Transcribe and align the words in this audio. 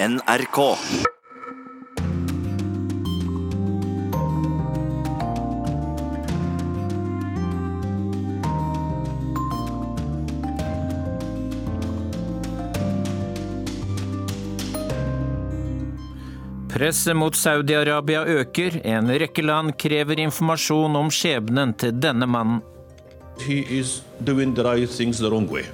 NRK. 0.00 0.76
Presset 16.68 17.16
mot 17.16 17.34
Saudi-Arabia 17.34 18.22
øker. 18.26 18.86
En 18.86 19.10
rekke 19.10 19.42
land 19.42 19.74
krever 19.74 20.20
informasjon 20.22 20.94
om 20.94 21.10
skjebnen 21.10 21.74
til 21.74 21.98
denne 21.98 22.30
mannen. 22.30 22.62
He 23.42 23.64
is 23.66 24.02
doing 24.20 24.54
the 24.54 24.62
right 24.62 24.90
things 24.90 25.18
wrong 25.20 25.50
wrong. 25.50 25.66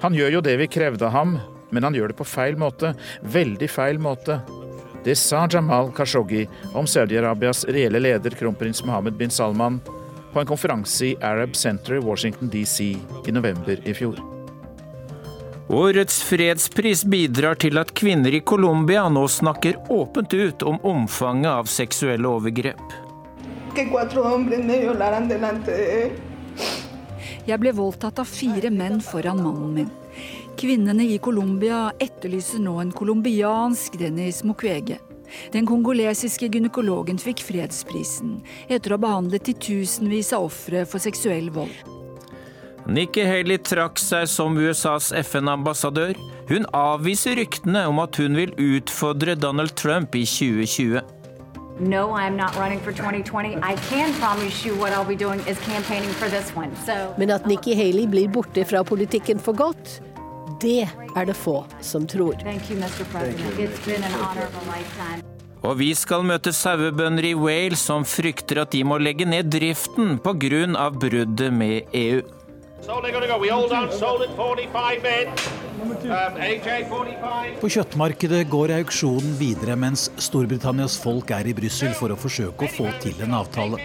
Han 0.00 0.14
gjør 0.14 0.38
jo 0.38 0.40
det 0.40 0.56
vi 0.58 0.66
krevde 0.66 1.12
ham, 1.12 1.36
men 1.70 1.84
han 1.84 1.94
gjør 1.94 2.12
det 2.12 2.18
på 2.18 2.26
feil 2.28 2.58
måte. 2.60 2.94
Veldig 3.22 3.68
feil 3.70 4.00
måte. 4.02 4.40
Det 5.04 5.14
sa 5.16 5.46
Jamal 5.50 5.92
Khashoggi 5.96 6.48
om 6.74 6.86
Saudi-Arabias 6.86 7.64
reelle 7.68 8.00
leder, 8.02 8.34
kronprins 8.34 8.84
Mohammed 8.84 9.16
bin 9.16 9.30
Salman, 9.30 9.80
på 10.32 10.40
en 10.40 10.46
konferanse 10.46 11.06
i 11.06 11.16
Arab 11.22 11.56
Center 11.56 11.94
i 11.94 12.02
Washington 12.04 12.50
DC 12.52 12.96
i 13.26 13.32
november 13.32 13.80
i 13.84 13.94
fjor. 13.94 14.18
Årets 15.68 16.22
fredspris 16.24 17.04
bidrar 17.04 17.58
til 17.60 17.76
at 17.76 17.90
kvinner 17.92 18.32
i 18.32 18.40
Colombia 18.40 19.02
nå 19.12 19.26
snakker 19.28 19.76
åpent 19.92 20.32
ut 20.32 20.62
om 20.64 20.78
omfanget 20.80 21.50
av 21.52 21.68
seksuelle 21.68 22.24
overgrep. 22.28 22.80
Jeg 27.48 27.60
ble 27.60 27.72
voldtatt 27.76 28.22
av 28.24 28.28
fire 28.32 28.72
menn 28.72 29.00
foran 29.04 29.44
mannen 29.44 29.74
min. 29.76 29.92
Kvinnene 30.58 31.04
i 31.06 31.18
Colombia 31.22 31.92
etterlyser 32.02 32.58
nå 32.58 32.80
en 32.82 32.88
colombiansk 32.90 33.94
Dennis 34.00 34.40
Mukwege. 34.42 34.96
Den 35.54 35.68
kongolesiske 35.68 36.48
gynekologen 36.50 37.20
fikk 37.22 37.44
fredsprisen 37.46 38.40
etter 38.66 38.90
å 38.90 38.96
ha 38.96 39.04
behandlet 39.04 39.44
titusenvis 39.46 40.32
av 40.34 40.48
ofre 40.48 40.82
for 40.88 41.04
seksuell 41.04 41.52
vold. 41.54 41.76
Nikki 42.90 43.22
Haley 43.28 43.60
trakk 43.62 44.02
seg 44.02 44.26
som 44.32 44.58
USAs 44.58 45.12
FN-ambassadør. 45.20 46.18
Hun 46.50 46.66
avviser 46.74 47.38
ryktene 47.38 47.84
om 47.86 48.02
at 48.02 48.18
hun 48.18 48.34
vil 48.40 48.50
utfordre 48.58 49.38
Donald 49.38 49.76
Trump 49.78 50.18
i 50.18 50.24
2020. 50.26 51.04
No, 51.78 52.10
I'm 52.10 52.34
not 52.34 52.56
running 52.56 52.80
for 52.80 52.90
2020. 52.90 53.62
I 53.62 53.76
can 53.86 54.12
promise 54.14 54.66
you 54.66 54.74
what 54.74 54.92
I'll 54.92 55.06
be 55.06 55.14
doing 55.14 55.38
is 55.46 55.58
campaigning 55.60 56.10
for 56.10 56.26
this 56.28 56.50
one. 56.56 56.74
So 56.84 57.14
Men 57.18 57.30
at 57.30 57.46
Nikki 57.46 57.78
Haley 57.78 58.08
blir 58.10 58.28
borte 58.28 58.64
fra 58.66 58.82
politikken 58.82 59.38
for 59.38 59.54
godt, 59.54 60.00
det 60.60 60.88
er 60.88 61.28
det 61.28 61.36
få 61.36 61.64
som 61.80 62.06
tror. 62.06 62.38
Og 65.58 65.78
vi 65.78 65.90
skal 65.98 66.24
møte 66.26 66.52
sauebønder 66.54 67.30
i 67.30 67.34
Wales 67.34 67.82
som 67.90 68.06
frykter 68.06 68.62
at 68.62 68.74
de 68.74 68.84
må 68.86 68.98
legge 69.02 69.26
ned 69.26 69.50
driften 69.50 70.18
pga. 70.22 70.90
bruddet 70.90 71.52
med 71.52 71.82
EU. 71.92 72.22
So 72.80 73.00
they're 73.02 73.10
going 73.12 73.22
to 73.22 73.28
go. 73.28 73.38
We 73.38 73.48
hold 73.48 73.72
on, 73.72 73.92
sold 73.92 74.22
at 74.22 74.36
45 74.36 75.00
bid. 75.02 75.28
Um, 75.82 76.36
AJ 76.40 76.84
45. 76.88 77.60
På 77.60 77.68
kjøttmarkedet 77.68 78.44
går 78.50 78.72
auksjonen 78.78 79.34
videre 79.38 79.76
mens 79.76 80.06
Storbritannias 80.22 80.96
folk 81.02 81.30
er 81.34 81.50
i 81.50 81.54
Brussel 81.58 81.92
for 81.98 82.14
å 82.14 82.18
forsøke 82.18 82.66
å 82.66 82.72
få 82.72 82.88
til 83.02 83.18
en 83.26 83.34
avtale. 83.40 83.82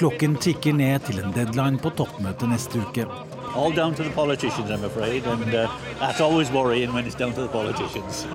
Klokken 0.00 0.36
tikker 0.40 0.76
ned 0.76 1.04
til 1.06 1.20
en 1.22 1.36
deadline 1.36 1.80
på 1.80 1.92
toppmøtet 2.00 2.50
neste 2.50 2.80
uke. 2.80 3.06
All 3.54 3.70
down 3.70 3.94
to 3.94 4.02
the 4.02 4.10
politicians, 4.10 4.68
I'm 4.68 4.82
afraid, 4.82 5.24
and 5.26 5.54
uh, 5.54 5.68
that's 6.00 6.20
always 6.20 6.50
worrying 6.50 6.92
when 6.92 7.06
it's 7.06 7.14
down 7.14 7.32
to 7.34 7.42
the 7.42 7.48
politicians. 7.48 8.26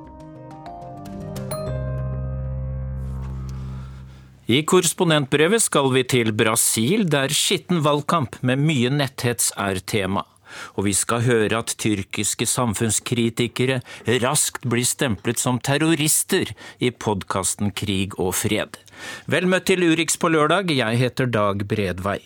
I 4.48 4.64
korrespondentbrevet 4.64 5.62
skal 5.62 5.92
vi 5.94 6.06
til 6.08 6.32
Brasil, 6.34 7.04
der 7.12 7.30
skitten 7.36 7.84
valgkamp 7.84 8.40
med 8.42 8.64
mye 8.64 8.90
netthets 8.90 9.52
er 9.60 9.84
tema. 9.84 10.24
Og 10.80 10.88
vi 10.88 10.96
skal 10.98 11.28
høre 11.28 11.60
at 11.60 11.76
tyrkiske 11.78 12.48
samfunnskritikere 12.48 13.84
raskt 14.24 14.66
blir 14.66 14.88
stemplet 14.88 15.38
som 15.38 15.60
terrorister 15.60 16.56
i 16.80 16.96
podkasten 16.96 17.76
Krig 17.76 18.16
og 18.18 18.34
fred. 18.40 18.80
Vel 19.28 19.52
møtt 19.52 19.68
til 19.68 19.84
Urix 19.84 20.18
på 20.18 20.32
lørdag, 20.32 20.72
jeg 20.72 21.04
heter 21.04 21.28
Dag 21.28 21.68
Bredvei. 21.68 22.22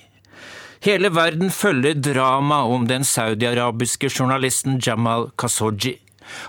Hele 0.83 1.07
verden 1.15 1.47
følger 1.47 1.95
drama 1.95 2.57
om 2.67 2.83
den 2.89 3.05
saudiarabiske 3.07 4.09
journalisten 4.11 4.81
Jamal 4.83 5.29
Khashoggi. 5.39 5.93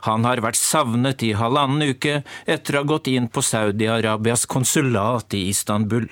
Han 0.09 0.27
har 0.27 0.43
vært 0.43 0.59
savnet 0.59 1.23
i 1.23 1.29
halvannen 1.39 1.95
uke 1.95 2.17
etter 2.51 2.75
å 2.75 2.83
ha 2.83 2.89
gått 2.97 3.11
inn 3.13 3.29
på 3.31 3.45
Saudi-Arabias 3.47 4.43
konsulat 4.51 5.37
i 5.39 5.45
Istanbul. 5.53 6.09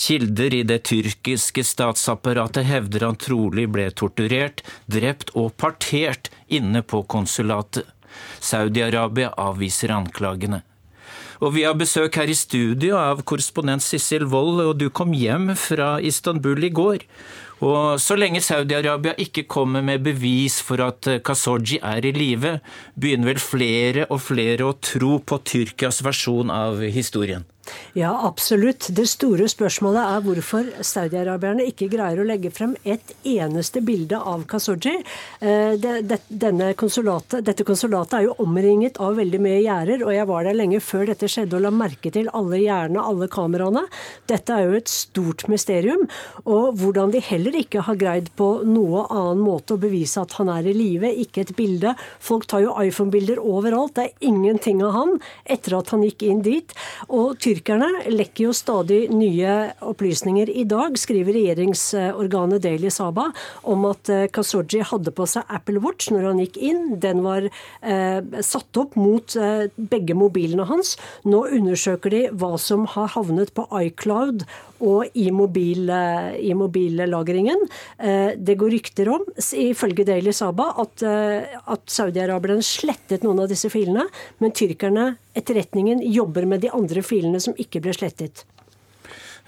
Kilder 0.00 0.56
i 0.56 0.62
det 0.64 0.78
tyrkiske 0.88 1.66
statsapparatet 1.68 2.64
hevder 2.64 3.04
han 3.10 3.20
trolig 3.20 3.66
ble 3.68 3.90
torturert, 3.92 4.64
drept 4.88 5.34
og 5.36 5.52
partert 5.60 6.32
inne 6.48 6.80
på 6.80 7.02
konsulatet. 7.04 7.84
Saudi-Arabia 8.40 9.34
avviser 9.36 9.92
anklagene. 9.92 10.62
Og 11.44 11.54
vi 11.54 11.64
har 11.64 11.76
besøk 11.76 12.16
her 12.20 12.28
i 12.28 12.36
studio 12.36 12.96
av 13.00 13.20
korrespondent 13.28 13.84
Sissel 13.84 14.26
Wold, 14.28 14.60
og 14.64 14.74
du 14.80 14.88
kom 14.92 15.12
hjem 15.16 15.52
fra 15.56 15.94
Istanbul 16.04 16.68
i 16.68 16.72
går. 16.72 17.04
Og 17.60 18.00
så 18.00 18.16
lenge 18.16 18.40
Saudi-Arabia 18.40 19.12
ikke 19.20 19.44
kommer 19.44 19.84
med 19.84 20.04
bevis 20.06 20.60
for 20.64 20.80
at 20.84 21.08
Khashoggi 21.26 21.80
er 21.84 22.06
i 22.08 22.12
live, 22.16 22.56
begynner 22.96 23.34
vel 23.34 23.42
flere 23.42 24.06
og 24.08 24.22
flere 24.24 24.68
å 24.70 24.76
tro 24.80 25.18
på 25.20 25.40
Tyrkias 25.44 26.00
versjon 26.06 26.52
av 26.54 26.80
historien. 26.80 27.44
Ja, 27.98 28.12
absolutt. 28.26 28.86
Det 28.94 29.06
store 29.10 29.48
spørsmålet 29.50 30.00
er 30.04 30.24
hvorfor 30.24 30.68
saudiaraberne 30.86 31.64
ikke 31.66 31.88
greier 31.90 32.20
å 32.22 32.26
legge 32.26 32.52
frem 32.54 32.76
et 32.84 33.14
eneste 33.26 33.82
bilde 33.82 34.18
av 34.18 34.44
Kasoji. 34.50 35.00
Eh, 35.42 35.74
denne 35.80 36.70
dette 36.70 37.66
konsulatet 37.66 38.16
er 38.18 38.26
jo 38.28 38.36
omringet 38.44 39.00
av 39.02 39.18
veldig 39.18 39.40
mye 39.42 39.58
gjerder, 39.64 40.04
og 40.06 40.14
jeg 40.14 40.28
var 40.30 40.46
der 40.46 40.58
lenge 40.58 40.82
før 40.84 41.08
dette 41.10 41.30
skjedde 41.30 41.58
og 41.58 41.64
la 41.66 41.72
merke 41.74 42.12
til 42.14 42.30
alle 42.36 42.60
gjerdene, 42.62 43.02
alle 43.02 43.30
kameraene. 43.32 43.82
Dette 44.30 44.54
er 44.54 44.68
jo 44.68 44.78
et 44.78 44.92
stort 44.92 45.46
mysterium. 45.50 46.06
Og 46.46 46.78
hvordan 46.78 47.10
de 47.14 47.22
heller 47.24 47.58
ikke 47.58 47.84
har 47.88 47.98
greid 47.98 48.30
på 48.38 48.50
noe 48.68 49.06
annen 49.10 49.42
måte 49.42 49.74
å 49.74 49.82
bevise 49.82 50.22
at 50.22 50.38
han 50.38 50.52
er 50.52 50.70
i 50.70 50.76
live, 50.76 51.10
ikke 51.24 51.44
et 51.44 51.54
bilde. 51.58 51.96
Folk 52.22 52.46
tar 52.50 52.64
jo 52.64 52.76
iPhone-bilder 52.78 53.42
overalt, 53.42 53.96
det 53.98 54.06
er 54.06 54.30
ingenting 54.30 54.84
av 54.86 54.94
han 54.94 55.16
etter 55.50 55.78
at 55.80 55.90
han 55.90 56.06
gikk 56.06 56.24
inn 56.28 56.42
dit. 56.46 56.76
og 57.08 57.38
Tyrkerne 57.60 58.08
lekker 58.08 58.46
jo 58.46 58.52
stadig 58.56 59.10
nye 59.12 59.54
opplysninger. 59.84 60.48
I 60.48 60.62
dag 60.64 60.94
skriver 60.96 61.34
regjeringsorganet 61.36 62.62
Daily 62.64 62.88
Saba 62.88 63.26
om 63.68 63.84
at 63.90 64.08
Kasoji 64.32 64.80
hadde 64.88 65.12
på 65.12 65.26
seg 65.28 65.44
Apple 65.52 65.82
Watch 65.84 66.08
når 66.08 66.30
han 66.30 66.40
gikk 66.40 66.56
inn. 66.56 66.96
Den 67.02 67.20
var 67.26 67.44
eh, 67.44 68.40
satt 68.40 68.80
opp 68.80 68.96
mot 68.96 69.36
eh, 69.36 69.68
begge 69.76 70.16
mobilene 70.16 70.64
hans. 70.70 70.94
Nå 71.28 71.42
undersøker 71.52 72.16
de 72.16 72.22
hva 72.32 72.54
som 72.56 72.88
har 72.94 73.12
havnet 73.18 73.52
på 73.52 73.68
iCloud 73.82 74.46
og 74.80 75.16
i, 75.18 75.28
mobil, 75.34 75.88
eh, 75.90 76.36
i 76.50 76.54
mobillagringen. 76.56 77.66
Eh, 77.98 78.32
det 78.36 78.56
går 78.60 78.74
rykter 78.76 79.10
om, 79.12 79.24
ifølge 79.36 80.06
Daily 80.08 80.32
Saba, 80.32 80.70
at, 80.82 81.02
eh, 81.02 81.58
at 81.66 81.84
Saudi-Araberne 81.86 82.64
slettet 82.64 83.24
noen 83.26 83.44
av 83.44 83.50
disse 83.50 83.70
filene, 83.72 84.06
men 84.38 84.52
tyrkerne, 84.56 85.16
etterretningen, 85.36 86.02
jobber 86.12 86.46
med 86.46 86.64
de 86.64 86.72
andre 86.74 87.02
filene 87.02 87.40
som 87.40 87.54
ikke 87.54 87.82
ble 87.84 87.94
slettet. 87.96 88.44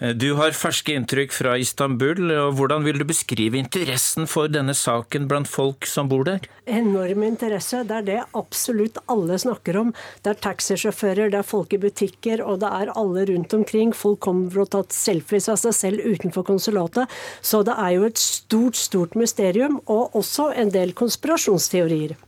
Du 0.03 0.33
har 0.35 0.51
ferske 0.51 0.97
inntrykk 0.99 1.31
fra 1.31 1.53
Istanbul. 1.63 2.25
og 2.35 2.57
Hvordan 2.59 2.83
vil 2.83 2.99
du 2.99 3.05
beskrive 3.07 3.55
interessen 3.61 4.27
for 4.27 4.51
denne 4.51 4.75
saken 4.75 5.29
blant 5.31 5.47
folk 5.47 5.87
som 5.87 6.09
bor 6.11 6.25
der? 6.27 6.43
Enorm 6.67 7.23
interesse. 7.23 7.85
Det 7.87 8.01
er 8.01 8.09
det 8.09 8.17
absolutt 8.35 8.99
alle 9.07 9.39
snakker 9.39 9.79
om. 9.79 9.93
Det 10.25 10.33
er 10.33 10.41
taxisjåfører, 10.43 11.31
det 11.31 11.39
er 11.39 11.47
folk 11.47 11.77
i 11.77 11.79
butikker, 11.85 12.43
og 12.43 12.59
det 12.65 12.73
er 12.81 12.91
alle 12.99 13.29
rundt 13.31 13.55
omkring. 13.55 13.95
Folk 13.95 14.19
kommer 14.27 14.51
for 14.51 14.65
å 14.65 14.73
ta 14.75 14.83
selfies 14.91 15.47
av 15.47 15.63
seg 15.63 15.79
selv 15.79 16.03
utenfor 16.03 16.51
konsulatet. 16.51 17.07
Så 17.39 17.63
det 17.63 17.79
er 17.79 17.95
jo 17.95 18.11
et 18.11 18.19
stort, 18.19 18.75
stort 18.75 19.15
mysterium, 19.15 19.79
og 19.87 20.19
også 20.19 20.51
en 20.59 20.75
del 20.75 20.99
konspirasjonsteorier. 20.99 22.19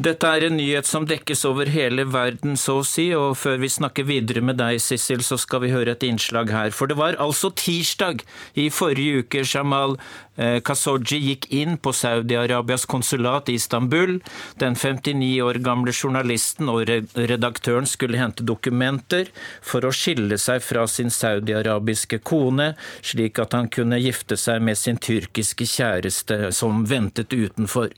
Dette 0.00 0.26
er 0.26 0.46
en 0.46 0.56
nyhet 0.56 0.88
som 0.88 1.06
dekkes 1.08 1.44
over 1.48 1.68
hele 1.70 2.06
verden, 2.08 2.56
så 2.60 2.80
å 2.80 2.86
si, 2.86 3.10
og 3.16 3.36
før 3.40 3.60
vi 3.62 3.70
snakker 3.72 4.08
videre 4.08 4.42
med 4.44 4.58
deg, 4.60 4.80
Sissel, 4.82 5.22
så 5.26 5.38
skal 5.40 5.64
vi 5.64 5.74
høre 5.74 5.94
et 5.94 6.06
innslag 6.06 6.52
her. 6.54 6.74
For 6.74 6.90
det 6.90 6.98
var 7.00 7.18
altså 7.20 7.52
tirsdag 7.52 8.24
i 8.58 8.70
forrige 8.74 9.24
uke 9.24 9.44
Jamal 9.44 9.98
Khashoggi 10.40 11.18
gikk 11.20 11.46
inn 11.52 11.76
på 11.82 11.92
Saudi-Arabias 11.92 12.86
konsulat 12.88 13.50
i 13.52 13.58
Istanbul. 13.58 14.20
Den 14.60 14.76
59 14.78 15.42
år 15.44 15.60
gamle 15.64 15.92
journalisten 15.92 16.70
og 16.72 16.88
redaktøren 16.88 17.88
skulle 17.88 18.20
hente 18.20 18.46
dokumenter 18.48 19.28
for 19.60 19.84
å 19.84 19.92
skille 19.92 20.38
seg 20.40 20.62
fra 20.64 20.86
sin 20.88 21.12
saudi-arabiske 21.12 22.22
kone, 22.24 22.72
slik 23.04 23.40
at 23.42 23.56
han 23.56 23.68
kunne 23.72 24.00
gifte 24.00 24.38
seg 24.40 24.64
med 24.64 24.80
sin 24.80 25.00
tyrkiske 25.00 25.68
kjæreste 25.68 26.54
som 26.56 26.86
ventet 26.88 27.34
utenfor. 27.36 27.92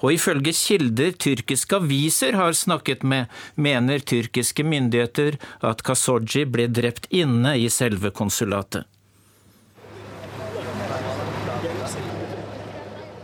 Og 0.00 0.16
ifølge 0.16 0.56
kilder 0.56 1.11
tyrkiske 1.20 1.76
aviser 1.76 2.36
har 2.38 2.52
snakket 2.56 3.02
med, 3.02 3.28
mener 3.54 3.98
tyrkiske 3.98 4.64
myndigheter 4.64 5.38
at 5.60 5.84
Khashoggi 5.86 6.46
ble 6.48 6.68
drept 6.68 7.08
inne 7.10 7.56
i 7.60 7.68
selve 7.72 8.10
konsulatet. 8.10 8.88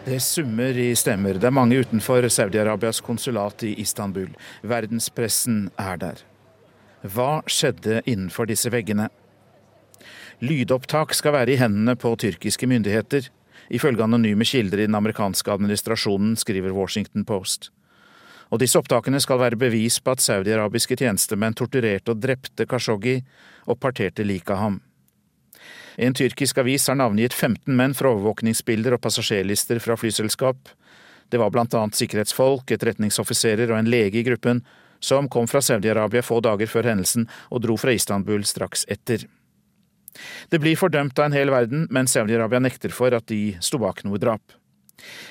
Det 0.08 0.22
summer 0.24 0.72
i 0.80 0.94
stemmer. 0.96 1.36
Det 1.36 1.44
er 1.44 1.52
mange 1.52 1.76
utenfor 1.82 2.24
Saudi-Arabias 2.32 3.02
konsulat 3.04 3.60
i 3.68 3.74
Istanbul. 3.82 4.30
Verdenspressen 4.64 5.66
er 5.76 5.98
der. 6.00 6.22
Hva 7.04 7.42
skjedde 7.44 8.00
innenfor 8.08 8.48
disse 8.48 8.72
veggene? 8.72 9.10
Lydopptak 10.40 11.12
skal 11.18 11.34
være 11.36 11.52
i 11.52 11.58
hendene 11.60 11.92
på 11.98 12.14
tyrkiske 12.16 12.66
myndigheter, 12.70 13.28
ifølge 13.68 14.06
anonyme 14.06 14.46
kilder 14.48 14.80
i 14.80 14.86
den 14.88 14.96
amerikanske 14.96 15.52
administrasjonen, 15.52 16.36
skriver 16.40 16.72
Washington 16.72 17.26
Post. 17.28 17.68
Og 18.48 18.60
disse 18.62 18.78
opptakene 18.80 19.20
skal 19.20 19.40
være 19.42 19.58
bevis 19.60 19.98
på 20.00 20.14
at 20.14 20.24
saudi-arabiske 20.24 20.96
tjenestemenn 20.96 21.56
torturerte 21.56 22.14
og 22.14 22.22
drepte 22.22 22.66
Kashoggi 22.68 23.18
og 23.68 23.80
parterte 23.80 24.24
liket 24.24 24.54
av 24.56 24.62
ham. 24.62 24.78
En 25.98 26.14
tyrkisk 26.14 26.60
avis 26.62 26.86
har 26.88 26.96
navngitt 26.96 27.34
15 27.34 27.74
menn 27.76 27.94
fra 27.98 28.12
overvåkningsbilder 28.14 28.94
og 28.94 29.02
passasjerlister 29.02 29.80
fra 29.82 29.96
flyselskap. 29.98 30.70
Det 31.28 31.40
var 31.42 31.50
blant 31.52 31.74
annet 31.74 31.98
sikkerhetsfolk, 31.98 32.70
etterretningsoffiserer 32.70 33.72
og 33.72 33.80
en 33.80 33.90
lege 33.90 34.20
i 34.20 34.26
gruppen, 34.28 34.62
som 35.00 35.28
kom 35.28 35.48
fra 35.50 35.60
Saudi-Arabia 35.62 36.22
få 36.22 36.38
dager 36.42 36.70
før 36.70 36.88
hendelsen 36.92 37.26
og 37.50 37.62
dro 37.66 37.76
fra 37.78 37.92
Istanbul 37.94 38.46
straks 38.46 38.86
etter. 38.88 39.26
Det 40.50 40.58
blir 40.62 40.78
fordømt 40.78 41.18
av 41.18 41.28
en 41.28 41.36
hel 41.36 41.52
verden, 41.52 41.86
men 41.94 42.08
Saudi-Arabia 42.10 42.62
nekter 42.62 42.94
for 42.94 43.14
at 43.14 43.28
de 43.30 43.58
sto 43.62 43.78
bak 43.82 44.04
noe 44.06 44.18
drap. 44.22 44.57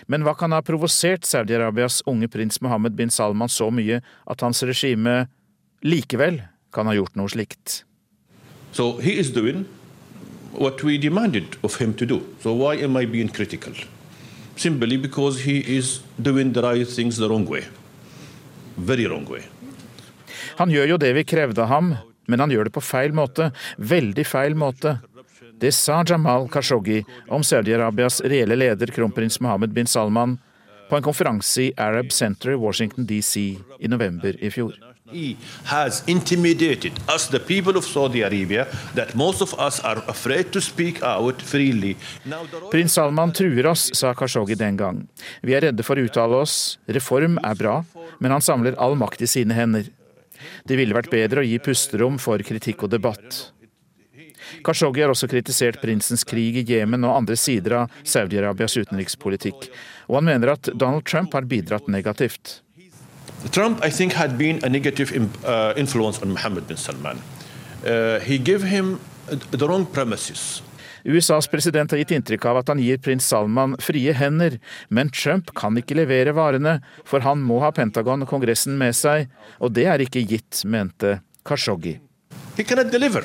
Men 0.08 0.24
hva 0.26 0.34
kan 0.38 0.54
ha 0.56 0.62
provosert 0.66 1.28
Saudi-Arabias 1.28 2.02
unge 2.08 2.30
prins 2.32 2.62
Mohammed 2.64 2.96
bin 2.98 3.12
Salman 3.14 3.52
så 3.52 3.70
mye 3.74 4.02
at 4.02 4.46
hans 4.46 4.64
regime 4.64 5.26
likevel 5.84 6.42
kan 6.74 6.88
ha 6.88 6.96
gjort 6.98 7.18
noe 7.20 7.32
slikt? 7.32 7.84
So 8.72 8.98
he 9.02 9.18
is 9.20 9.32
doing 9.34 9.66
what 10.52 10.84
we 10.84 10.98
demanded 10.98 11.58
of 11.64 11.78
him 11.82 11.94
to 11.94 12.06
do. 12.06 12.22
So 12.42 12.54
why 12.54 12.76
am 12.84 12.98
I 12.98 13.06
being 13.06 13.30
critical? 13.30 13.74
Simply 14.56 14.98
because 14.98 15.44
he 15.46 15.60
is 15.60 16.02
doing 16.18 16.54
the 16.54 16.62
right 16.62 16.88
things 16.88 17.18
the 17.18 17.30
wrong 17.30 17.46
way. 17.46 17.64
Very 18.78 19.06
wrong 19.08 19.26
way. 19.30 19.44
Han 20.58 20.72
gjør 20.74 20.96
jo 20.96 20.98
det 21.02 21.12
vi 21.14 21.26
krevde 21.28 21.62
av 21.62 21.70
ham, 21.70 21.92
men 22.28 22.42
han 22.42 22.52
gjør 22.52 22.70
det 22.70 22.74
på 22.74 22.82
feil 22.82 23.14
måte. 23.14 23.52
Veldig 23.78 24.26
feil 24.26 24.58
måte. 24.58 24.98
Det 25.60 25.72
sa 25.72 26.04
Jamal 26.08 26.50
Khashoggi 26.50 27.06
om 27.28 27.44
Saudi-Arabias 27.44 28.22
reelle 28.22 28.56
leder, 28.56 28.88
kronprins 28.88 29.40
Mohammed 29.40 29.70
bin 29.74 29.88
Salman, 29.88 30.38
på 30.90 30.96
en 30.96 31.04
konferanse 31.04 31.62
i 31.62 31.72
Arab 31.78 32.12
Center 32.12 32.52
i 32.52 32.56
Washington 32.56 33.06
DC 33.06 33.58
i 33.80 33.88
november 33.88 34.44
i 34.44 34.52
fjor. 34.52 34.76
He 35.12 35.38
has 35.64 36.04
intimidated 36.08 36.92
us, 37.16 37.28
the 37.28 37.40
people 37.40 37.78
of 37.78 37.86
Saudi 37.86 38.22
Arabia, 38.22 38.68
that 38.96 39.16
most 39.16 39.42
of 39.42 39.54
us 39.60 39.80
are 39.80 40.04
afraid 40.08 40.52
to 40.52 40.62
speak 40.62 41.04
out 41.04 41.42
freely. 41.42 41.96
Prins 42.72 42.94
Salman 42.94 43.32
truer 43.32 43.68
oss, 43.68 43.90
sa 43.94 44.14
Khashoggi 44.14 44.56
den 44.56 44.78
gang. 44.78 45.08
Vi 45.42 45.56
er 45.56 45.70
redde 45.70 45.84
for 45.84 45.96
å 45.96 46.04
uttale 46.04 46.44
oss. 46.44 46.78
Reform 46.86 47.40
er 47.44 47.56
bra, 47.56 47.78
men 48.20 48.36
han 48.36 48.44
samler 48.44 48.76
all 48.78 49.00
makt 49.00 49.24
i 49.24 49.32
sine 49.32 49.56
hender. 49.56 49.88
Det 50.68 50.76
ville 50.78 50.94
vært 50.94 51.10
bedre 51.10 51.42
å 51.42 51.48
gi 51.48 51.58
pusterom 51.64 52.20
for 52.22 52.44
kritikk 52.46 52.84
og 52.84 52.92
debatt. 52.94 53.48
Khashoggi 54.66 55.04
har 55.04 55.14
også 55.14 55.30
kritisert 55.32 55.82
prinsens 55.82 56.26
krig 56.28 56.62
i 56.62 56.66
Jemen 56.68 57.06
og 57.08 57.16
andre 57.22 57.38
sider 57.40 57.82
av 57.82 57.98
Saudi-Arabias 58.04 58.78
utenrikspolitikk, 58.80 59.70
og 60.08 60.20
han 60.20 60.30
mener 60.32 60.54
at 60.56 60.72
Donald 60.74 61.06
Trump 61.08 61.34
har 61.38 61.48
bidratt 61.50 61.88
negativt. 61.92 62.62
Trump, 63.52 63.84
I 63.86 63.92
think, 63.92 64.14
had 64.14 64.38
been 64.38 64.60
a 64.64 64.70
negative 64.70 65.14
uh, 65.46 65.74
influence 65.78 66.22
on 66.22 66.32
Mohammed 66.32 66.68
bin 66.68 66.78
Salman. 66.78 67.22
Uh, 67.86 68.20
he 68.20 68.38
gave 68.38 68.64
him 68.64 69.00
the 69.52 69.68
wrong 69.68 69.86
premises. 69.86 70.64
USAs 71.08 71.48
president 71.48 71.92
har 71.92 72.02
gitt 72.02 72.12
inntrykk 72.12 72.46
av 72.50 72.58
at 72.60 72.72
han 72.74 72.82
gir 72.84 72.98
prins 73.00 73.28
Salman 73.30 73.78
frie 73.80 74.12
hender, 74.12 74.58
men 74.90 75.12
Trump 75.16 75.54
kan 75.56 75.78
ikke 75.80 75.96
levere 75.96 76.34
varene, 76.36 76.82
for 77.08 77.24
han 77.24 77.40
må 77.48 77.62
ha 77.64 77.72
Pentagon 77.72 78.26
og 78.26 78.32
Kongressen 78.32 78.76
med 78.80 78.98
seg, 78.98 79.30
og 79.64 79.72
det 79.78 79.88
er 79.88 80.04
ikke 80.04 80.26
gitt, 80.28 80.66
mente 80.68 81.22
Khashoggi. 81.48 81.96
He 82.58 82.66
cannot 82.68 82.92
deliver 82.92 83.24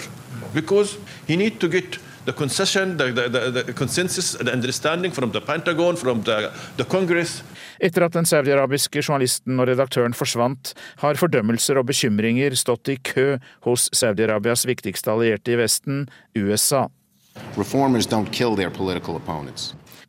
because 0.55 0.99
he 1.27 1.37
need 1.37 1.61
to 1.61 1.69
get 1.69 1.99
the 2.25 2.33
concession, 2.33 2.97
the, 2.97 3.13
the, 3.13 3.63
the, 3.67 3.73
consensus, 3.73 4.33
the 4.33 4.53
understanding 4.53 5.13
from 5.13 5.33
the 5.33 5.41
Pentagon, 5.41 5.97
from 5.97 6.23
the, 6.23 6.53
the 6.77 6.85
Congress. 6.85 7.43
Etter 7.81 8.05
at 8.07 8.15
den 8.15 8.27
saudiarabiske 8.27 9.03
journalisten 9.03 9.59
og 9.59 9.67
redaktøren 9.67 10.15
forsvant, 10.15 10.75
har 11.03 11.19
fordømmelser 11.19 11.81
og 11.81 11.89
bekymringer 11.91 12.55
stått 12.55 12.93
i 12.95 12.99
kø 13.03 13.41
hos 13.67 13.89
Saudi-Arabias 13.91 14.63
viktigste 14.69 15.11
allierte 15.11 15.55
i 15.55 15.59
Vesten, 15.59 16.05
USA. 16.39 16.87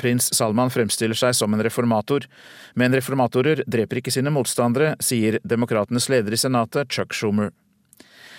Prins 0.03 0.29
Salman 0.35 0.69
fremstiller 0.73 1.17
seg 1.17 1.33
som 1.37 1.53
en 1.55 1.63
reformator, 1.65 2.27
men 2.75 2.93
reformatorer 2.93 3.63
dreper 3.65 4.01
ikke 4.01 4.13
sine 4.13 4.33
motstandere, 4.35 4.93
sier 5.01 5.39
demokratenes 5.47 6.09
leder 6.11 6.35
i 6.35 6.41
senatet, 6.45 6.91
Chuck 6.91 7.15
Schumer. 7.15 7.53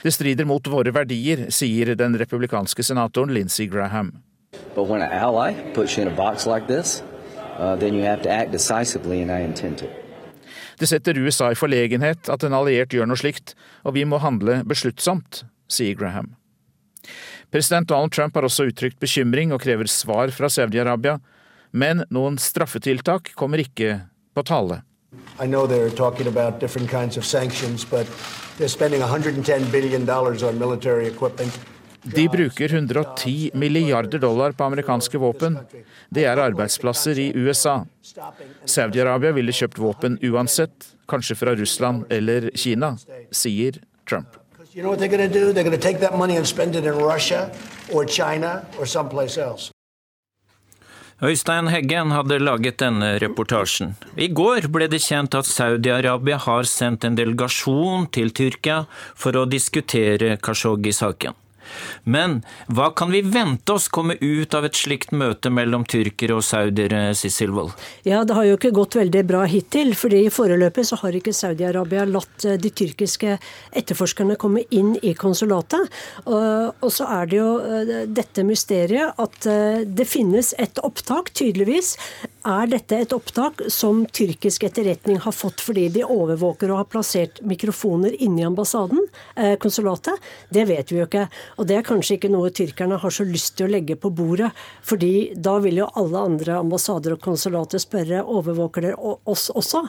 Det 0.05 0.13
strider 0.13 0.45
mot 0.45 0.67
våre 0.69 0.93
verdier, 0.93 1.47
sier 1.49 1.95
den 1.97 2.19
republikanske 2.21 2.85
senatoren 2.85 3.31
Lindsey 3.33 3.65
Graham. 3.73 4.11
Det 10.77 10.89
setter 10.91 11.23
USA 11.25 11.49
i 11.49 11.57
forlegenhet 11.57 12.29
at 12.29 12.45
en 12.45 12.59
alliert 12.61 12.93
gjør 12.93 13.09
noe 13.09 13.17
slikt, 13.17 13.57
og 13.81 13.97
vi 13.97 14.05
må 14.05 14.21
handle 14.21 14.61
besluttsomt, 14.69 15.47
sier 15.73 15.97
Graham. 15.97 16.35
President 17.49 17.89
Donald 17.89 18.13
Trump 18.13 18.37
har 18.37 18.45
også 18.45 18.69
uttrykt 18.69 19.01
bekymring 19.01 19.57
og 19.57 19.65
krever 19.65 19.89
svar 19.89 20.29
fra 20.37 20.53
Saudi-Arabia, 20.53 21.17
men 21.73 22.05
noen 22.13 22.37
straffetiltak 22.37 23.33
kommer 23.41 23.65
ikke 23.65 24.03
på 24.37 24.45
tale. 24.45 24.83
I 25.41 25.47
know 25.47 25.65
they're 25.67 25.89
talking 25.89 26.27
about 26.27 26.61
different 26.61 26.91
kinds 26.91 27.17
of 27.17 27.25
sanctions, 27.25 27.85
but 27.89 28.05
they're 28.59 28.69
spending 28.69 29.01
110 29.01 29.71
billion 29.71 30.05
dollars 30.05 30.43
on 30.43 30.59
military 30.59 31.07
equipment. 31.07 31.61
De 32.05 32.29
bruker 32.29 32.69
110 32.69 33.51
milliarder 33.55 34.19
dollar 34.19 34.53
på 34.53 34.65
amerikanske 34.65 35.19
våpen. 35.19 35.59
Det 36.09 36.25
er 36.29 36.37
arbeidsplasser 36.37 37.19
i 37.19 37.31
USA. 37.35 37.79
Saudi-Arabia 38.67 39.33
ville 39.33 39.53
kjøpt 39.53 39.81
våpen 39.81 40.19
uansett, 40.23 40.93
kanskje 41.09 41.37
fra 41.41 41.55
Russland 41.57 42.05
eller 42.13 42.51
Kina, 42.55 42.97
sier 43.33 43.81
Trump. 44.05 44.37
You 44.75 44.83
know 44.83 44.91
what 44.91 44.99
they're 44.99 45.09
going 45.09 45.33
to 45.33 45.33
do? 45.33 45.53
They're 45.53 45.65
going 45.65 45.81
to 45.81 45.83
take 45.83 46.01
that 46.01 46.19
money 46.19 46.37
and 46.37 46.47
spend 46.47 46.75
it 46.77 46.85
in 46.85 46.99
Russia 46.99 47.51
or 47.93 48.05
China 48.05 48.67
or 48.79 48.87
someplace 48.87 49.39
else. 49.39 49.74
Øystein 51.25 51.71
Heggen 51.73 52.11
hadde 52.13 52.37
laget 52.43 52.83
denne 52.83 53.15
reportasjen. 53.23 53.95
I 54.21 54.27
går 54.29 54.67
ble 54.75 54.91
det 54.93 55.01
kjent 55.01 55.37
at 55.39 55.49
Saudi-Arabia 55.49 56.37
har 56.45 56.69
sendt 56.69 57.07
en 57.09 57.17
delegasjon 57.17 58.11
til 58.13 58.35
Tyrkia 58.37 58.83
for 59.17 59.39
å 59.41 59.47
diskutere 59.49 60.35
Kashoggi-saken. 60.45 61.33
Men 62.05 62.41
hva 62.69 62.91
kan 62.97 63.13
vi 63.15 63.23
vente 63.25 63.77
oss 63.77 63.89
komme 63.93 64.17
ut 64.21 64.55
av 64.55 64.67
et 64.69 64.79
slikt 64.79 65.15
møte 65.15 65.53
mellom 65.53 65.87
tyrkere 65.89 66.39
og 66.39 66.45
saudiere, 66.47 67.07
Sissel 67.19 67.55
Wold? 67.55 67.75
Ja, 68.07 68.23
det 68.25 68.37
har 68.37 68.49
jo 68.49 68.59
ikke 68.59 68.75
gått 68.75 68.99
veldig 68.99 69.25
bra 69.29 69.45
hittil. 69.49 69.95
fordi 69.95 70.25
foreløpig 70.33 70.87
så 70.87 70.99
har 71.03 71.17
ikke 71.17 71.35
Saudi-Arabia 71.35 72.05
latt 72.09 72.45
eh, 72.45 72.59
de 72.61 72.71
tyrkiske 72.71 73.39
etterforskerne 73.73 74.39
komme 74.41 74.65
inn 74.71 74.95
i 75.03 75.15
konsulatet. 75.15 75.91
Og 76.27 76.91
så 76.93 77.09
er 77.19 77.31
det 77.31 77.41
jo 77.41 77.51
eh, 77.61 77.95
dette 78.07 78.45
mysteriet 78.47 79.21
at 79.21 79.49
eh, 79.51 79.83
det 79.87 80.07
finnes 80.09 80.53
et 80.59 80.81
opptak, 80.85 81.33
tydeligvis. 81.37 81.95
Er 82.45 82.67
dette 82.69 82.99
et 83.01 83.13
opptak 83.17 83.63
som 83.73 84.03
tyrkisk 84.13 84.67
etterretning 84.69 85.17
har 85.25 85.33
fått 85.33 85.63
fordi 85.65 85.87
de 85.95 86.03
overvåker 86.05 86.69
og 86.69 86.83
har 86.83 86.89
plassert 86.93 87.39
mikrofoner 87.41 88.13
inni 88.21 88.45
ambassaden, 88.45 89.01
konsulatet? 89.63 90.21
Det 90.53 90.67
vet 90.69 90.93
vi 90.93 90.99
jo 90.99 91.07
ikke. 91.07 91.23
Og 91.57 91.71
det 91.71 91.79
er 91.79 91.87
kanskje 91.87 92.19
ikke 92.19 92.29
noe 92.35 92.51
tyrkerne 92.53 92.99
har 93.01 93.15
så 93.17 93.25
lyst 93.25 93.55
til 93.57 93.71
å 93.71 93.73
legge 93.73 93.97
på 93.97 94.11
bordet. 94.13 94.51
fordi 94.83 95.33
da 95.37 95.57
vil 95.65 95.81
jo 95.81 95.89
alle 95.97 96.19
andre 96.21 96.59
ambassader 96.61 97.17
og 97.17 97.23
konsulater 97.25 97.81
spørre 97.81 98.21
overvåker 98.21 98.91
dere 98.91 99.17
oss 99.25 99.49
også. 99.49 99.87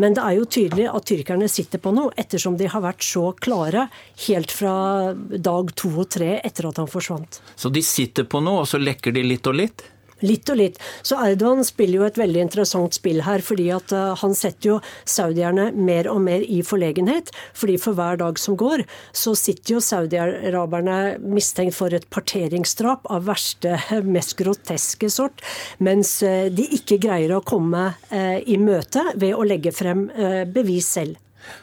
Men 0.00 0.16
det 0.16 0.24
er 0.24 0.38
jo 0.38 0.48
tydelig 0.48 0.88
at 0.88 1.04
tyrkerne 1.10 1.48
sitter 1.50 1.78
på 1.82 1.92
noe, 1.92 2.14
ettersom 2.16 2.56
de 2.56 2.70
har 2.72 2.80
vært 2.80 3.04
så 3.04 3.34
klare 3.36 3.88
helt 4.28 4.54
fra 4.54 5.12
dag 5.12 5.74
to 5.76 5.92
og 5.92 6.08
tre 6.16 6.38
etter 6.40 6.70
at 6.70 6.80
han 6.80 6.88
forsvant. 6.88 7.42
Så 7.56 7.68
de 7.68 7.84
sitter 7.84 8.24
på 8.24 8.40
noe, 8.40 8.62
og 8.64 8.70
så 8.70 8.80
lekker 8.80 9.12
de 9.12 9.26
litt 9.26 9.46
og 9.50 9.60
litt? 9.60 9.84
Litt 10.24 10.50
og 10.50 10.58
litt. 10.58 10.78
Så 11.06 11.18
Erdogan 11.22 11.64
spiller 11.66 12.00
jo 12.00 12.06
et 12.08 12.18
veldig 12.18 12.42
interessant 12.46 12.96
spill 12.96 13.22
her, 13.26 13.42
fordi 13.44 13.68
at 13.74 13.92
uh, 13.94 14.16
han 14.18 14.34
setter 14.38 14.72
jo 14.72 14.78
saudierne 15.08 15.68
mer 15.76 16.08
og 16.10 16.22
mer 16.24 16.42
i 16.42 16.60
forlegenhet. 16.66 17.30
fordi 17.54 17.76
for 17.78 17.94
hver 17.98 18.18
dag 18.18 18.38
som 18.38 18.56
går, 18.56 18.84
så 19.12 19.34
sitter 19.38 19.76
jo 19.76 19.84
saudiaraberne 19.84 21.18
mistenkt 21.22 21.76
for 21.78 21.94
et 21.94 22.08
parteringsdrap 22.10 23.06
av 23.10 23.26
verste, 23.28 23.76
mest 24.16 24.36
groteske 24.38 25.10
sort, 25.10 25.44
mens 25.78 26.18
uh, 26.22 26.48
de 26.50 26.66
ikke 26.78 27.00
greier 27.02 27.36
å 27.36 27.44
komme 27.44 27.92
i 28.10 28.56
møte 28.60 29.02
ved 29.20 29.34
å 29.36 29.44
legge 29.46 29.72
frem 29.74 30.06
bevis 30.52 30.88
selv. 30.96 31.16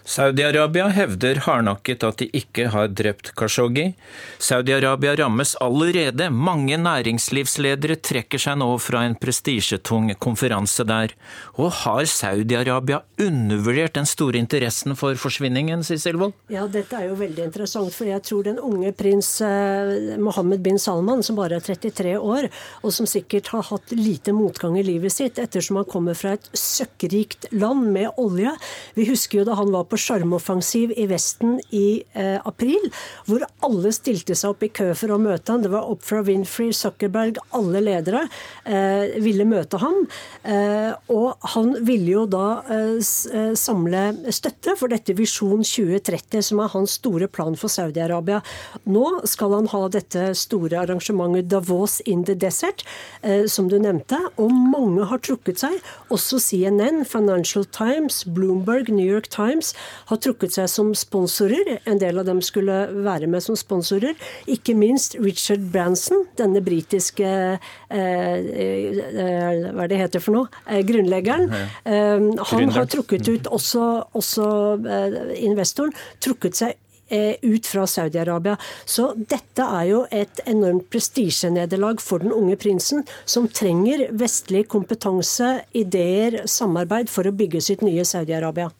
Saudi-Arabia 0.05 0.87
hevder 0.93 1.39
hardnakket 1.45 2.03
at 2.05 2.21
de 2.21 2.27
ikke 2.37 2.69
har 2.73 2.91
drept 2.93 3.31
Khashoggi. 3.37 3.91
Saudi-Arabia 4.39 5.15
rammes 5.19 5.55
allerede. 5.63 6.29
Mange 6.29 6.77
næringslivsledere 6.81 7.97
trekker 8.05 8.41
seg 8.41 8.59
nå 8.61 8.69
fra 8.81 9.03
en 9.07 9.17
prestisjetung 9.19 10.11
konferanse 10.21 10.85
der. 10.87 11.15
Og 11.57 11.71
har 11.83 12.05
Saudi-Arabia 12.09 13.01
undervurdert 13.21 13.95
den 13.97 14.07
store 14.09 14.39
interessen 14.41 14.95
for 14.99 15.17
forsvinningen, 15.19 15.83
Sissel 15.85 16.19
Wold? 16.21 16.35
Ja, 16.53 16.67
dette 16.71 16.99
er 16.99 17.09
jo 17.09 17.19
veldig 17.19 17.47
interessant, 17.47 17.93
for 17.95 18.09
jeg 18.09 18.23
tror 18.25 18.45
den 18.47 18.61
unge 18.61 18.93
prins 18.95 19.33
eh, 19.43 20.15
Mohammed 20.21 20.63
bin 20.65 20.79
Salman, 20.81 21.23
som 21.25 21.37
bare 21.39 21.59
er 21.59 21.65
33 21.65 22.15
år, 22.19 22.49
og 22.83 22.93
som 22.95 23.09
sikkert 23.09 23.51
har 23.53 23.65
hatt 23.71 23.95
lite 23.95 24.33
motgang 24.35 24.77
i 24.79 24.85
livet 24.85 25.13
sitt 25.13 25.39
ettersom 25.41 25.81
han 25.81 25.89
kommer 25.89 26.17
fra 26.17 26.35
et 26.35 26.49
søkkrikt 26.55 27.49
land 27.55 27.89
med 27.95 28.09
olje 28.21 28.51
Vi 28.95 29.07
husker 29.09 29.41
jo 29.41 29.45
da 29.47 29.57
han 29.59 29.71
var 29.73 29.74
på 29.83 29.99
sjarmoffensiv 29.99 30.93
i 30.95 31.07
Vesten 31.09 31.59
i 31.75 32.03
eh, 32.13 32.37
april, 32.47 32.89
hvor 33.27 33.43
alle 33.65 33.91
stilte 33.95 34.35
seg 34.37 34.53
opp 34.55 34.63
i 34.65 34.71
kø 34.71 34.91
for 34.97 35.13
å 35.13 35.19
møte 35.21 35.51
ham. 35.51 35.63
Det 35.65 35.71
var 35.73 35.89
Oprah 35.91 36.23
Winfrey, 36.27 36.71
Zuckerberg, 36.75 37.39
alle 37.57 37.81
ledere 37.83 38.25
eh, 38.63 39.17
ville 39.23 39.47
møte 39.49 39.79
ham. 39.81 40.05
Eh, 40.43 40.93
og 41.13 41.49
han 41.55 41.75
ville 41.85 42.13
jo 42.13 42.25
da 42.29 42.45
eh, 42.71 42.99
eh, 42.99 43.53
samle 43.59 44.05
støtte 44.33 44.75
for 44.79 44.91
dette 44.91 45.15
Visjon 45.17 45.63
2030, 45.65 46.45
som 46.49 46.61
er 46.63 46.73
hans 46.75 46.97
store 46.99 47.29
plan 47.31 47.57
for 47.59 47.71
Saudi-Arabia. 47.71 48.41
Nå 48.85 49.05
skal 49.29 49.57
han 49.57 49.69
ha 49.73 49.83
dette 49.91 50.31
store 50.37 50.81
arrangementet 50.83 51.49
Davos 51.51 51.99
in 52.05 52.23
the 52.25 52.35
Desert, 52.35 52.85
eh, 53.21 53.45
som 53.51 53.69
du 53.71 53.77
nevnte, 53.81 54.19
og 54.41 54.53
mange 54.53 55.07
har 55.09 55.21
trukket 55.25 55.61
seg. 55.63 55.79
Også 56.13 56.39
CNN, 56.41 57.03
Financial 57.05 57.65
Times, 57.65 58.23
Bloomberg, 58.25 58.89
New 58.89 59.05
York 59.05 59.29
Times 59.33 59.64
Times 59.65 59.73
har 60.09 60.19
trukket 60.21 60.53
seg 60.55 60.69
som 60.69 60.93
sponsorer. 60.95 61.79
En 61.85 61.99
del 62.01 62.19
av 62.19 62.27
dem 62.27 62.41
skulle 62.43 62.85
være 63.05 63.27
med 63.27 63.43
som 63.43 63.57
sponsorer. 63.57 64.15
Ikke 64.47 64.75
minst 64.77 65.17
Richard 65.19 65.63
Branson, 65.71 66.25
denne 66.37 66.61
britiske 66.65 67.25
eh, 67.25 67.99
eh, 67.99 69.65
Hva 69.71 69.85
er 69.85 69.91
det 69.91 70.01
heter 70.01 70.23
for 70.23 70.35
noe? 70.35 70.63
Eh, 70.67 70.83
grunnleggeren. 70.85 71.51
Eh, 71.85 72.31
han 72.51 72.73
har 72.75 72.89
trukket 72.91 73.29
ut 73.29 73.47
også, 73.47 73.85
også 74.13 74.47
eh, 74.85 75.21
investoren. 75.45 75.95
Trukket 76.23 76.61
seg 76.61 76.81
Eh, 77.07 77.35
ut 77.41 77.67
fra 77.67 77.87
Saudi-Arabia. 77.87 78.57
Så 78.85 79.11
dette 79.15 79.61
er 79.61 79.83
jo 79.91 79.99
et 80.09 80.39
enormt 80.49 80.87
prestisjenederlag 80.89 82.01
for 82.01 82.23
den 82.23 82.33
unge 82.33 82.55
prinsen, 82.57 83.03
som 83.29 83.45
trenger 83.45 84.07
vestlig 84.17 84.63
kompetanse, 84.73 85.51
ideer, 85.77 86.41
samarbeid 86.49 87.11
for 87.13 87.29
å 87.29 87.35
bygge 87.37 87.61
sitt 87.61 87.85
nye 87.85 88.01
Saudi-Arabia. 88.09 88.71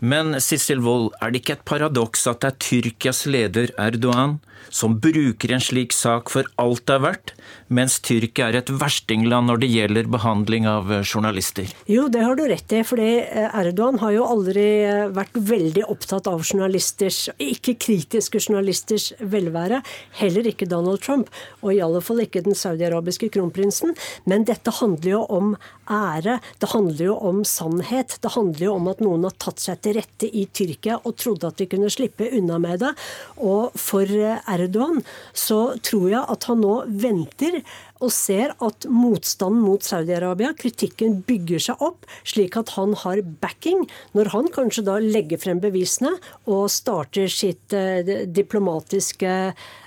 Men 0.00 0.40
Sissel 0.40 0.82
Wold, 0.84 1.12
er 1.20 1.32
det 1.32 1.42
ikke 1.42 1.58
et 1.58 1.68
paradoks 1.68 2.26
at 2.30 2.42
det 2.42 2.52
er 2.52 2.60
Tyrkias 2.66 3.24
leder 3.30 3.72
Erdogan 3.80 4.38
som 4.70 4.96
bruker 5.00 5.52
en 5.54 5.62
slik 5.62 5.94
sak 5.94 6.30
for 6.32 6.48
alt 6.60 6.84
det 6.86 6.96
er 6.96 7.02
verdt, 7.04 7.32
mens 7.72 7.98
Tyrkia 8.04 8.50
er 8.50 8.60
et 8.60 8.70
verstingland 8.80 9.50
når 9.50 9.62
det 9.62 9.70
gjelder 9.70 10.10
behandling 10.10 10.66
av 10.70 10.90
eh, 10.92 11.04
journalister? 11.06 11.70
Jo, 11.90 12.06
det 12.12 12.24
har 12.24 12.38
du 12.38 12.44
rett 12.50 12.74
i. 12.74 12.82
for 12.86 13.00
eh, 13.02 13.46
Erdogan 13.46 14.00
har 14.02 14.14
jo 14.16 14.26
aldri 14.26 14.66
eh, 14.86 15.06
vært 15.14 15.36
veldig 15.36 15.86
opptatt 15.92 16.30
av 16.30 16.44
journalisters, 16.44 17.26
ikke 17.38 17.76
kritiske 17.86 18.42
journalisters 18.42 19.12
velvære. 19.20 19.82
Heller 20.20 20.50
ikke 20.50 20.68
Donald 20.70 21.02
Trump, 21.04 21.30
og 21.62 21.74
i 21.74 21.82
alle 21.84 22.02
fall 22.04 22.24
ikke 22.24 22.44
den 22.46 22.58
saudiarabiske 22.58 23.30
kronprinsen. 23.34 23.96
Men 24.26 24.46
dette 24.48 24.74
handler 24.80 25.16
jo 25.16 25.24
om 25.32 25.54
ære. 25.90 26.40
Det 26.60 26.72
handler 26.72 27.12
jo 27.12 27.16
om 27.30 27.42
sannhet. 27.46 28.18
Det 28.22 28.34
handler 28.34 28.68
jo 28.68 28.76
om 28.76 28.90
at 28.90 29.02
noen 29.04 29.26
har 29.28 29.36
tatt 29.42 29.55
seg 29.62 29.82
til 29.84 29.98
rette 29.98 30.28
i 30.28 30.46
Tyrkia 30.52 31.00
og 31.02 31.16
trodde 31.20 31.50
at 31.50 31.60
de 31.60 31.68
kunne 31.70 31.90
slippe 31.92 32.28
unna 32.38 32.60
med 32.62 32.82
det. 32.84 32.92
Og 33.40 33.76
for 33.80 34.06
Erdogan 34.06 35.02
så 35.36 35.60
tror 35.84 36.08
jeg 36.12 36.24
at 36.36 36.48
han 36.50 36.64
nå 36.64 36.76
venter 37.02 37.60
og 38.04 38.12
ser 38.12 38.52
at 38.64 38.86
motstanden 38.92 39.62
mot 39.64 39.84
Saudi-Arabia, 39.84 40.52
kritikken, 40.58 41.20
bygger 41.26 41.62
seg 41.68 41.82
opp, 41.84 42.04
slik 42.28 42.58
at 42.60 42.74
han 42.76 42.92
har 43.02 43.22
backing 43.40 43.86
når 44.16 44.32
han 44.34 44.50
kanskje 44.52 44.84
da 44.86 44.98
legger 45.02 45.40
frem 45.40 45.62
bevisene 45.62 46.12
og 46.44 46.68
starter 46.72 47.30
sitt 47.32 47.72
eh, 47.76 48.26
diplomatiske 48.26 49.32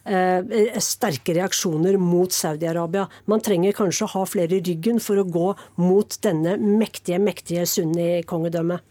eh, 0.09 0.79
sterke 0.83 1.37
reaksjoner 1.37 1.99
mot 2.01 2.33
Saudi-Arabia. 2.33 3.07
Man 3.29 3.45
trenger 3.45 3.77
kanskje 3.77 4.07
å 4.07 4.13
ha 4.17 4.25
flere 4.29 4.57
i 4.57 4.63
ryggen 4.65 5.01
for 5.03 5.21
å 5.21 5.27
gå 5.29 5.53
mot 5.81 6.19
denne 6.25 6.57
mektige, 6.59 7.21
mektige 7.21 7.67
sunni-kongedømmet. 7.69 8.88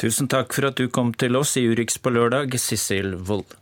Tusen 0.00 0.28
takk 0.32 0.54
for 0.56 0.70
at 0.70 0.80
du 0.80 0.88
kom 0.88 1.12
til 1.14 1.36
oss 1.38 1.56
i 1.60 1.66
Urix 1.68 1.98
på 2.00 2.12
lørdag, 2.14 2.56
Sissel 2.60 3.16
Wold. 3.28 3.56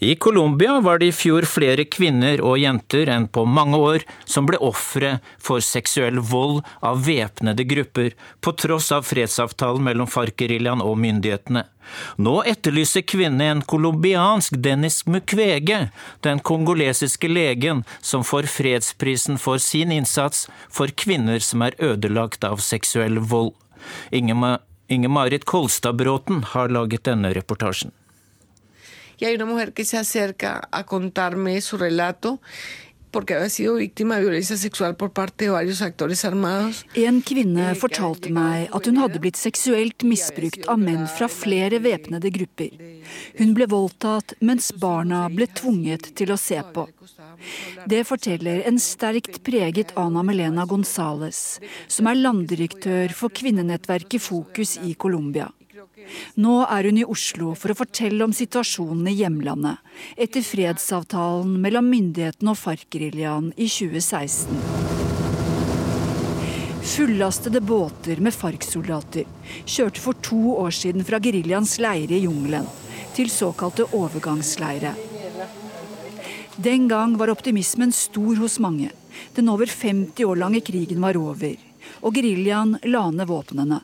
I 0.00 0.14
Colombia 0.14 0.80
var 0.80 0.98
det 0.98 1.06
i 1.06 1.12
fjor 1.12 1.42
flere 1.42 1.82
kvinner 1.90 2.38
og 2.38 2.60
jenter 2.62 3.08
enn 3.10 3.24
på 3.34 3.42
mange 3.50 3.80
år 3.82 4.04
som 4.30 4.46
ble 4.46 4.60
ofre 4.62 5.16
for 5.42 5.58
seksuell 5.64 6.20
vold 6.22 6.60
av 6.86 7.00
væpnede 7.02 7.66
grupper, 7.66 8.14
på 8.38 8.52
tross 8.62 8.92
av 8.94 9.08
fredsavtalen 9.08 9.82
mellom 9.82 10.06
FARC-geriljaen 10.06 10.84
og 10.86 10.94
myndighetene. 11.02 11.64
Nå 12.14 12.36
etterlyser 12.46 13.02
kvinnene 13.10 13.50
en 13.56 13.66
colombiansk 13.66 14.54
Dennis 14.62 15.02
Mukwege, 15.10 15.88
den 16.22 16.38
kongolesiske 16.46 17.26
legen 17.26 17.82
som 17.98 18.22
får 18.22 18.46
fredsprisen 18.54 19.34
for 19.34 19.58
sin 19.58 19.90
innsats 19.90 20.46
for 20.70 20.94
kvinner 20.94 21.42
som 21.42 21.66
er 21.66 21.74
ødelagt 21.82 22.46
av 22.46 22.62
seksuell 22.62 23.18
vold. 23.18 23.56
Inge-Marit 24.14 25.42
Kolstad-Bråten 25.42 26.44
har 26.54 26.70
laget 26.70 27.10
denne 27.10 27.34
reportasjen. 27.34 27.90
Y 29.18 29.24
hay 29.24 29.34
una 29.34 29.46
mujer 29.46 29.72
que 29.72 29.84
se 29.84 29.98
acerca 29.98 30.68
a 30.70 30.84
contarme 30.84 31.60
su 31.60 31.76
relato 31.76 32.40
porque 33.10 33.34
había 33.34 33.48
sido 33.48 33.74
víctima 33.74 34.16
de 34.16 34.22
violencia 34.22 34.56
sexual 34.56 34.96
por 34.96 35.12
parte 35.12 35.46
de 35.46 35.50
varios 35.50 35.82
actores 35.82 36.24
armados. 36.24 36.84
En 36.94 37.22
kvinne 37.22 37.72
fortalte 37.74 38.30
meg 38.32 38.68
at 38.74 38.86
hun 38.86 39.00
hadde 39.00 39.20
blitt 39.22 39.40
seksuelt 39.40 40.04
misbrukt 40.04 40.68
av 40.68 40.80
menn 40.82 41.06
fra 41.08 41.28
flere 41.32 41.80
væpnede 41.82 42.30
grupper. 42.34 42.76
Hun 43.40 43.54
ble 43.56 43.68
voldtatt 43.70 44.36
mens 44.44 44.70
barna 44.76 45.24
ble 45.32 45.48
tvunget 45.48 46.12
til 46.20 46.34
å 46.34 46.38
se 46.38 46.60
på. 46.74 46.88
Det 47.88 48.04
forteller 48.06 48.64
en 48.68 48.80
sterkt 48.82 49.40
preget 49.46 49.94
Ana 49.96 50.22
Melena 50.26 50.66
Gonzales, 50.68 51.60
som 51.88 52.10
er 52.10 52.20
landdirektør 52.20 53.14
for 53.16 53.32
kvinnenettverket 53.32 54.22
Fokus 54.22 54.76
i 54.84 54.94
Colombia. 54.94 55.48
Nå 56.38 56.54
er 56.64 56.88
hun 56.88 56.98
i 57.00 57.06
Oslo 57.06 57.54
for 57.58 57.72
å 57.72 57.78
fortelle 57.78 58.24
om 58.24 58.34
situasjonen 58.34 59.10
i 59.10 59.16
hjemlandet 59.18 59.82
etter 60.16 60.44
fredsavtalen 60.46 61.56
mellom 61.62 61.88
myndighetene 61.90 62.54
og 62.54 62.60
FARC-geriljaen 62.60 63.52
i 63.56 63.66
2016. 63.66 64.58
Fullastede 66.88 67.60
båter 67.60 68.22
med 68.24 68.34
FARC-soldater 68.34 69.26
kjørte 69.68 70.02
for 70.02 70.18
to 70.24 70.54
år 70.56 70.72
siden 70.74 71.04
fra 71.06 71.20
geriljaens 71.22 71.76
leire 71.82 72.16
i 72.16 72.24
jungelen 72.24 72.66
til 73.16 73.30
såkalte 73.32 73.88
overgangsleire. 73.98 74.94
Den 76.58 76.88
gang 76.90 77.18
var 77.18 77.30
optimismen 77.30 77.92
stor 77.94 78.40
hos 78.40 78.58
mange. 78.58 78.90
Den 79.34 79.50
over 79.52 79.66
50 79.66 80.24
år 80.26 80.40
lange 80.40 80.62
krigen 80.66 81.02
var 81.02 81.18
over, 81.18 81.54
og 82.02 82.14
geriljaen 82.14 82.78
la 82.90 83.04
ned 83.14 83.30
våpnene. 83.30 83.82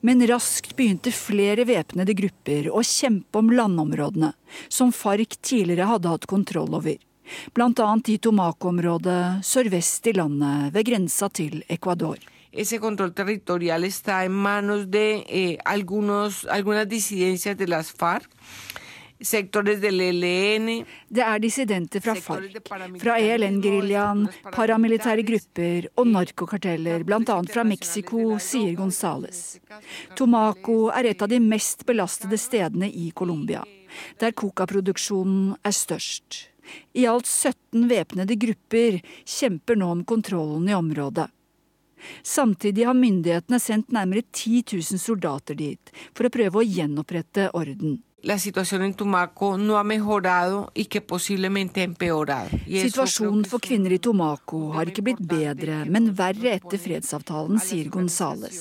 Men 0.00 0.22
raskt 0.28 0.74
begynte 0.78 1.12
flere 1.14 1.66
væpnede 1.68 2.16
grupper 2.18 2.70
å 2.70 2.82
kjempe 2.86 3.42
om 3.42 3.52
landområdene 3.54 4.32
som 4.68 4.92
FARC 4.94 5.38
tidligere 5.40 5.88
hadde 5.90 6.14
hatt 6.14 6.26
kontroll 6.30 6.74
over, 6.78 6.98
bl.a. 7.54 7.90
i 8.08 8.18
Tomaco-området 8.18 9.44
sørvest 9.46 10.10
i 10.10 10.16
landet 10.16 10.74
ved 10.74 10.88
grensa 10.88 11.28
til 11.28 11.62
Ecuador. 11.68 12.18
Ese 12.50 12.78
control 12.80 13.12
territorial 13.12 13.84
está 13.84 14.24
en 14.24 14.32
manos 14.32 14.86
de 14.90 15.22
eh, 15.28 15.58
algunos, 15.64 16.46
algunas 16.48 16.88
disidencias 16.88 17.56
de 17.56 17.68
las 17.68 17.92
FARC 17.92 18.24
det 19.18 21.22
er 21.24 21.40
dissidenter 21.42 22.00
fra 22.00 22.14
FARC, 22.14 22.54
fra 23.02 23.16
ELN-geriljaen, 23.18 24.28
paramilitære 24.54 25.24
grupper 25.26 25.88
og 25.98 26.06
narkokarteller, 26.12 27.02
bl.a. 27.02 27.38
fra 27.50 27.64
Mexico, 27.66 28.36
sier 28.38 28.76
Gonzales. 28.78 29.58
Tomaco 30.14 30.92
er 30.94 31.10
et 31.10 31.22
av 31.22 31.32
de 31.32 31.40
mest 31.42 31.82
belastede 31.88 32.38
stedene 32.38 32.86
i 32.86 33.10
Colombia, 33.10 33.64
der 34.22 34.36
cocaproduksjonen 34.38 35.56
er 35.66 35.74
størst. 35.74 36.44
I 36.94 37.08
alt 37.10 37.26
17 37.26 37.88
væpnede 37.90 38.38
grupper 38.38 39.00
kjemper 39.24 39.80
nå 39.80 39.92
om 39.96 40.06
kontrollen 40.06 40.68
i 40.68 40.78
området. 40.78 41.26
Samtidig 42.22 42.84
har 42.86 42.94
myndighetene 42.94 43.58
sendt 43.58 43.90
nærmere 43.90 44.22
10 44.30 44.76
000 44.76 45.02
soldater 45.02 45.58
dit 45.58 45.90
for 46.14 46.28
å 46.28 46.30
prøve 46.30 46.60
å 46.60 46.68
gjenopprette 46.68 47.48
orden. 47.58 48.04
Situasjonen 52.66 53.44
for 53.46 53.62
kvinner 53.62 53.94
i 53.94 53.98
Tomaco 54.02 54.72
har 54.74 54.90
ikke 54.90 55.04
blitt 55.06 55.22
bedre, 55.22 55.84
men 55.86 56.10
verre 56.18 56.56
etter 56.56 56.82
fredsavtalen, 56.82 57.62
sier 57.62 57.86
Gonzales. 57.94 58.58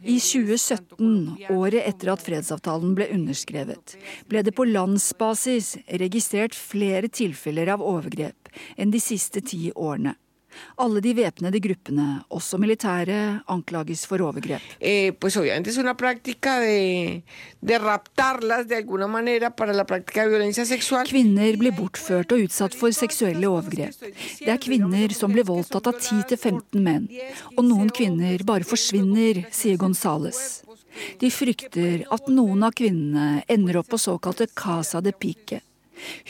I 0.00 0.16
2017, 0.16 1.52
året 1.52 1.84
etter 1.84 2.14
at 2.14 2.24
fredsavtalen 2.24 2.96
ble 2.96 3.10
underskrevet, 3.12 3.98
ble 4.32 4.40
det 4.48 4.56
på 4.56 4.64
landsbasis 4.64 5.74
registrert 6.00 6.56
flere 6.56 7.12
tilfeller 7.12 7.68
av 7.76 7.84
overgrep 7.84 8.48
enn 8.80 8.96
de 8.96 9.00
siste 9.02 9.44
ti 9.44 9.68
årene. 9.76 10.16
Alle 10.80 11.02
de 11.04 11.12
væpnede 11.16 11.60
gruppene, 11.62 12.06
også 12.32 12.58
militære, 12.60 13.42
anklages 13.52 14.06
for 14.08 14.22
overgrep. 14.24 14.64
Eh, 14.80 15.12
kvinner 21.10 21.60
blir 21.60 21.76
bortført 21.76 22.32
og 22.32 22.46
utsatt 22.46 22.74
for 22.78 22.96
seksuelle 22.96 23.50
overgrep. 23.50 23.94
Det 24.40 24.48
er 24.48 24.62
kvinner 24.62 25.14
som 25.16 25.32
blir 25.34 25.48
voldtatt 25.48 25.90
av 25.90 26.00
10-15 26.00 26.80
menn. 26.80 27.08
Og 27.56 27.64
noen 27.66 27.90
kvinner 27.92 28.44
bare 28.46 28.64
forsvinner, 28.64 29.44
sier 29.52 29.76
Gonzales. 29.80 30.62
De 31.20 31.30
frykter 31.32 32.04
at 32.10 32.28
noen 32.32 32.64
av 32.66 32.74
kvinnene 32.76 33.44
ender 33.50 33.80
opp 33.80 33.92
på 33.92 34.00
såkalte 34.00 34.48
Casa 34.56 35.02
de 35.04 35.12
Pique. 35.12 35.60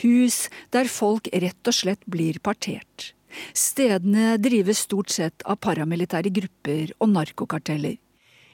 Hus 0.03 0.45
der 0.73 0.89
folk 0.91 1.29
rett 1.31 1.67
og 1.67 1.75
slett 1.75 2.05
blir 2.05 2.39
partert. 2.43 3.13
Stedene 3.53 4.37
drives 4.37 4.85
stort 4.87 5.09
sett 5.09 5.43
av 5.45 5.59
paramilitære 5.63 6.31
grupper 6.33 6.93
og 6.99 7.09
narkokarteller. 7.13 7.97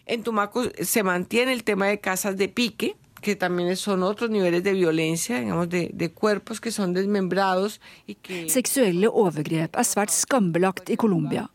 En 0.07 0.23
Tumaco 0.23 0.63
se 0.83 1.03
mantiene 1.03 1.51
el 1.51 1.63
tema 1.63 1.87
de 1.87 1.99
casas 1.99 2.37
de 2.37 2.47
pique, 2.47 2.93
que 3.21 3.35
también 3.35 3.75
son 3.75 4.03
otros 4.03 4.29
niveles 4.29 4.63
de 4.63 4.73
violencia, 4.73 5.39
digamos, 5.39 5.69
de, 5.69 5.89
de 5.93 6.11
cuerpos 6.11 6.61
que 6.61 6.71
son 6.71 6.93
desmembrados. 6.93 7.81
Que... 8.21 8.47
Seksuelle 8.49 9.09
overgrep 9.09 9.75
er 9.75 9.87
svært 9.87 10.13
skambelagt 10.13 10.89
i 10.89 10.95
Colombia. 10.95 11.47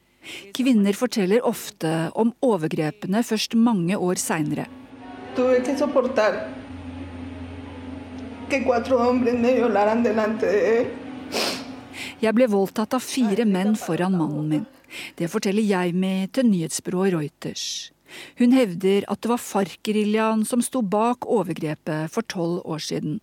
Kvinner 0.55 0.95
forteller 0.95 1.43
ofte 1.47 2.11
om 2.15 2.35
overgrepene 2.43 3.23
først 3.27 3.57
mange 3.59 3.97
år 3.99 4.21
seinere. 4.21 4.69
Que 8.53 8.65
cuatro 8.65 8.99
hombres 8.99 9.35
me 9.35 9.55
violaran 9.55 10.03
delante 10.03 10.47
de 10.47 10.81
él. 10.81 11.02
Jeg 12.23 12.37
ble 12.39 12.47
voldtatt 12.47 12.95
av 12.95 13.03
fire 13.03 13.43
menn 13.51 13.75
foran 13.75 14.15
mannen 14.15 14.47
min. 14.47 14.67
Det 15.19 15.27
forteller 15.33 15.65
jeg 15.67 15.95
med 15.99 16.31
til 16.37 16.47
nyhetsbyrået 16.47 17.17
Reuters. 17.17 17.65
Hun 18.39 18.53
hevder 18.55 19.03
at 19.11 19.23
det 19.25 19.31
var 19.33 19.41
FARC-geriljaen 19.43 20.45
som 20.47 20.63
sto 20.63 20.85
bak 20.87 21.27
overgrepet 21.27 22.13
for 22.13 22.23
tolv 22.31 22.61
år 22.63 22.83
siden. 22.85 23.17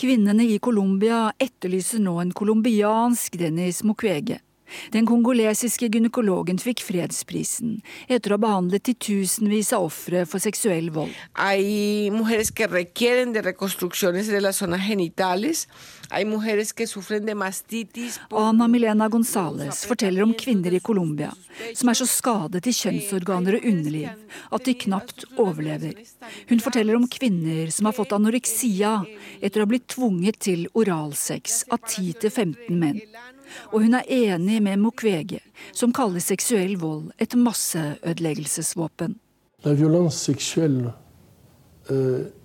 Kvinnene 0.00 0.46
i 0.46 0.60
Colombia 0.62 1.26
etterlyser 1.42 2.00
nå 2.00 2.14
en 2.22 2.32
colombiansk 2.32 3.36
Dennis 3.36 3.82
Mukwege. 3.84 4.38
Den 4.94 5.08
kongolesiske 5.08 5.88
gynekologen 5.90 6.60
fikk 6.62 6.84
fredsprisen 6.86 7.78
etter 8.08 8.32
å 8.32 8.38
ha 8.38 8.44
behandlet 8.46 8.86
titusenvis 8.88 9.72
av 9.76 9.88
ofre 9.88 10.24
for 10.28 10.42
seksuell 10.42 10.90
vold. 10.94 11.14
Ana 18.30 18.66
Milena 18.68 19.08
Gonzales 19.08 19.84
forteller 19.86 20.26
om 20.26 20.34
kvinner 20.34 20.74
i 20.74 20.82
Colombia 20.82 21.30
som 21.76 21.90
er 21.90 21.98
så 21.98 22.06
skadet 22.08 22.66
i 22.66 22.74
kjønnsorganer 22.74 23.58
og 23.58 23.66
underliv 23.70 24.08
at 24.54 24.66
de 24.66 24.74
knapt 24.86 25.26
overlever. 25.36 25.98
Hun 26.50 26.62
forteller 26.62 26.98
om 26.98 27.08
kvinner 27.10 27.70
som 27.74 27.88
har 27.88 27.96
fått 27.96 28.14
anoreksia 28.16 28.96
etter 29.40 29.60
å 29.60 29.66
ha 29.66 29.70
blitt 29.70 29.88
tvunget 29.94 30.40
til 30.46 30.66
oralsex 30.74 31.64
av 31.70 31.82
10-15 31.84 32.70
menn. 32.74 33.00
Og 33.72 33.82
hun 33.82 33.94
er 33.94 34.02
enig 34.08 34.62
med 34.62 34.76
Mukwege, 34.76 35.40
som 35.72 35.92
kaller 35.92 36.20
seksuell 36.20 36.76
vold 36.80 37.10
et 37.18 37.34
masseødeleggelsesvåpen. 37.34 39.16
La 39.64 39.72
violence 39.74 40.16
sexuelle 40.16 40.92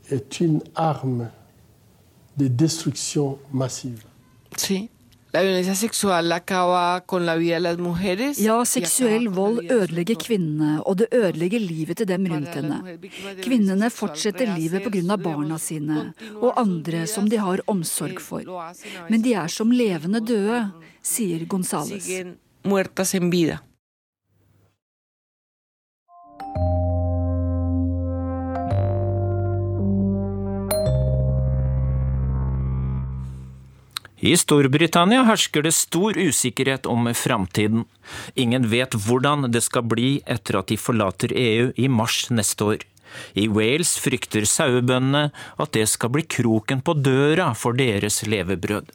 est 0.09 0.39
une 0.41 0.61
arme 0.75 1.29
de 2.37 2.47
destruction 2.47 3.37
massive. 3.51 4.03
Sí. 4.57 4.89
La 5.35 5.41
violencia 5.43 5.75
sexual 5.75 6.31
acaba 6.31 7.01
con 7.01 7.25
la 7.25 7.35
vida 7.35 7.55
de 7.55 7.59
las 7.59 7.77
mujeres. 7.77 8.39
Ja, 8.39 8.63
seksuell 8.63 9.27
vold 9.35 9.65
ødelegger 9.67 10.15
kvinnene, 10.15 10.77
og 10.87 11.01
det 11.01 11.09
ødelegger 11.11 11.59
livet 11.59 11.97
til 11.97 12.07
dem 12.07 12.27
rundt 12.31 12.55
henne. 12.55 12.77
Kvinnene 13.43 13.89
fortsetter 13.91 14.53
livet 14.55 14.85
pga. 14.87 15.17
barna 15.17 15.57
sine 15.57 16.13
og 16.39 16.53
andre 16.55 17.03
som 17.05 17.27
de 17.29 17.37
har 17.37 17.59
omsorg 17.67 18.21
for. 18.21 18.47
Men 19.09 19.21
de 19.21 19.33
er 19.33 19.47
som 19.47 19.71
levende 19.71 20.23
døde, 20.23 20.71
sier 21.05 21.45
Gonzales. 21.45 22.07
I 34.25 34.33
Storbritannia 34.41 35.21
hersker 35.27 35.61
det 35.61 35.75
stor 35.77 36.17
usikkerhet 36.17 36.87
om 36.89 37.05
framtiden. 37.13 37.83
Ingen 38.33 38.65
vet 38.71 38.97
hvordan 39.05 39.51
det 39.53 39.61
skal 39.61 39.85
bli 39.85 40.09
etter 40.25 40.57
at 40.57 40.71
de 40.71 40.79
forlater 40.81 41.35
EU 41.35 41.69
i 41.77 41.85
mars 41.91 42.23
neste 42.33 42.71
år. 42.73 42.85
I 43.37 43.45
Wales 43.47 43.93
frykter 44.01 44.47
sauebøndene 44.49 45.29
at 45.61 45.75
det 45.77 45.85
skal 45.91 46.15
bli 46.15 46.25
kroken 46.25 46.81
på 46.81 46.97
døra 47.05 47.51
for 47.53 47.77
deres 47.77 48.23
levebrød. 48.25 48.89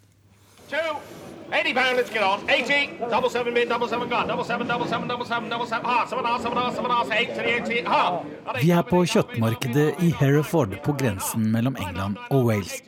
80 1.53 1.75
pound, 1.75 1.97
let's 1.97 2.11
get 2.11 2.23
on. 2.23 2.49
80, 2.49 2.99
double 3.11 3.31
seven 3.31 3.53
mid, 3.55 3.69
double 3.69 3.89
seven 3.89 4.09
gun, 4.09 4.29
double 4.29 4.45
seven, 4.45 4.67
double 4.67 4.87
seven, 4.87 5.09
double 5.09 5.25
seven, 5.25 5.49
double 5.49 5.67
seven, 5.67 5.85
ha, 5.85 6.07
seven, 6.07 6.25
ha, 6.25 6.39
seven, 6.39 6.57
ha, 6.57 6.71
seven, 6.73 6.91
ha, 6.91 7.09
eight 7.13 7.35
to 7.35 7.43
the 7.43 7.57
80, 7.57 7.85
ha. 7.85 8.23
Vi 8.61 8.71
er 8.71 8.83
på 8.87 9.03
kjøttmarkedet 9.13 9.95
i 10.07 10.11
Hereford 10.21 10.77
på 10.85 10.93
grensen 11.01 11.51
mellom 11.53 11.77
England 11.81 12.17
og 12.31 12.45
Wales. 12.47 12.83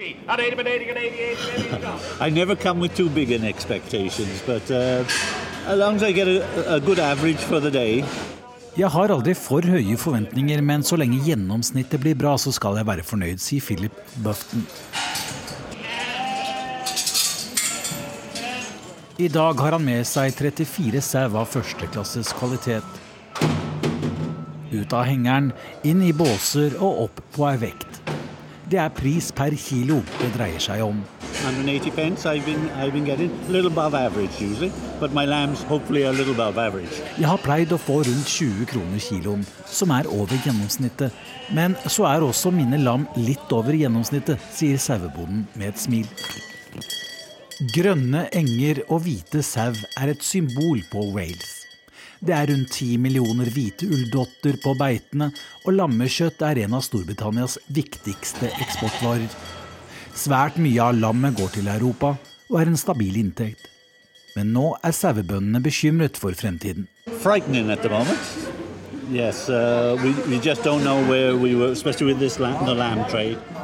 I 2.21 2.31
never 2.31 2.55
come 2.57 2.81
with 2.81 2.95
too 2.97 3.09
big 3.09 3.33
an 3.33 3.45
expectations, 3.45 4.43
but 4.47 4.71
uh, 4.71 5.05
as 5.67 5.79
long 5.79 5.97
as 5.97 6.03
I 6.03 6.13
get 6.13 6.29
a, 6.29 6.77
a 6.77 6.81
good 6.81 6.99
average 6.99 7.39
for 7.39 7.61
the 7.61 7.71
day, 7.71 8.05
jeg 8.73 8.89
har 8.89 9.13
aldri 9.13 9.35
for 9.37 9.61
høye 9.69 9.99
forventninger, 10.01 10.63
men 10.65 10.81
så 10.87 10.97
lenge 10.97 11.19
gjennomsnittet 11.27 12.01
blir 12.01 12.15
bra, 12.17 12.39
så 12.41 12.49
skal 12.57 12.79
jeg 12.81 12.87
være 12.89 13.05
fornøyd, 13.05 13.43
sier 13.43 13.61
Philip 13.61 13.93
Bufton. 14.25 14.65
I 19.23 19.29
dag 19.29 19.55
har 19.55 19.77
han 19.77 19.85
med 19.87 20.03
seg 20.09 20.33
34 20.35 20.99
sau 21.07 21.37
av 21.39 21.45
førsteklasses 21.47 22.33
kvalitet. 22.35 22.97
Ut 24.73 24.95
av 24.99 25.05
hengeren, 25.07 25.53
inn 25.87 26.01
i 26.03 26.11
båser 26.11 26.75
og 26.81 27.05
opp 27.05 27.21
på 27.37 27.45
ei 27.47 27.61
vekt. 27.63 28.01
Det 28.67 28.81
er 28.83 28.91
pris 28.91 29.29
per 29.31 29.55
kilo 29.55 30.01
det 30.17 30.33
dreier 30.35 30.65
seg 30.65 30.83
om. 30.83 31.05
180 31.45 31.95
pence 31.95 32.27
I've 32.27 32.43
been, 32.49 32.67
I've 32.75 32.91
been 32.97 33.07
getting. 33.07 33.31
A 33.47 33.53
little 33.55 33.71
above 33.71 33.95
average 33.95 34.43
usually, 34.43 34.73
but 34.99 35.15
my 35.15 35.23
lamb's 35.25 35.63
hopefully 35.71 36.03
a 36.03 36.11
little 36.11 36.35
above 36.35 36.59
average. 36.59 36.99
Jeg 37.15 37.31
har 37.31 37.39
pleid 37.47 37.71
å 37.71 37.79
få 37.79 38.01
rundt 38.03 38.27
20 38.27 38.67
kroner 38.75 39.07
kiloen, 39.07 39.47
som 39.71 39.95
er 39.95 40.11
over 40.11 40.35
gjennomsnittet. 40.43 41.15
Men 41.55 41.79
så 41.87 42.11
er 42.11 42.27
også 42.27 42.51
mine 42.51 42.83
lam 42.83 43.07
litt 43.15 43.55
over 43.55 43.71
gjennomsnittet, 43.71 44.51
sier 44.51 44.83
sauebonden 44.83 45.47
med 45.55 45.77
et 45.77 45.87
smil. 45.87 46.11
Grønne 47.63 48.25
enger 48.35 48.81
og 48.89 49.05
hvite 49.05 49.39
sau 49.47 49.71
er 49.71 50.11
et 50.11 50.25
symbol 50.27 50.81
på 50.91 51.05
Wales. 51.15 51.61
Det 52.19 52.35
er 52.35 52.49
rundt 52.51 52.73
ti 52.75 52.97
millioner 52.99 53.47
hvite 53.55 53.87
ulldotter 53.87 54.57
på 54.63 54.73
beitene, 54.79 55.29
og 55.63 55.77
lammekjøtt 55.77 56.43
er 56.49 56.59
en 56.65 56.75
av 56.75 56.83
Storbritannias 56.83 57.61
viktigste 57.71 58.51
eksportvarer. 58.65 59.31
Svært 60.11 60.59
mye 60.59 60.83
av 60.83 60.99
lammet 60.99 61.39
går 61.39 61.55
til 61.55 61.71
Europa 61.71 62.17
og 62.51 62.59
er 62.59 62.73
en 62.73 62.81
stabil 62.81 63.21
inntekt. 63.21 63.71
Men 64.35 64.51
nå 64.57 64.73
er 64.83 64.97
sauebøndene 64.97 65.63
bekymret 65.63 66.19
for 66.19 66.35
fremtiden. 66.35 66.89
Yes, 69.13 69.49
uh, 69.51 69.95
we, 70.03 70.15
we 70.31 70.39
just 70.41 70.65
don't 70.65 70.83
know 70.83 70.99
where 71.07 71.37
we 71.37 71.55
were, 71.55 71.71
especially 71.71 72.07
with 72.07 72.19
this 72.19 72.41
lamb, 72.41 72.65
the 72.67 72.75
lamb. 72.75 73.05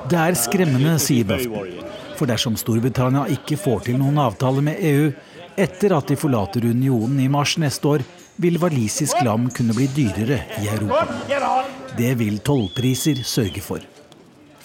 Det 0.08 0.18
er 0.18 0.34
skremmende, 0.34 0.98
sier 0.98 1.24
Buffton. 1.24 1.87
For 2.18 2.26
dersom 2.26 2.56
Storbritannia 2.58 3.28
ikke 3.30 3.58
får 3.60 3.84
til 3.86 3.98
noen 4.00 4.18
avtale 4.18 4.64
med 4.66 4.80
EU 4.82 5.10
etter 5.58 5.94
at 5.96 6.10
de 6.10 6.16
forlater 6.18 6.66
unionen 6.66 7.18
i 7.22 7.28
mars 7.30 7.56
neste 7.58 7.86
år, 7.90 8.04
vil 8.38 8.58
walisisk 8.62 9.18
lam 9.26 9.48
kunne 9.54 9.74
bli 9.74 9.88
dyrere 9.90 10.44
i 10.62 10.68
Europa. 10.70 11.06
Det 11.98 12.12
vil 12.20 12.38
tollpriser 12.46 13.24
sørge 13.26 13.62
for. 13.62 13.82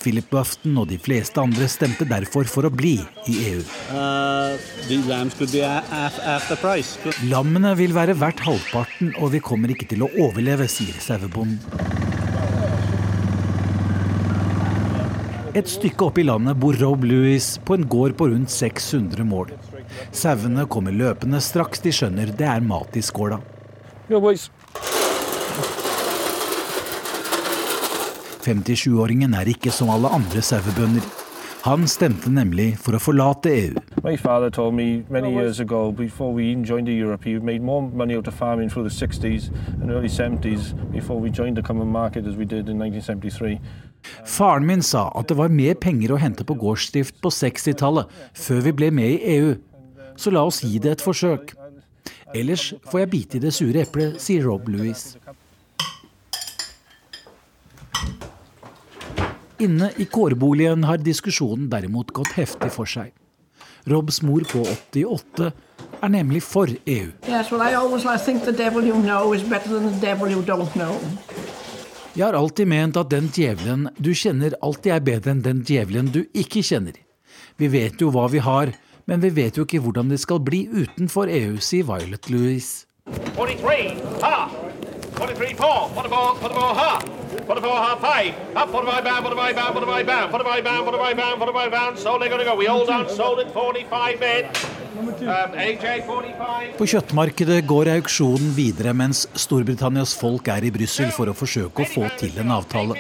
Philip 0.04 0.28
Bufton 0.30 0.78
og 0.82 0.89
de 0.92 0.98
fleste 1.00 1.39
andre 1.39 1.68
stemte 1.72 2.06
derfor 2.10 2.48
for 2.52 2.68
å 2.68 2.74
bli 2.74 2.98
i 3.32 3.38
EU. 3.54 3.62
Uh, 3.89 4.60
Lammene 7.32 7.74
vil 7.80 7.96
være 7.96 8.18
verdt 8.20 8.44
halvparten, 8.44 9.16
og 9.24 9.32
vi 9.34 9.42
kommer 9.44 9.72
ikke 9.74 9.88
til 9.94 10.04
å 10.04 10.12
overleve, 10.28 10.68
sier 10.70 11.00
sauebonden. 11.02 12.03
Et 15.54 15.68
stykke 15.70 16.08
opp 16.08 16.18
i 16.18 16.24
landet 16.26 16.58
bor 16.58 16.74
Rob 16.82 17.04
Lewis 17.06 17.60
på 17.66 17.76
en 17.78 17.84
gård 17.86 18.16
på 18.18 18.26
rundt 18.32 18.50
600 18.50 19.22
mål. 19.30 19.52
Sauene 20.10 20.66
kommer 20.66 20.96
løpende 20.98 21.38
straks 21.46 21.84
de 21.84 21.92
skjønner 21.94 22.32
det 22.39 22.48
er 22.50 22.63
mat 22.66 22.98
i 22.98 23.04
skåla. 23.06 23.38
57-åringen 28.44 29.38
er 29.38 29.54
ikke 29.54 29.72
som 29.72 29.94
alle 29.94 30.10
andre 30.18 30.42
sauebønder. 30.42 31.06
Han 31.63 31.86
stemte 31.88 32.34
nemlig 32.34 32.74
for 32.82 32.98
å 32.98 33.00
forlate 33.00 33.54
EU. 33.54 33.84
My 34.04 34.18
father 34.18 34.50
told 34.50 34.74
me 34.74 35.06
many 35.08 35.32
years 35.32 35.62
ago, 35.62 35.92
before 35.92 36.34
we 36.34 36.50
even 36.50 36.66
joined 36.66 36.89
Europe, 36.89 37.24
he 37.24 37.38
made 37.39 37.62
more 37.62 37.82
money 37.82 38.18
out 38.18 38.28
of 38.28 38.34
farming 38.34 38.70
through 38.70 38.89
the 38.89 38.92
60s 38.92 39.54
and 39.82 39.92
early 39.92 40.10
70s 40.10 40.74
before 40.92 41.22
we 41.22 41.30
joined 41.30 41.56
the 41.56 41.62
common 41.62 41.88
market 41.88 42.26
as 42.26 42.36
we 42.36 42.44
did 42.44 42.68
in 42.68 42.78
1973. 42.80 43.62
Faren 44.26 44.66
min 44.68 44.84
sa 44.86 45.08
at 45.16 45.30
det 45.32 45.38
var 45.39 45.54
mer 45.54 45.76
penger 45.80 46.13
å 46.13 46.22
hente 46.22 46.46
på 46.48 46.58
gårdsdrift 46.60 47.20
på 47.24 47.32
60-tallet, 47.34 48.10
før 48.34 48.63
vi 48.68 48.76
ble 48.80 48.92
med 48.94 49.16
i 49.16 49.38
EU. 49.38 49.54
Så 50.20 50.34
la 50.34 50.44
oss 50.46 50.62
gi 50.63 50.78
det 50.82 50.98
et 50.98 51.06
forsøk. 51.06 51.56
Ellers 52.34 52.72
får 52.89 53.04
jeg 53.04 53.12
bite 53.12 53.38
i 53.38 53.44
det 53.44 53.54
sure 53.56 53.84
eplet, 53.84 54.20
sier 54.22 54.46
Rob 54.48 54.70
Louis. 54.70 55.02
Inne 59.63 59.92
i 60.02 60.06
kårboligen 60.10 60.84
har 60.89 60.98
diskusjonen 61.00 61.70
derimot 61.72 62.12
gått 62.16 62.34
heftig 62.36 62.72
for 62.74 62.89
seg. 62.89 63.13
Robs 63.88 64.22
mor 64.24 64.44
på 64.50 64.63
88 64.63 65.52
er 66.04 66.12
nemlig 66.12 66.42
for 66.44 66.68
EU. 66.68 67.12
Yes, 67.28 67.52
well, 67.52 67.62
Jeg 72.13 72.28
har 72.28 72.36
alltid 72.38 72.67
ment 72.69 72.97
at 72.99 73.10
den 73.10 73.26
djevelen 73.34 73.88
du 73.97 74.12
kjenner, 74.13 74.54
alltid 74.62 74.91
er 74.93 74.99
bedre 75.02 75.32
enn 75.34 75.39
den 75.41 75.63
djevelen 75.65 76.12
du 76.13 76.19
ikke 76.38 76.62
kjenner. 76.62 76.99
Vi 77.58 77.69
vet 77.73 77.97
jo 77.97 78.12
hva 78.13 78.28
vi 78.30 78.38
har, 78.45 78.69
men 79.10 79.23
vi 79.23 79.32
vet 79.34 79.58
jo 79.58 79.65
ikke 79.65 79.82
hvordan 79.82 80.12
det 80.13 80.19
skal 80.21 80.38
bli 80.45 80.67
utenfor 80.69 81.26
EU, 81.26 81.58
sier 81.58 81.88
Violet 81.89 82.30
Louise. 82.30 82.86
43, 83.34 83.97
ha! 84.21 84.45
43, 85.17 85.58
4, 85.58 85.89
44, 85.97 86.38
44, 86.45 86.69
ha! 86.84 86.91
44, 87.49 87.73
ha, 87.82 87.97
5, 88.06 88.30
up, 88.62 88.69
45, 88.69 89.04
bound, 89.10 89.26
45, 89.26 89.56
bound, 89.58 89.73
45, 89.73 90.06
bound, 90.06 90.32
45, 90.38 90.63
bound, 90.69 90.86
45, 90.86 91.17
bound, 91.17 91.39
45, 91.41 91.71
bound, 91.71 91.97
so 91.97 92.19
they're 92.19 92.30
gonna 92.30 92.45
go. 92.45 92.56
We 92.56 92.69
hold 92.69 92.89
on, 92.89 93.10
sold 93.10 93.39
it, 93.39 93.49
45 93.52 94.19
bid. 94.19 94.45
AJ, 94.94 96.04
45. 96.06 96.78
På 96.78 96.86
kjøttmarkedet 96.86 97.64
går 97.66 97.90
auksjonen 97.96 98.54
videre 98.54 98.94
mens 98.94 99.26
Storbritannias 99.34 100.14
folk 100.18 100.48
er 100.54 100.68
i 100.68 100.72
Brussel 100.74 101.10
for 101.16 101.32
å 101.32 101.36
forsøke 101.38 101.82
å 101.82 101.90
få 101.90 102.10
til 102.20 102.38
en 102.44 102.54
avtale. 102.54 102.98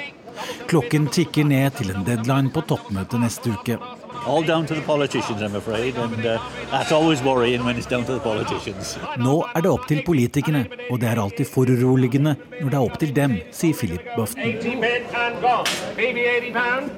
Klokken 0.67 1.05
tikker 1.13 1.45
ned 1.45 1.75
til 1.77 1.91
en 1.93 2.05
deadline 2.07 2.49
på 2.53 2.63
toppmøtet 2.65 3.21
neste 3.21 3.53
uke. 3.53 3.77
All 4.25 4.41
down 4.41 4.65
to 4.65 4.73
the 4.73 4.81
politicians, 4.81 5.41
I'm 5.41 5.55
afraid, 5.55 5.97
and 5.97 6.25
uh, 6.25 6.39
that's 6.71 6.91
always 6.91 7.21
worrying 7.21 7.63
when 7.65 7.75
it's 7.77 7.89
down 7.89 8.05
to 8.05 8.13
the 8.13 8.23
politicians. 8.23 8.97
Nå 9.19 9.43
er 9.53 9.61
det 9.61 9.69
opp 9.69 9.85
til 9.87 10.01
politikerne, 10.05 10.65
og 10.89 11.01
det 11.03 11.11
er 11.11 11.21
alltid 11.21 11.49
foruroligende 11.51 12.37
når 12.61 12.69
det 12.69 12.77
er 12.79 12.83
opp 12.87 12.99
til 13.03 13.13
dem, 13.13 13.37
sier 13.51 13.77
Philip 13.77 14.13
Bufton. 14.15 14.41
80 14.41 14.81
bid 14.81 15.17
and 15.25 15.41
gone. 15.43 15.67
BB 15.99 16.25
80 16.39 16.53
pound. 16.57 16.91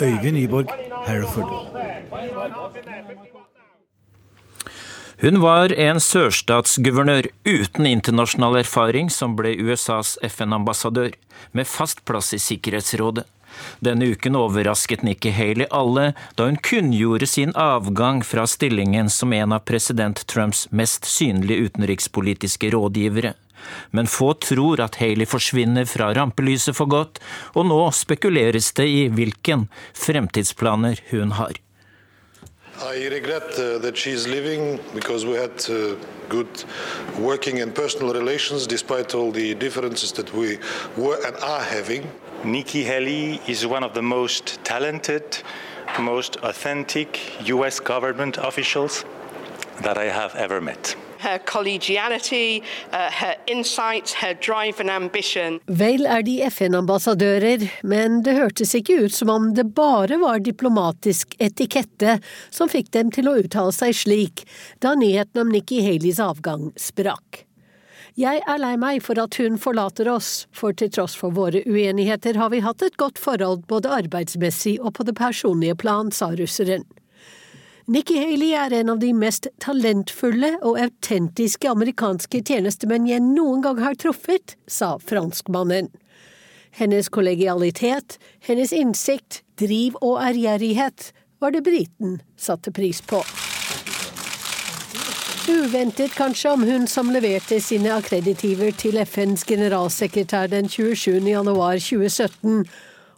Øyvind 0.00 0.36
Nyborg, 0.36 0.68
Hereford. 1.06 1.66
Hun 5.20 5.36
var 5.42 5.68
en 5.76 5.98
sørstatsguvernør 6.00 7.26
uten 7.44 7.84
internasjonal 7.84 8.62
erfaring 8.62 9.10
som 9.12 9.34
ble 9.36 9.52
USAs 9.60 10.14
FN-ambassadør, 10.24 11.12
med 11.52 11.68
fast 11.68 12.00
plass 12.08 12.32
i 12.32 12.40
Sikkerhetsrådet. 12.40 13.26
Denne 13.84 14.08
uken 14.14 14.38
overrasket 14.40 15.04
Nikki 15.04 15.34
Haley 15.36 15.68
alle 15.76 16.14
da 16.40 16.48
hun 16.48 16.56
kunngjorde 16.64 17.28
sin 17.28 17.52
avgang 17.52 18.24
fra 18.24 18.46
stillingen 18.48 19.12
som 19.12 19.36
en 19.36 19.52
av 19.52 19.66
president 19.68 20.24
Trumps 20.24 20.64
mest 20.72 21.04
synlige 21.04 21.68
utenrikspolitiske 21.68 22.72
rådgivere. 22.72 23.36
Men 23.92 24.08
få 24.08 24.32
tror 24.40 24.80
at 24.80 25.02
Haley 25.04 25.28
forsvinner 25.28 25.84
fra 25.84 26.14
rampelyset 26.16 26.80
for 26.80 26.88
godt, 26.88 27.20
og 27.52 27.68
nå 27.68 27.82
spekuleres 27.92 28.72
det 28.72 28.88
i 28.88 29.08
hvilken 29.12 29.68
fremtidsplaner 29.92 31.04
hun 31.12 31.36
har. 31.36 31.60
I 32.82 33.08
regret 33.08 33.58
uh, 33.58 33.76
that 33.78 33.96
she 33.98 34.10
is 34.10 34.26
leaving 34.26 34.80
because 34.94 35.26
we 35.26 35.34
had 35.34 35.52
uh, 35.68 35.96
good 36.30 36.64
working 37.18 37.60
and 37.60 37.74
personal 37.74 38.14
relations 38.14 38.66
despite 38.66 39.14
all 39.14 39.30
the 39.30 39.54
differences 39.54 40.12
that 40.12 40.32
we 40.32 40.58
were 40.96 41.18
and 41.26 41.36
are 41.36 41.62
having. 41.62 42.10
Nikki 42.42 42.82
Haley 42.82 43.38
is 43.46 43.66
one 43.66 43.84
of 43.84 43.92
the 43.92 44.00
most 44.00 44.64
talented, 44.64 45.42
most 45.98 46.36
authentic 46.36 47.46
US 47.48 47.80
government 47.80 48.38
officials 48.38 49.04
that 49.82 49.98
I 49.98 50.04
have 50.04 50.34
ever 50.36 50.58
met. 50.62 50.96
Uh, 51.20 53.34
insights. 53.46 54.14
Vel 55.66 56.06
er 56.06 56.22
de 56.22 56.36
FN-ambassadører, 56.48 57.66
men 57.82 58.22
det 58.24 58.36
hørtes 58.38 58.74
ikke 58.78 59.02
ut 59.04 59.14
som 59.14 59.32
om 59.32 59.50
det 59.54 59.66
bare 59.76 60.16
var 60.22 60.40
diplomatisk 60.44 61.36
etikette 61.38 62.18
som 62.50 62.72
fikk 62.72 62.90
dem 62.96 63.12
til 63.14 63.28
å 63.28 63.36
uttale 63.42 63.74
seg 63.74 63.94
slik 63.96 64.46
da 64.80 64.96
nyheten 64.98 65.44
om 65.44 65.52
Nikki 65.52 65.82
Haleys 65.84 66.20
avgang 66.22 66.70
sprakk. 66.80 67.44
Jeg 68.18 68.40
er 68.50 68.58
lei 68.58 68.74
meg 68.80 69.04
for 69.06 69.20
at 69.22 69.36
hun 69.38 69.56
forlater 69.60 70.08
oss, 70.10 70.48
for 70.52 70.74
til 70.76 70.90
tross 70.92 71.14
for 71.16 71.32
våre 71.32 71.62
uenigheter 71.62 72.36
har 72.40 72.50
vi 72.52 72.62
hatt 72.64 72.82
et 72.82 72.98
godt 73.00 73.20
forhold 73.22 73.62
både 73.70 73.92
arbeidsmessig 74.00 74.80
og 74.80 74.96
på 74.98 75.06
det 75.06 75.14
personlige 75.20 75.78
plan, 75.78 76.10
sa 76.12 76.32
russeren. 76.34 76.84
Nikki 77.90 78.18
Haley 78.18 78.52
er 78.54 78.70
en 78.72 78.92
av 78.92 79.00
de 79.02 79.08
mest 79.18 79.48
talentfulle 79.58 80.52
og 80.62 80.76
autentiske 80.78 81.66
amerikanske 81.66 82.38
tjenestemenn 82.46 83.08
jeg 83.10 83.18
noen 83.24 83.64
gang 83.64 83.80
har 83.82 83.96
truffet, 83.98 84.54
sa 84.70 84.92
franskmannen. 85.02 85.88
Hennes 86.78 87.08
kollegialitet, 87.10 88.20
hennes 88.46 88.70
innsikt, 88.70 89.40
driv 89.58 89.96
og 90.06 90.20
ærgjerrighet 90.22 91.08
var 91.42 91.50
det 91.50 91.64
briten 91.66 92.20
satte 92.38 92.70
pris 92.70 93.02
på. 93.02 93.24
Uventet 95.50 96.14
kanskje 96.14 96.52
om 96.54 96.62
hun 96.62 96.86
som 96.86 97.10
leverte 97.10 97.58
sine 97.58 97.90
akkreditiver 97.96 98.70
til 98.70 99.02
FNs 99.02 99.42
generalsekretær 99.50 100.46
den 100.54 100.70
27. 100.70 101.18
januar 101.26 101.82
2017, 101.82 102.62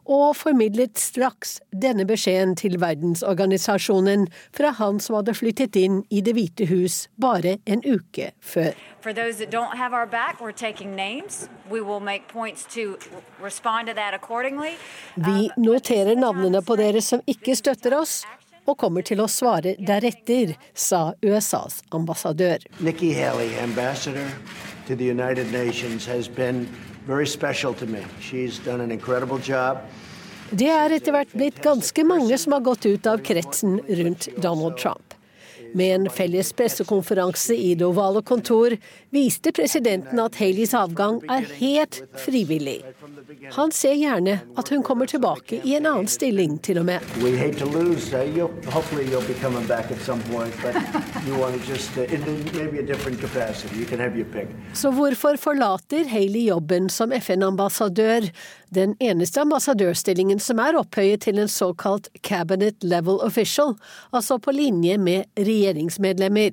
og 0.07 0.37
formidlet 0.37 0.99
straks 0.99 1.61
denne 1.71 2.05
beskjeden 2.09 2.57
til 2.59 2.79
verdensorganisasjonen 2.83 4.27
fra 4.57 4.73
han 4.79 5.01
som 5.01 5.19
hadde 5.21 5.35
flyttet 5.39 5.77
inn 5.79 6.03
i 6.11 6.21
Det 6.21 6.35
hvite 6.37 6.67
hus 6.71 7.07
bare 7.21 7.59
en 7.67 7.83
uke 7.87 8.33
før. 8.41 8.75
For 9.01 9.13
those 9.13 9.39
that 9.39 9.51
don't 9.51 9.77
have 9.77 9.93
our 9.93 10.07
back, 10.07 10.41
we're 10.41 10.53
taking 10.53 10.95
names. 10.97 11.49
We 11.71 11.81
will 11.81 12.01
make 12.01 12.29
points 12.29 12.65
to 12.75 12.99
respond 13.43 13.89
to 13.89 13.95
that 13.95 14.15
accordingly. 14.15 14.77
Vi 15.17 15.51
noterer 15.57 16.17
navnene 16.17 16.63
på 16.63 16.77
dere 16.77 17.01
som 17.01 17.21
ikke 17.27 17.57
støtter 17.57 17.99
oss, 17.99 18.23
og 18.67 18.79
kommer 18.79 19.03
til 19.03 19.19
å 19.23 19.27
svare 19.27 19.75
deretter, 19.79 20.55
sa 20.75 21.13
USAs 21.23 21.83
ambassadør. 21.91 22.63
Nikki 22.79 23.13
Haley, 23.13 23.51
ambassadør 23.63 24.31
til 24.87 24.99
the 24.99 25.11
United 25.11 25.51
Nations, 25.53 26.07
has 26.07 26.29
been 26.29 26.69
Det 30.53 30.69
er 30.71 30.93
etter 30.95 31.15
hvert 31.17 31.33
blitt 31.35 31.59
ganske 31.65 32.05
mange 32.07 32.37
som 32.39 32.55
har 32.55 32.63
gått 32.63 32.87
ut 32.87 33.09
av 33.11 33.25
kretsen 33.27 33.81
rundt 33.89 34.29
Donald 34.37 34.77
Trump. 34.79 35.17
Med 35.75 35.95
en 35.97 36.07
felles 36.13 36.53
pressekonferanse 36.55 37.57
i 37.57 37.73
det 37.75 37.89
ovale 37.89 38.23
kontor 38.23 38.77
viste 39.11 39.51
presidenten 39.57 40.21
at 40.23 40.39
Haleys 40.39 40.77
avgang 40.79 41.19
er 41.33 41.49
helt 41.59 42.03
frivillig. 42.23 42.83
Han 43.53 43.73
ser 43.73 43.95
gjerne 43.97 44.39
at 44.57 44.69
hun 44.69 44.83
kommer 44.83 45.07
tilbake 45.07 45.61
i 45.65 45.75
en 45.77 45.87
annen 45.87 46.09
stilling, 46.11 46.59
til 46.65 46.79
og 46.81 46.87
med. 46.89 47.01
Uh, 47.17 47.25
uh. 47.25 47.97
Så 54.75 54.91
hvorfor 54.97 55.37
forlater 55.41 56.09
Haley 56.09 56.49
jobben 56.49 56.91
som 56.91 57.13
FN-ambassadør, 57.13 58.29
den 58.75 58.97
eneste 59.01 59.41
ambassadørstillingen 59.41 60.41
som 60.41 60.59
er 60.63 60.77
opphøyet 60.81 61.21
til 61.29 61.39
en 61.39 61.49
såkalt 61.49 62.09
cabinet 62.23 62.85
level 62.85 63.21
official, 63.25 63.75
altså 64.13 64.39
på 64.39 64.51
linje 64.57 64.99
med 64.99 65.25
regjeringsmedlemmer? 65.39 66.51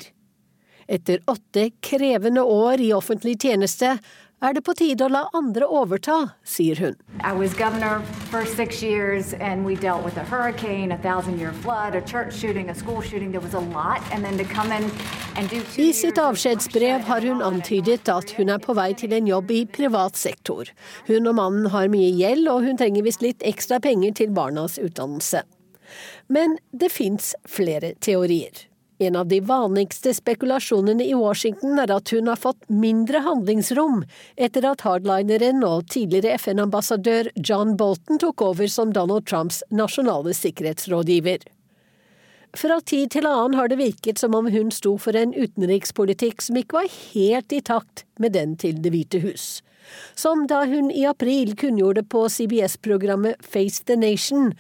Etter 0.90 1.20
åtte 1.30 1.70
krevende 1.86 2.42
år 2.42 2.82
i 2.82 2.94
offentlig 2.98 3.38
tjeneste 3.44 3.98
er 4.42 4.54
det 4.54 4.62
på 4.64 4.74
tide 4.78 5.06
å 5.06 5.12
la 5.12 5.26
andre 5.36 5.68
overta, 5.68 6.36
sier 6.44 6.80
hun. 6.80 6.96
I 7.20 7.34
years, 8.82 9.34
a 9.34 10.24
hurricane, 10.30 10.92
a 10.92 11.54
flood, 11.62 11.96
a 11.96 12.02
shooting, 12.32 12.70
shooting. 13.04 13.30
Sitt 15.94 16.18
avskjedsbrev 16.18 17.02
har 17.02 17.22
hun 17.22 17.42
antydet 17.42 18.10
at 18.10 18.32
hun 18.38 18.50
er 18.50 18.60
på 18.64 18.74
vei 18.74 18.94
til 18.94 19.14
en 19.14 19.28
jobb 19.28 19.52
i 19.52 19.66
privat 19.66 20.16
sektor. 20.16 20.72
Hun 21.08 21.28
og 21.28 21.36
mannen 21.36 21.70
har 21.74 21.92
mye 21.92 22.12
gjeld, 22.16 22.48
og 22.48 22.64
hun 22.64 22.78
trenger 22.78 23.04
visst 23.04 23.22
litt 23.26 23.44
ekstra 23.44 23.80
penger 23.84 24.16
til 24.24 24.32
barnas 24.32 24.80
utdannelse. 24.80 25.44
Men 26.30 26.58
det 26.72 26.92
fins 26.94 27.36
flere 27.50 27.96
teorier. 28.00 28.69
En 29.02 29.16
av 29.16 29.28
de 29.28 29.40
vanligste 29.40 30.12
spekulasjonene 30.14 31.06
i 31.08 31.14
Washington 31.16 31.80
er 31.80 31.92
at 31.96 32.12
hun 32.12 32.28
har 32.28 32.36
fått 32.36 32.66
mindre 32.68 33.22
handlingsrom 33.24 34.02
etter 34.36 34.66
at 34.68 34.84
hardlineren 34.84 35.64
og 35.64 35.86
tidligere 35.94 36.36
FN-ambassadør 36.36 37.30
John 37.40 37.78
Bolton 37.80 38.20
tok 38.20 38.44
over 38.44 38.68
som 38.68 38.92
Donald 38.92 39.24
Trumps 39.30 39.62
nasjonale 39.72 40.36
sikkerhetsrådgiver. 40.36 41.48
Fra 42.60 42.82
tid 42.82 43.14
til 43.16 43.30
annen 43.30 43.56
har 43.56 43.72
det 43.72 43.80
virket 43.80 44.20
som 44.20 44.36
om 44.36 44.52
hun 44.52 44.76
sto 44.76 44.98
for 45.00 45.16
en 45.16 45.32
utenrikspolitikk 45.32 46.44
som 46.44 46.60
ikke 46.60 46.82
var 46.82 46.92
helt 47.14 47.56
i 47.56 47.64
takt 47.64 48.04
med 48.20 48.36
den 48.36 48.60
til 48.60 48.84
Det 48.84 48.92
hvite 48.92 49.24
hus. 49.24 49.62
Som 50.16 50.44
da 50.50 50.66
hun 50.68 50.92
i 50.92 51.06
april 51.08 51.56
kunngjorde 51.56 52.04
på 52.04 52.26
CBS-programmet 52.30 53.40
Face 53.40 53.84
the 53.88 53.96
Nation 53.96 54.52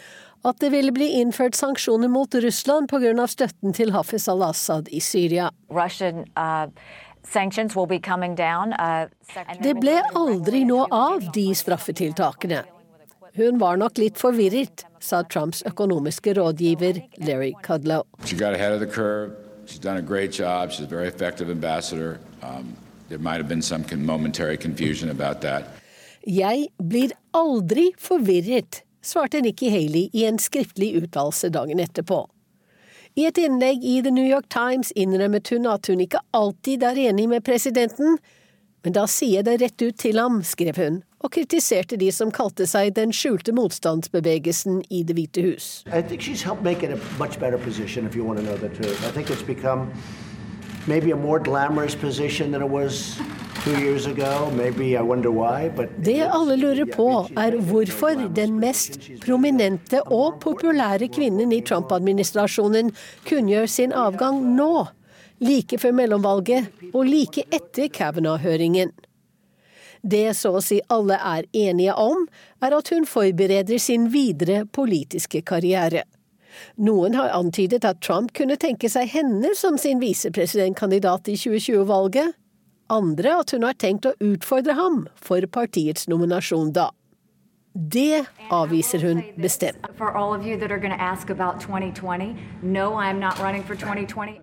at 0.45 0.59
det 0.59 0.69
ville 0.71 0.91
bli 0.95 1.07
innført 1.19 1.55
sanksjoner 1.55 2.07
mot 2.07 2.35
Russland 2.35 2.89
pga. 2.89 3.27
støtten 3.27 3.73
til 3.73 3.91
Hafiz 3.91 4.27
al-Assad 4.27 4.87
i 4.91 4.99
Syria. 4.99 5.49
Russian, 5.69 6.25
uh, 6.37 6.67
sanctions 7.23 7.75
will 7.75 7.87
be 7.87 7.99
coming 7.99 8.35
down. 8.35 8.73
Uh, 8.73 9.07
Det 9.61 9.75
ble 9.79 10.01
aldri 10.15 10.63
noe 10.65 10.87
av 10.91 11.31
de 11.33 11.49
straffetiltakene. 11.55 12.63
Hun 13.35 13.59
var 13.59 13.77
nok 13.77 13.97
litt 13.97 14.17
forvirret, 14.17 14.85
sa 14.99 15.21
Trumps 15.23 15.61
økonomiske 15.63 16.33
rådgiver 16.33 17.01
Larry 17.19 17.53
Kudlow. 17.63 18.03
She 18.25 18.35
got 18.35 18.53
ahead 18.53 18.73
of 18.73 18.79
the 18.79 18.87
curve. 18.87 19.31
She's 19.67 19.79
done 19.79 19.97
a 19.97 20.01
great 20.01 20.31
job. 20.31 20.71
She's 20.71 20.85
a 20.85 20.89
very 20.89 21.07
effective 21.07 21.49
ambassador. 21.51 22.17
Um, 22.41 22.75
there 23.07 23.19
might 23.19 23.37
have 23.37 23.47
been 23.47 23.61
some 23.61 23.83
con- 23.83 24.03
momentary 24.05 24.57
confusion 24.57 25.09
about 25.09 25.41
that. 25.41 25.63
Jeg 26.27 26.67
blir 26.89 27.11
aldri 27.33 27.91
forvirret, 27.97 28.81
svarte 29.01 29.41
Nikki 29.41 29.69
Haley 29.69 30.09
i 30.13 30.25
en 30.25 30.39
skriftlig 30.39 30.95
uttalelse 30.99 31.49
dagen 31.49 31.79
etterpå. 31.79 32.25
I 33.15 33.25
et 33.25 33.39
innlegg 33.41 33.83
i 33.83 33.99
The 34.05 34.11
New 34.13 34.27
York 34.27 34.49
Times 34.53 34.91
innrømmet 34.95 35.49
hun 35.49 35.65
at 35.67 35.89
hun 35.89 36.03
ikke 36.03 36.21
alltid 36.37 36.83
er 36.85 36.99
enig 37.09 37.27
med 37.29 37.43
presidenten, 37.43 38.19
men 38.83 38.95
da 38.95 39.03
sier 39.11 39.41
jeg 39.41 39.47
det 39.47 39.57
rett 39.63 39.81
ut 39.81 39.97
til 39.99 40.19
ham, 40.21 40.39
skrev 40.45 40.77
hun, 40.79 41.01
og 41.19 41.33
kritiserte 41.35 41.97
de 41.99 42.11
som 42.15 42.31
kalte 42.31 42.67
seg 42.69 42.93
den 42.95 43.11
skjulte 43.15 43.51
motstandsbevegelsen 43.55 44.83
i 44.87 45.03
Det 45.03 45.17
hvite 45.17 45.43
hus. 45.43 45.67
I 45.87 46.01
think 46.01 46.21
she's 46.21 46.45
helped 46.45 46.63
make 46.63 46.85
it 46.85 46.93
a 46.95 46.99
much 47.19 47.39
better 47.39 47.57
position, 47.57 48.07
if 48.07 48.15
you 48.15 48.23
want 48.23 48.39
to 48.39 48.45
know 48.45 48.55
the 48.55 48.69
truth. 48.69 49.03
I 49.03 49.11
think 49.11 49.29
it's 49.29 49.43
become 49.43 49.91
maybe 50.87 51.11
a 51.11 51.15
more 51.15 51.39
glamorous 51.39 51.95
position 51.95 52.51
than 52.51 52.61
it 52.61 52.69
was 52.69 53.19
Det 56.03 56.21
alle 56.31 56.55
lurer 56.55 56.85
på, 56.85 57.07
er 57.35 57.57
hvorfor 57.69 58.21
den 58.35 58.59
mest 58.59 58.99
prominente 59.25 59.99
og 60.07 60.39
populære 60.43 61.09
kvinnen 61.11 61.51
i 61.51 61.59
Trump-administrasjonen 61.67 62.93
kunngjør 63.27 63.67
sin 63.67 63.91
avgang 63.91 64.39
nå, 64.55 64.87
like 65.43 65.79
før 65.81 65.91
mellomvalget 65.99 66.71
og 66.93 67.03
like 67.09 67.43
etter 67.51 67.91
Kavanaugh-høringen. 67.91 68.93
Det 70.01 70.29
så 70.39 70.53
å 70.55 70.63
si 70.63 70.79
alle 70.87 71.19
er 71.19 71.49
enige 71.51 71.97
om, 71.99 72.27
er 72.63 72.77
at 72.77 72.93
hun 72.93 73.07
forbereder 73.07 73.81
sin 73.83 74.07
videre 74.13 74.63
politiske 74.71 75.43
karriere. 75.43 76.05
Noen 76.75 77.15
har 77.17 77.33
antydet 77.35 77.85
at 77.85 78.01
Trump 78.05 78.33
kunne 78.37 78.57
tenke 78.59 78.89
seg 78.89 79.09
henne 79.13 79.53
som 79.55 79.77
sin 79.77 80.01
visepresidentkandidat 80.03 81.31
i 81.31 81.37
2020-valget. 81.39 82.37
Andre 82.89 83.35
at 83.43 83.51
hun 83.53 83.67
har 83.67 83.77
tenkt 83.77 84.07
å 84.09 84.15
utfordre 84.23 84.73
ham 84.79 85.03
for 85.15 85.45
partiets 85.53 86.07
nominasjon 86.09 86.73
da. 86.73 86.89
Det 87.73 88.25
avviser 88.49 89.03
hun 89.05 89.21
bestemt. 89.37 89.85
For 89.95 90.17
all 90.17 90.33
of 90.33 90.45
you 90.45 90.57
that 90.57 90.71
are 90.71 90.79
going 90.79 90.95
to 90.95 91.01
ask 91.01 91.29
about 91.29 91.61
2020, 91.61 92.35
no, 92.63 92.95
I'm 92.95 93.19
not 93.19 93.39
running 93.39 93.63
for 93.63 93.75
2020. 93.75 94.41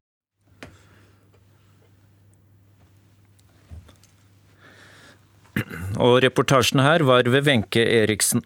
Og 5.97 6.21
reportasjen 6.23 6.83
her 6.85 7.05
var 7.09 7.29
ved 7.33 7.47
Wenche 7.49 7.83
Eriksen. 7.83 8.45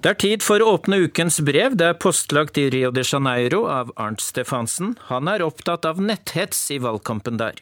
Det 0.00 0.08
er 0.08 0.16
tid 0.16 0.40
for 0.40 0.62
å 0.64 0.78
åpne 0.78 0.96
ukens 1.04 1.42
brev. 1.44 1.74
Det 1.76 1.90
er 1.90 1.98
postlagt 2.00 2.56
i 2.56 2.70
Rio 2.72 2.88
de 2.88 3.02
Janeiro 3.04 3.66
av 3.68 3.90
Arnt 4.00 4.22
Stefansen. 4.24 4.94
Han 5.10 5.28
er 5.28 5.44
opptatt 5.44 5.84
av 5.84 6.00
netthets 6.00 6.70
i 6.72 6.78
valgkampen 6.80 7.36
der. 7.36 7.58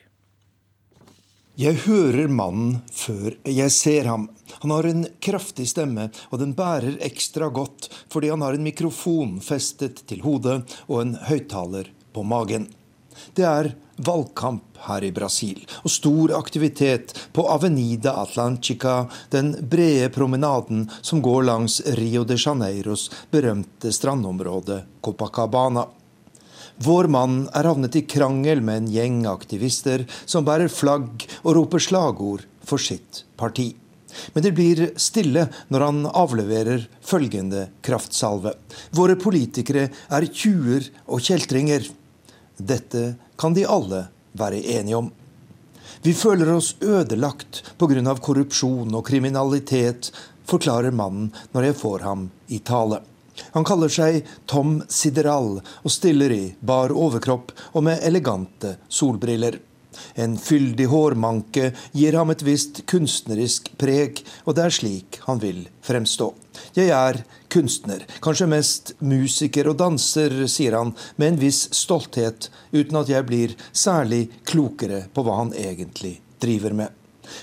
Jeg 1.58 1.80
hører 1.88 2.30
mannen 2.30 2.76
før 2.94 3.34
jeg 3.42 3.74
ser 3.74 4.06
ham. 4.06 4.28
Han 4.62 4.70
har 4.70 4.86
en 4.86 5.02
kraftig 5.18 5.66
stemme, 5.72 6.12
og 6.30 6.38
den 6.38 6.54
bærer 6.54 7.00
ekstra 7.02 7.50
godt 7.50 7.90
fordi 8.06 8.30
han 8.30 8.46
har 8.46 8.54
en 8.54 8.68
mikrofon 8.68 9.40
festet 9.42 10.04
til 10.06 10.22
hodet 10.22 10.60
og 10.86 11.00
en 11.02 11.16
høyttaler 11.26 11.90
på 12.14 12.22
magen. 12.22 12.70
Det 13.34 13.46
er 13.46 13.72
valgkamp 14.04 14.78
her 14.86 15.04
i 15.04 15.12
Brasil, 15.14 15.60
og 15.82 15.90
stor 15.90 16.34
aktivitet 16.38 17.14
på 17.34 17.44
Avenida 17.50 18.14
Atlantica, 18.22 19.08
den 19.34 19.54
brede 19.70 20.10
promenaden 20.14 20.86
som 21.02 21.22
går 21.24 21.48
langs 21.48 21.80
Rio 21.98 22.24
de 22.24 22.38
Janeiros 22.38 23.08
berømte 23.32 23.92
strandområde 23.94 24.84
Copacabana. 25.02 25.88
Vår 26.78 27.08
mann 27.10 27.40
er 27.58 27.66
havnet 27.66 27.96
i 27.98 28.04
krangel 28.06 28.62
med 28.62 28.84
en 28.84 28.92
gjeng 28.92 29.18
aktivister 29.26 30.06
som 30.22 30.46
bærer 30.46 30.70
flagg 30.70 31.26
og 31.42 31.56
roper 31.58 31.82
slagord 31.82 32.46
for 32.62 32.78
sitt 32.78 33.24
parti. 33.40 33.72
Men 34.32 34.44
det 34.44 34.54
blir 34.56 34.84
stille 35.00 35.46
når 35.72 35.84
han 35.84 35.98
avleverer 36.06 36.86
følgende 37.04 37.66
kraftsalve. 37.84 38.54
Våre 38.96 39.18
politikere 39.20 39.88
er 39.90 40.28
tjuver 40.30 40.86
og 41.06 41.22
kjeltringer. 41.24 41.84
Dette 42.58 43.14
kan 43.38 43.54
de 43.54 43.66
alle 43.66 44.06
være 44.38 44.62
enige 44.78 44.96
om. 44.98 45.10
Vi 46.02 46.14
føler 46.14 46.50
oss 46.54 46.74
ødelagt 46.80 47.62
pga. 47.78 48.14
korrupsjon 48.14 48.94
og 48.94 49.06
kriminalitet, 49.06 50.12
forklarer 50.46 50.90
mannen 50.90 51.32
når 51.52 51.64
jeg 51.64 51.76
får 51.76 51.98
ham 52.06 52.30
i 52.48 52.58
tale. 52.58 53.00
Han 53.54 53.64
kaller 53.64 53.88
seg 53.88 54.26
Tom 54.46 54.82
Sideral 54.88 55.60
og 55.60 55.90
stiller 55.90 56.32
i 56.34 56.54
bar 56.60 56.90
overkropp 56.90 57.52
og 57.72 57.84
med 57.84 58.02
elegante 58.02 58.76
solbriller. 58.88 59.58
En 60.14 60.36
fyldig 60.40 60.88
hårmanke 60.92 61.72
gir 61.96 62.16
ham 62.18 62.32
et 62.32 62.44
visst 62.46 62.82
kunstnerisk 62.90 63.70
preg, 63.80 64.22
og 64.44 64.58
det 64.58 64.66
er 64.66 64.76
slik 64.78 65.18
han 65.26 65.40
vil 65.42 65.64
fremstå. 65.86 66.30
Jeg 66.76 66.92
er 66.94 67.22
kunstner, 67.52 68.04
kanskje 68.24 68.50
mest 68.50 68.92
musiker 69.00 69.70
og 69.70 69.78
danser, 69.80 70.34
sier 70.50 70.76
han 70.78 70.94
med 71.16 71.32
en 71.32 71.40
viss 71.40 71.66
stolthet, 71.76 72.50
uten 72.74 73.00
at 73.00 73.10
jeg 73.12 73.26
blir 73.28 73.56
særlig 73.72 74.26
klokere 74.48 75.06
på 75.14 75.24
hva 75.26 75.40
han 75.42 75.54
egentlig 75.56 76.18
driver 76.42 76.76
med. 76.82 76.94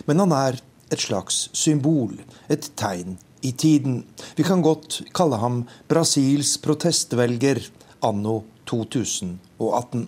Men 0.05 0.23
han 0.23 0.36
er 0.36 0.60
et 0.93 1.01
slags 1.01 1.47
symbol, 1.55 2.13
et 2.49 2.69
tegn 2.77 3.17
i 3.45 3.51
tiden. 3.51 4.03
Vi 4.38 4.45
kan 4.45 4.63
godt 4.65 5.01
kalle 5.17 5.39
ham 5.41 5.63
Brasils 5.89 6.55
protestvelger 6.62 7.62
anno 8.05 8.43
2018. 8.69 10.08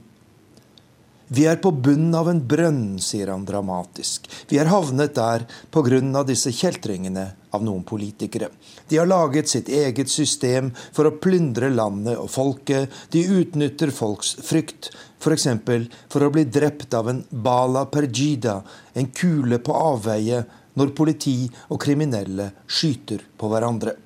Vi 1.27 1.43
er 1.43 1.57
på 1.59 1.73
bunnen 1.75 2.15
av 2.15 2.29
en 2.31 2.39
brønn, 2.47 2.99
sier 3.03 3.27
han 3.33 3.43
dramatisk. 3.47 4.29
Vi 4.47 4.59
er 4.61 4.69
havnet 4.71 5.15
der 5.17 5.43
pga. 5.75 6.23
disse 6.23 6.53
kjeltringene 6.55 7.25
av 7.51 7.63
noen 7.63 7.83
politikere. 7.83 8.47
De 8.87 8.97
har 8.97 9.07
laget 9.07 9.49
sitt 9.49 9.67
eget 9.67 10.09
system 10.09 10.71
for 10.93 11.05
å 11.05 11.17
plyndre 11.19 11.69
landet 11.69 12.17
og 12.17 12.29
folket. 12.31 12.89
De 13.11 13.25
utnytter 13.27 13.91
folks 13.91 14.37
frykt, 14.39 14.91
f.eks. 15.19 15.47
For, 15.65 15.87
for 16.07 16.23
å 16.23 16.31
bli 16.31 16.45
drept 16.45 16.93
av 16.93 17.09
en 17.09 17.23
bala 17.29 17.85
pergida, 17.91 18.61
en 18.93 19.11
kule 19.11 19.59
på 19.59 19.75
avveie, 19.75 20.45
når 20.77 20.93
politi 20.95 21.49
og 21.73 21.81
kriminelle 21.81 22.51
skyter 22.67 23.23
på 23.37 23.49
hverandre. 23.51 23.97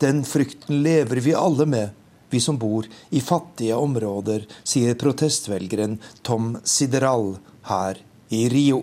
Den 0.00 0.22
frykten 0.24 0.80
lever 0.84 1.20
vi 1.20 1.34
alle 1.36 1.66
med 1.66 2.01
vi 2.32 2.40
som 2.40 2.58
bor 2.58 2.88
i 3.10 3.20
fattige 3.20 3.76
områder, 3.76 4.46
sier 4.64 4.96
protestvelgeren 4.98 5.98
Tom 6.22 6.56
Sideral 6.64 7.36
her 7.68 8.00
i 8.32 8.48
Rio. 8.48 8.82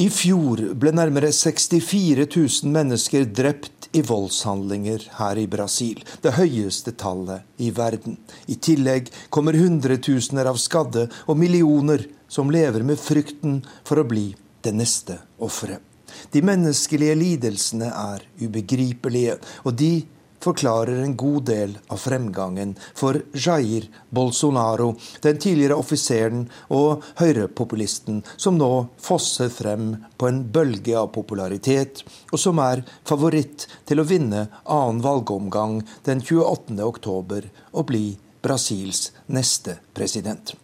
I 0.00 0.06
fjor 0.10 0.62
ble 0.80 0.92
nærmere 0.96 1.32
64 1.34 2.24
000 2.24 2.72
mennesker 2.72 3.26
drept 3.36 3.90
i 3.92 4.02
voldshandlinger 4.06 5.08
her 5.18 5.38
i 5.38 5.48
Brasil, 5.50 6.00
det 6.22 6.36
høyeste 6.38 6.94
tallet 6.98 7.44
i 7.60 7.72
verden. 7.74 8.16
I 8.46 8.56
tillegg 8.56 9.10
kommer 9.34 9.58
hundretusener 9.58 10.48
av 10.50 10.60
skadde 10.62 11.08
og 11.26 11.38
millioner 11.38 12.06
som 12.30 12.52
lever 12.54 12.86
med 12.86 13.00
frykten 13.02 13.60
for 13.82 14.00
å 14.00 14.06
bli 14.06 14.30
det 14.62 14.72
neste 14.78 15.18
offeret. 15.42 15.82
De 16.30 16.42
menneskelige 16.42 17.14
lidelsene 17.18 17.90
er 17.90 18.24
ubegripelige, 18.40 19.36
og 19.66 19.76
de 19.78 19.92
forklarer 20.40 21.02
en 21.02 21.16
god 21.16 21.44
del 21.50 21.76
av 21.88 22.00
fremgangen 22.02 22.74
for 22.94 23.20
Jair 23.32 23.88
Bolsonaro, 24.10 24.94
den 25.22 25.40
tidligere 25.42 25.78
offiseren 25.80 26.46
og 26.68 27.04
høyrepopulisten 27.20 28.22
som 28.36 28.58
nå 28.60 28.70
fosser 29.00 29.52
frem 29.52 29.92
på 30.16 30.30
en 30.30 30.42
bølge 30.52 30.96
av 30.98 31.12
popularitet, 31.16 32.04
og 32.32 32.40
som 32.40 32.62
er 32.64 32.84
favoritt 33.08 33.68
til 33.88 34.00
å 34.00 34.08
vinne 34.08 34.46
annen 34.64 35.04
valgomgang 35.04 35.80
den 36.08 36.24
28. 36.24 36.80
oktober 36.86 37.50
og 37.70 37.86
bli 37.92 38.04
Brasils 38.40 39.10
neste 39.28 39.78
president. 39.94 40.56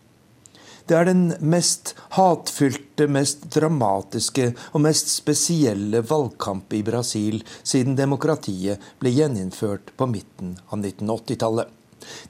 Det 0.86 0.94
er 0.94 1.08
den 1.08 1.24
mest 1.42 1.96
hatfylte, 2.14 3.08
mest 3.10 3.48
dramatiske 3.50 4.52
og 4.70 4.84
mest 4.84 5.10
spesielle 5.10 6.04
valgkamp 6.06 6.76
i 6.78 6.84
Brasil 6.86 7.40
siden 7.66 7.96
demokratiet 7.98 8.84
ble 9.02 9.10
gjeninnført 9.16 9.90
på 9.98 10.06
midten 10.12 10.54
av 10.70 10.78
1980-tallet. 10.78 11.72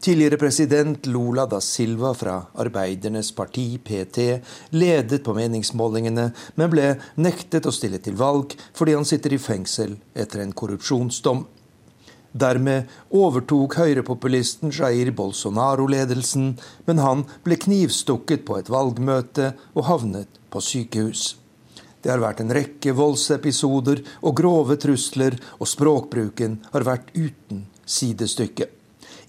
Tidligere 0.01 0.39
president 0.41 1.07
Lula 1.11 1.45
da 1.51 1.61
Silva 1.61 2.15
fra 2.17 2.39
Arbeidernes 2.63 3.33
parti, 3.37 3.67
PT, 3.85 4.25
ledet 4.73 5.21
på 5.27 5.35
meningsmålingene, 5.37 6.31
men 6.57 6.73
ble 6.73 6.95
nektet 7.21 7.69
å 7.69 7.75
stille 7.75 8.01
til 8.01 8.17
valg 8.17 8.57
fordi 8.77 8.97
han 8.97 9.05
sitter 9.05 9.37
i 9.37 9.43
fengsel 9.43 9.99
etter 10.17 10.47
en 10.47 10.57
korrupsjonsdom. 10.57 11.45
Dermed 12.37 12.91
overtok 13.17 13.79
høyrepopulisten 13.81 14.73
Jair 14.75 15.09
Bolsonaro 15.17 15.87
ledelsen, 15.89 16.57
men 16.85 17.01
han 17.01 17.25
ble 17.47 17.57
knivstukket 17.63 18.45
på 18.49 18.59
et 18.61 18.69
valgmøte 18.73 19.55
og 19.73 19.87
havnet 19.89 20.41
på 20.53 20.61
sykehus. 20.61 21.37
Det 22.03 22.13
har 22.13 22.21
vært 22.21 22.43
en 22.43 22.53
rekke 22.53 22.93
voldsepisoder 22.95 24.03
og 24.21 24.37
grove 24.39 24.77
trusler, 24.83 25.39
og 25.59 25.71
språkbruken 25.71 26.59
har 26.75 26.85
vært 26.87 27.09
uten 27.17 27.65
sidestykke. 27.83 28.69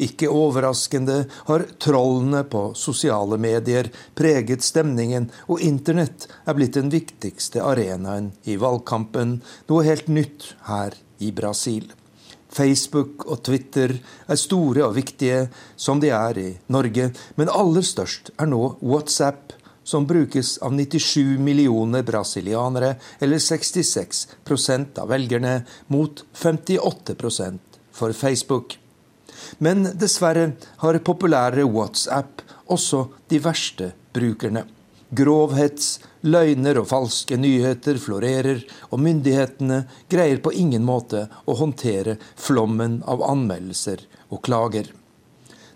Ikke 0.04 0.30
overraskende 0.30 1.24
har 1.48 1.63
trollene 1.82 2.43
på 2.52 2.67
sosiale 2.78 3.39
medier 3.41 3.89
preget 4.20 4.65
stemningen, 4.65 5.30
og 5.48 5.63
internett 5.65 6.28
er 6.46 6.58
blitt 6.60 6.78
den 6.78 6.91
viktigste 6.93 7.63
arenaen 7.65 8.34
i 8.46 8.60
valgkampen, 8.62 9.39
noe 9.72 9.88
helt 9.88 10.12
nytt 10.12 10.52
her 10.67 11.00
i 11.24 11.32
Brasil. 11.34 11.88
Facebook 12.54 13.26
og 13.28 13.44
Twitter 13.48 13.98
er 14.28 14.40
store 14.40 14.86
og 14.88 14.96
viktige, 14.96 15.48
som 15.76 16.02
de 16.02 16.12
er 16.16 16.40
i 16.40 16.50
Norge, 16.74 17.12
men 17.36 17.52
aller 17.52 17.86
størst 17.86 18.32
er 18.40 18.50
nå 18.50 18.78
WhatsApp, 18.82 19.54
som 19.88 20.08
brukes 20.08 20.58
av 20.64 20.74
97 20.76 21.38
millioner 21.40 22.04
brasilianere, 22.04 22.96
eller 23.24 23.40
66% 23.40 25.00
av 25.00 25.12
velgerne, 25.14 25.62
mot 25.88 26.24
58% 26.36 27.80
for 27.96 28.12
Facebook. 28.14 28.76
Men 29.64 29.86
dessverre 29.96 30.52
har 30.84 31.00
populære 31.08 31.64
WhatsApp 31.72 32.44
også 32.68 33.06
de 33.32 33.40
verste 33.44 33.94
brukerne. 34.16 34.66
Grov 35.16 35.56
hets, 35.56 36.02
løgner 36.28 36.82
og 36.82 36.90
falske 36.92 37.40
nyheter 37.40 38.00
florerer, 38.02 38.62
og 38.92 39.02
myndighetene 39.04 39.84
greier 40.12 40.44
på 40.44 40.54
ingen 40.54 40.86
måte 40.88 41.26
å 41.46 41.58
håndtere 41.60 42.18
flommen 42.36 43.02
av 43.08 43.26
anmeldelser 43.26 44.06
og 44.30 44.44
klager. 44.48 44.94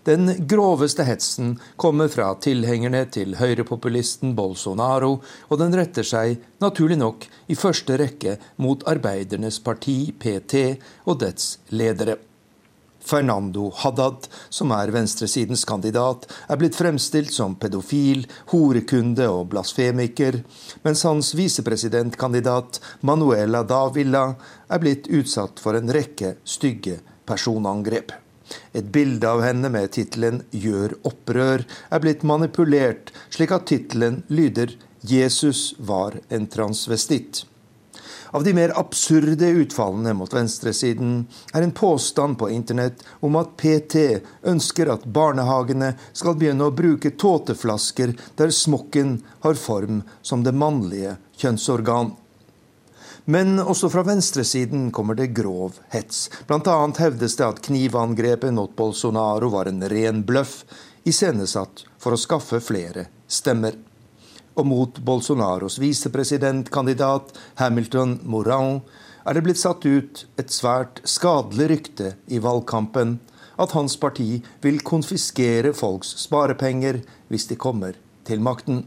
Den 0.02 0.32
groveste 0.50 1.04
hetsen 1.06 1.52
kommer 1.78 2.08
fra 2.10 2.32
tilhengerne 2.42 3.04
til 3.14 3.36
høyrepopulisten 3.38 4.34
Bolsonaro, 4.34 5.12
og 5.46 5.60
den 5.60 5.76
retter 5.78 6.06
seg, 6.06 6.40
naturlig 6.64 6.98
nok, 6.98 7.28
i 7.46 7.54
første 7.54 8.00
rekke 8.00 8.34
mot 8.58 8.82
Arbeidernes 8.90 9.60
parti, 9.62 10.10
PT, 10.18 10.64
og 11.06 11.22
dets 11.22 11.54
ledere. 11.70 12.18
Fernando 13.04 13.70
Haddad, 13.82 14.28
som 14.48 14.72
er 14.74 14.92
venstresidens 14.94 15.64
kandidat, 15.68 16.28
er 16.48 16.60
blitt 16.60 16.78
fremstilt 16.78 17.32
som 17.34 17.56
pedofil, 17.60 18.24
horekunde 18.52 19.26
og 19.28 19.50
blasfemiker, 19.52 20.40
mens 20.86 21.04
hans 21.08 21.32
visepresidentkandidat 21.38 22.80
Manuela 23.02 23.62
Davila 23.66 24.26
er 24.70 24.82
blitt 24.82 25.10
utsatt 25.10 25.62
for 25.62 25.78
en 25.78 25.92
rekke 25.92 26.36
stygge 26.44 27.00
personangrep. 27.28 28.14
Et 28.76 28.84
bilde 28.84 29.28
av 29.28 29.42
henne 29.44 29.70
med 29.72 29.92
tittelen 29.96 30.42
'Gjør 30.52 30.96
opprør' 31.08 31.64
er 31.90 32.02
blitt 32.04 32.22
manipulert, 32.22 33.12
slik 33.30 33.52
at 33.52 33.66
tittelen 33.70 34.22
lyder 34.28 34.76
'Jesus 35.02 35.74
var 35.78 36.20
en 36.28 36.46
transvestitt'. 36.46 37.46
Av 38.32 38.44
de 38.44 38.54
mer 38.56 38.72
absurde 38.80 39.46
utfallene 39.60 40.14
mot 40.16 40.32
venstresiden 40.32 41.26
er 41.52 41.62
en 41.62 41.74
påstand 41.76 42.38
på 42.40 42.48
internett 42.50 43.04
om 43.20 43.36
at 43.36 43.52
PT 43.60 44.22
ønsker 44.48 44.88
at 44.88 45.04
barnehagene 45.04 45.90
skal 46.16 46.38
begynne 46.40 46.64
å 46.64 46.72
bruke 46.72 47.12
tåteflasker 47.20 48.14
der 48.40 48.54
smokken 48.56 49.18
har 49.44 49.60
form 49.60 50.00
som 50.24 50.46
det 50.46 50.56
mannlige 50.56 51.18
kjønnsorgan. 51.44 52.14
Men 53.24 53.60
også 53.60 53.92
fra 53.92 54.06
venstresiden 54.08 54.88
kommer 54.96 55.14
det 55.14 55.34
grov 55.36 55.76
hets. 55.92 56.30
Bl.a. 56.48 56.78
hevdes 56.98 57.36
det 57.36 57.46
at 57.46 57.62
knivangrepet 57.68 58.56
mot 58.56 58.72
Bolsonaro 58.76 59.52
var 59.52 59.68
en 59.68 59.84
ren 59.92 60.24
bløff, 60.26 60.62
iscenesatt 61.04 61.84
for 62.00 62.16
å 62.16 62.22
skaffe 62.24 62.64
flere 62.64 63.10
stemmer 63.28 63.76
og 64.54 64.68
mot 64.68 65.00
Bolsonaros 65.04 65.78
visepresidentkandidat 65.82 67.32
Hamilton 67.60 68.18
Moran 68.24 68.80
er 69.26 69.36
det 69.36 69.44
blitt 69.46 69.60
satt 69.60 69.84
ut 69.86 70.24
et 70.40 70.52
svært 70.52 71.02
skadelig 71.08 71.68
rykte 71.72 72.14
i 72.32 72.40
valgkampen 72.42 73.18
at 73.62 73.76
hans 73.76 73.98
parti 74.00 74.40
vil 74.64 74.80
konfiskere 74.86 75.74
folks 75.76 76.16
sparepenger 76.24 77.02
hvis 77.30 77.48
de 77.50 77.58
kommer 77.60 77.96
til 78.26 78.42
makten. 78.42 78.84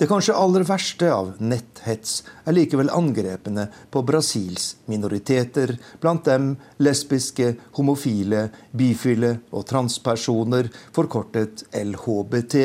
Det 0.00 0.08
kanskje 0.08 0.32
aller 0.32 0.64
verste 0.64 1.10
av 1.12 1.34
netthets 1.44 2.22
er 2.48 2.54
likevel 2.56 2.88
angrepene 2.96 3.66
på 3.92 4.00
Brasils 4.08 4.70
minoriteter, 4.88 5.74
blant 6.00 6.24
dem 6.24 6.54
lesbiske, 6.80 7.50
homofile, 7.76 8.46
bifile 8.72 9.34
og 9.52 9.66
transpersoner, 9.68 10.70
forkortet 10.96 11.66
LHBT. 11.76 12.56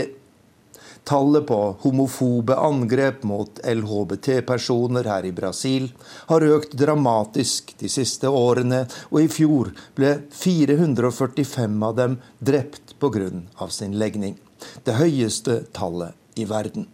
Tallet 1.06 1.46
på 1.46 1.76
homofobe 1.84 2.56
angrep 2.58 3.24
mot 3.30 3.60
LHBT-personer 3.62 5.06
her 5.06 5.26
i 5.30 5.34
Brasil 5.38 5.92
har 6.32 6.42
økt 6.42 6.74
dramatisk 6.82 7.76
de 7.78 7.92
siste 7.94 8.26
årene, 8.26 8.88
og 9.14 9.20
i 9.22 9.28
fjor 9.30 9.70
ble 9.94 10.16
445 10.34 11.76
av 11.86 11.94
dem 12.00 12.16
drept 12.42 12.96
pga. 12.98 13.70
sin 13.70 13.94
legning. 14.00 14.40
Det 14.84 14.98
høyeste 14.98 15.66
tallet 15.78 16.18
i 16.36 16.46
verden. 16.50 16.88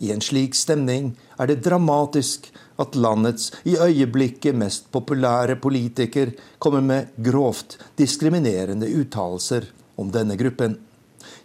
I 0.00 0.12
en 0.12 0.20
slik 0.20 0.54
stemning 0.54 1.16
er 1.38 1.48
det 1.48 1.62
dramatisk 1.64 2.50
at 2.76 2.94
landets 2.94 3.52
i 3.64 3.78
øyeblikket 3.80 4.56
mest 4.56 4.92
populære 4.92 5.56
politiker 5.56 6.32
kommer 6.58 6.80
med 6.80 7.08
grovt 7.16 7.78
diskriminerende 7.96 8.88
uttalelser 9.00 9.72
om 9.96 10.12
denne 10.12 10.36
gruppen. 10.36 10.76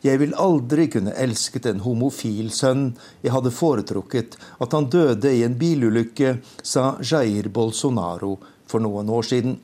Jeg 0.05 0.19
vil 0.21 0.35
aldri 0.37 0.85
kunne 0.93 1.15
elsket 1.17 1.65
en 1.71 1.79
homofil 1.81 2.51
sønn. 2.53 2.91
Jeg 3.25 3.33
hadde 3.33 3.53
foretrukket 3.53 4.35
at 4.61 4.73
han 4.77 4.89
døde 4.93 5.31
i 5.33 5.41
en 5.47 5.55
bilulykke, 5.57 6.35
sa 6.61 6.95
Jair 7.01 7.49
Bolsonaro 7.49 8.35
for 8.69 8.83
noen 8.85 9.09
år 9.09 9.25
siden. 9.25 9.55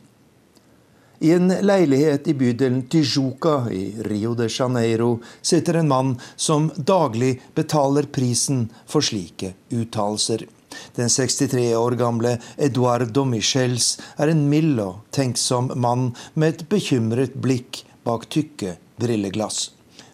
I 1.22 1.36
en 1.36 1.54
leilighet 1.62 2.26
i 2.32 2.34
bydelen 2.34 2.80
Tijuca 2.90 3.68
i 3.70 3.84
Rio 4.08 4.32
de 4.34 4.48
Janeiro 4.50 5.20
sitter 5.46 5.78
en 5.78 5.92
mann 5.92 6.16
som 6.34 6.72
daglig 6.76 7.36
betaler 7.54 8.08
prisen 8.10 8.64
for 8.90 9.06
slike 9.06 9.52
uttalelser. 9.70 10.48
Den 10.96 11.12
63 11.14 11.68
år 11.78 11.98
gamle 12.00 12.32
Eduardo 12.58 13.28
Michels 13.30 14.00
er 14.18 14.32
en 14.34 14.48
mild 14.50 14.82
og 14.82 15.04
tenksom 15.14 15.70
mann 15.76 16.10
med 16.34 16.56
et 16.56 16.66
bekymret 16.72 17.38
blikk 17.44 17.84
bak 18.08 18.26
tykke 18.34 18.80
brilleglass. 18.98 19.70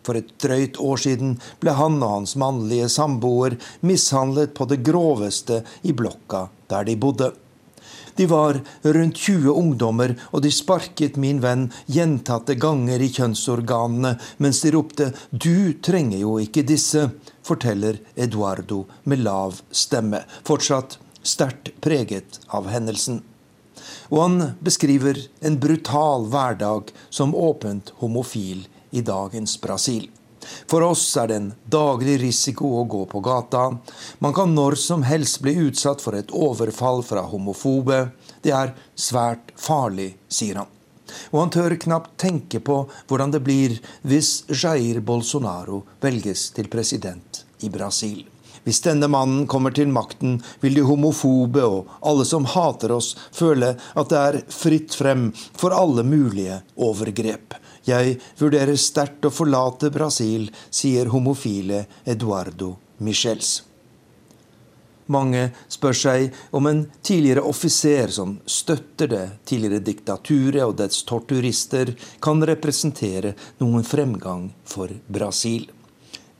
For 0.08 0.16
et 0.16 0.30
drøyt 0.40 0.80
år 0.80 1.02
siden 1.04 1.34
ble 1.60 1.74
han 1.76 2.00
og 2.00 2.14
hans 2.14 2.38
mannlige 2.40 2.88
samboer 2.94 3.58
mishandlet 3.84 4.54
på 4.56 4.70
det 4.72 4.80
groveste 4.88 5.60
i 5.84 5.92
blokka 5.92 6.48
der 6.72 6.88
de 6.88 6.96
bodde. 6.96 7.34
De 8.18 8.26
var 8.26 8.58
rundt 8.82 9.20
20 9.22 9.52
ungdommer, 9.52 10.16
og 10.34 10.42
de 10.42 10.50
sparket 10.52 11.20
min 11.22 11.38
venn 11.44 11.68
gjentatte 11.86 12.56
ganger 12.58 13.04
i 13.04 13.12
kjønnsorganene 13.14 14.16
mens 14.42 14.64
de 14.64 14.72
ropte 14.74 15.12
'Du 15.30 15.74
trenger 15.86 16.24
jo 16.24 16.38
ikke 16.42 16.66
disse', 16.66 17.12
forteller 17.44 18.00
Eduardo 18.16 18.86
med 19.04 19.22
lav 19.22 19.62
stemme, 19.72 20.24
fortsatt 20.44 20.98
sterkt 21.22 21.70
preget 21.82 22.40
av 22.50 22.72
hendelsen. 22.74 23.22
Og 24.10 24.22
han 24.24 24.56
beskriver 24.64 25.20
en 25.42 25.60
brutal 25.60 26.26
hverdag 26.32 26.90
som 27.10 27.36
åpent 27.36 27.94
homofil 28.02 28.66
i 28.92 29.02
dagens 29.02 29.58
Brasil. 29.62 30.08
For 30.68 30.84
oss 30.86 31.04
er 31.18 31.28
det 31.28 31.38
en 31.40 31.50
daglig 31.66 32.20
risiko 32.22 32.70
å 32.80 32.86
gå 32.88 33.04
på 33.12 33.22
gata. 33.26 33.66
Man 34.24 34.36
kan 34.38 34.54
når 34.56 34.78
som 34.80 35.04
helst 35.08 35.42
bli 35.44 35.56
utsatt 35.68 36.04
for 36.04 36.16
et 36.18 36.32
overfall 36.32 37.04
fra 37.04 37.26
homofobe. 37.28 38.08
Det 38.44 38.54
er 38.56 38.76
svært 38.96 39.52
farlig, 39.60 40.14
sier 40.30 40.62
han. 40.62 40.72
Og 41.32 41.40
han 41.40 41.52
tør 41.56 41.78
knapt 41.80 42.18
tenke 42.20 42.60
på 42.60 42.82
hvordan 43.08 43.32
det 43.36 43.44
blir 43.44 43.78
hvis 44.08 44.42
Jair 44.52 45.00
Bolsonaro 45.00 45.84
velges 46.04 46.50
til 46.56 46.68
president 46.72 47.46
i 47.64 47.72
Brasil. 47.72 48.26
Hvis 48.68 48.82
denne 48.84 49.08
mannen 49.08 49.46
kommer 49.48 49.72
til 49.72 49.88
makten, 49.88 50.42
vil 50.60 50.76
de 50.76 50.84
homofobe 50.84 51.64
og 51.64 51.94
alle 52.04 52.26
som 52.28 52.44
hater 52.52 52.92
oss, 52.92 53.14
føle 53.32 53.78
at 53.80 54.12
det 54.12 54.20
er 54.20 54.40
fritt 54.52 54.98
frem 54.98 55.30
for 55.56 55.72
alle 55.72 56.04
mulige 56.04 56.60
overgrep. 56.76 57.56
Jeg 57.88 58.18
vurderer 58.36 58.76
sterkt 58.76 59.24
å 59.24 59.32
forlate 59.32 59.88
Brasil, 59.96 60.50
sier 60.70 61.08
homofile 61.14 61.86
Eduardo 62.04 62.74
Michels. 63.00 63.62
Mange 65.08 65.46
spør 65.72 65.96
seg 65.96 66.36
om 66.52 66.68
en 66.68 66.82
tidligere 67.00 67.46
offiser 67.48 68.12
som 68.12 68.34
støtter 68.44 69.08
det 69.14 69.24
tidligere 69.48 69.86
diktaturet 69.86 70.66
og 70.66 70.76
dets 70.82 71.06
torturister, 71.08 71.94
kan 72.20 72.44
representere 72.44 73.32
noen 73.62 73.88
fremgang 73.88 74.50
for 74.68 74.92
Brasil. 75.08 75.70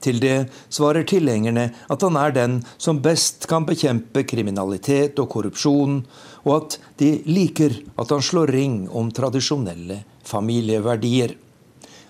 Til 0.04 0.20
det 0.22 0.36
svarer 0.70 1.08
tilhengerne 1.08 1.64
at 1.90 2.04
han 2.04 2.20
er 2.20 2.36
den 2.36 2.60
som 2.76 3.00
best 3.02 3.48
kan 3.50 3.64
bekjempe 3.66 4.22
kriminalitet 4.28 5.18
og 5.18 5.32
korrupsjon, 5.32 6.02
og 6.44 6.52
at 6.54 6.78
de 7.00 7.10
liker 7.26 7.80
at 7.96 8.12
han 8.12 8.22
slår 8.22 8.52
ring 8.52 8.78
om 8.92 9.08
tradisjonelle 9.10 10.02
familieverdier. 10.28 11.36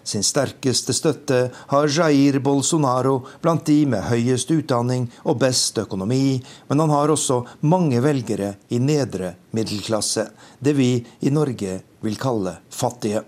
Sin 0.08 0.24
sterkeste 0.24 0.94
støtte 0.96 1.38
har 1.68 1.90
Jair 1.92 2.38
Bolsonaro 2.40 3.18
blant 3.44 3.66
de 3.68 3.82
med 3.92 4.06
høyest 4.08 4.48
utdanning 4.54 5.04
og 5.28 5.42
best 5.42 5.76
økonomi, 5.82 6.38
men 6.70 6.80
han 6.80 6.94
har 6.94 7.12
også 7.12 7.42
mange 7.60 8.00
velgere 8.00 8.54
i 8.72 8.80
nedre 8.80 9.34
middelklasse, 9.52 10.30
det 10.64 10.78
vi 10.78 10.92
i 11.20 11.34
Norge 11.34 11.82
vil 12.00 12.16
kalle 12.20 12.56
fattige. 12.72 13.26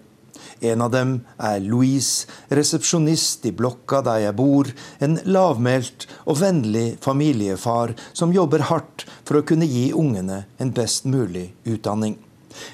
En 0.60 0.80
av 0.84 0.90
dem 0.92 1.12
er 1.36 1.60
Louise, 1.64 2.24
resepsjonist 2.48 3.44
i 3.48 3.52
blokka 3.56 4.00
der 4.04 4.24
jeg 4.26 4.36
bor, 4.40 4.72
en 5.04 5.20
lavmælt 5.28 6.08
og 6.24 6.40
vennlig 6.40 6.96
familiefar 7.04 7.92
som 8.12 8.32
jobber 8.32 8.68
hardt 8.72 9.04
for 9.20 9.40
å 9.40 9.44
kunne 9.44 9.68
gi 9.68 9.90
ungene 9.92 10.46
en 10.60 10.72
best 10.76 11.08
mulig 11.08 11.50
utdanning. 11.68 12.16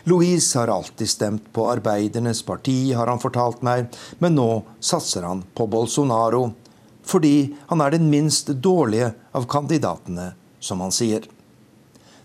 Louise 0.05 0.59
har 0.59 0.72
alltid 0.72 1.09
stemt 1.09 1.53
på 1.53 1.66
Arbeidernes 1.70 2.43
parti, 2.43 2.93
har 2.93 3.07
han 3.07 3.22
fortalt 3.22 3.62
meg, 3.66 3.91
men 4.18 4.37
nå 4.39 4.51
satser 4.81 5.27
han 5.27 5.45
på 5.55 5.66
Bolsonaro. 5.70 6.49
Fordi 7.07 7.55
han 7.70 7.83
er 7.85 7.95
den 7.95 8.11
minst 8.11 8.51
dårlige 8.62 9.12
av 9.37 9.47
kandidatene, 9.51 10.33
som 10.59 10.83
han 10.83 10.95
sier. 10.95 11.29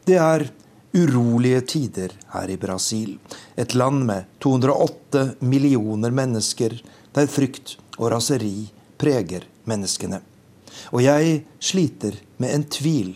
Det 0.07 0.17
er 0.17 0.47
urolige 0.93 1.61
tider 1.61 2.15
her 2.33 2.49
i 2.49 2.57
Brasil, 2.59 3.15
et 3.55 3.75
land 3.77 4.05
med 4.07 4.27
208 4.43 5.27
millioner 5.45 6.11
mennesker, 6.11 6.79
der 7.13 7.29
frykt 7.31 7.77
og 7.99 8.09
raseri 8.15 8.71
preger 8.99 9.45
menneskene. 9.69 10.21
Og 10.91 11.03
jeg 11.03 11.43
sliter 11.61 12.17
med 12.41 12.55
en 12.55 12.65
tvil. 12.65 13.13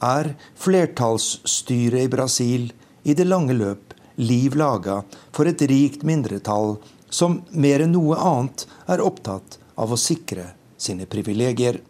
Er 0.00 0.34
flertallsstyret 0.58 2.06
i 2.06 2.12
Brasil 2.12 2.70
i 3.02 3.16
det 3.16 3.26
lange 3.28 3.56
løp 3.56 3.94
liv 4.20 4.56
laga 4.56 5.02
for 5.32 5.48
et 5.48 5.62
rikt 5.70 6.04
mindretall 6.06 6.76
som 7.10 7.40
mer 7.50 7.82
enn 7.84 7.94
noe 7.96 8.18
annet 8.18 8.66
er 8.90 9.02
opptatt 9.02 9.58
av 9.80 9.92
å 9.92 10.00
sikre 10.00 10.52
sine 10.80 11.08
privilegier. 11.10 11.80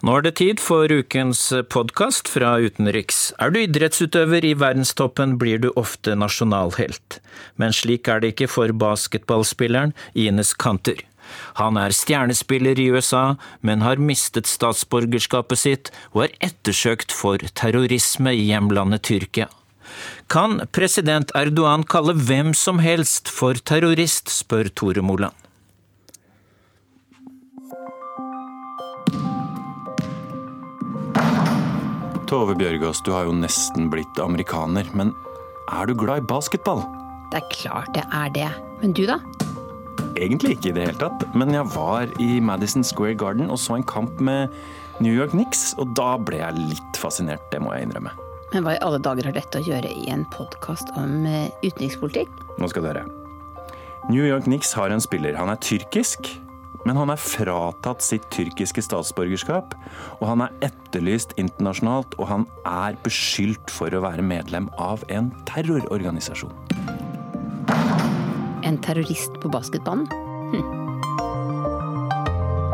Nå 0.00 0.14
er 0.16 0.24
det 0.24 0.38
tid 0.40 0.60
for 0.64 0.88
ukens 0.88 1.42
podkast 1.68 2.30
fra 2.32 2.54
utenriks. 2.56 3.34
Er 3.36 3.52
du 3.52 3.58
idrettsutøver 3.60 4.46
i 4.48 4.54
verdenstoppen, 4.56 5.34
blir 5.36 5.60
du 5.60 5.68
ofte 5.76 6.14
nasjonalhelt. 6.16 7.18
Men 7.60 7.76
slik 7.76 8.08
er 8.08 8.24
det 8.24 8.32
ikke 8.32 8.48
for 8.48 8.72
basketballspilleren 8.72 9.92
Ines 10.16 10.54
Kanter. 10.56 11.04
Han 11.60 11.78
er 11.80 11.94
stjernespiller 11.94 12.78
i 12.80 12.90
USA, 12.94 13.36
men 13.60 13.84
har 13.86 14.02
mistet 14.02 14.50
statsborgerskapet 14.50 15.58
sitt 15.58 15.92
og 16.14 16.26
er 16.26 16.36
ettersøkt 16.50 17.14
for 17.14 17.42
terrorisme 17.54 18.34
i 18.36 18.46
hjemlandet 18.50 19.04
Tyrkia. 19.08 19.48
Kan 20.30 20.60
president 20.72 21.32
Erdogan 21.34 21.82
kalle 21.82 22.14
hvem 22.14 22.54
som 22.54 22.78
helst 22.78 23.30
for 23.30 23.58
terrorist, 23.58 24.30
spør 24.30 24.70
Tore 24.70 25.02
Moland. 25.02 25.34
Tove 32.30 32.54
Bjørgaas, 32.54 33.00
du 33.02 33.10
har 33.10 33.26
jo 33.26 33.34
nesten 33.34 33.88
blitt 33.90 34.20
amerikaner, 34.22 34.86
men 34.94 35.10
er 35.74 35.90
du 35.90 35.96
glad 35.98 36.22
i 36.22 36.28
basketball? 36.30 36.84
Det 37.32 37.40
er 37.40 37.48
klart 37.50 37.98
jeg 37.98 38.06
er 38.14 38.30
det. 38.34 38.50
Men 38.82 38.94
du, 38.94 39.02
da? 39.10 39.18
Egentlig 40.18 40.56
ikke 40.56 40.70
i 40.70 40.74
det 40.76 40.86
hele 40.88 41.00
tatt, 41.00 41.24
men 41.38 41.54
jeg 41.54 41.66
var 41.74 42.10
i 42.22 42.40
Madison 42.42 42.84
Square 42.86 43.16
Garden 43.18 43.50
og 43.50 43.60
så 43.62 43.76
en 43.78 43.86
kamp 43.86 44.20
med 44.20 44.50
New 45.00 45.14
York 45.14 45.32
Knicks, 45.32 45.70
og 45.80 45.94
da 45.96 46.16
ble 46.20 46.42
jeg 46.42 46.58
litt 46.58 47.00
fascinert, 47.00 47.46
det 47.52 47.62
må 47.62 47.72
jeg 47.76 47.88
innrømme. 47.88 48.12
Men 48.50 48.66
hva 48.66 48.74
i 48.74 48.82
alle 48.82 48.98
dager 49.02 49.28
har 49.28 49.36
dette 49.36 49.60
å 49.60 49.64
gjøre 49.64 49.90
i 49.94 50.10
en 50.10 50.26
podkast 50.34 50.90
om 50.98 51.24
eh, 51.28 51.48
utenrikspolitikk? 51.62 52.32
Nå 52.58 52.68
skal 52.72 52.84
du 52.84 52.90
høre. 52.90 53.06
New 54.10 54.26
York 54.26 54.48
Knicks 54.48 54.74
har 54.74 54.90
en 54.90 55.02
spiller. 55.02 55.38
Han 55.38 55.52
er 55.52 55.60
tyrkisk, 55.62 56.32
men 56.88 56.98
han 56.98 57.12
er 57.12 57.20
fratatt 57.20 58.02
sitt 58.02 58.26
tyrkiske 58.34 58.82
statsborgerskap. 58.82 59.76
Og 60.18 60.26
han 60.32 60.42
er 60.44 60.70
etterlyst 60.70 61.36
internasjonalt, 61.40 62.18
og 62.18 62.26
han 62.32 62.48
er 62.66 62.98
beskyldt 63.06 63.70
for 63.70 63.94
å 63.94 64.02
være 64.04 64.26
medlem 64.26 64.68
av 64.82 65.06
en 65.14 65.30
terrororganisasjon 65.48 66.52
en 68.70 68.78
terrorist 68.78 69.40
på 69.42 69.48
basketbanen? 69.48 70.06
Hm. 70.52 70.66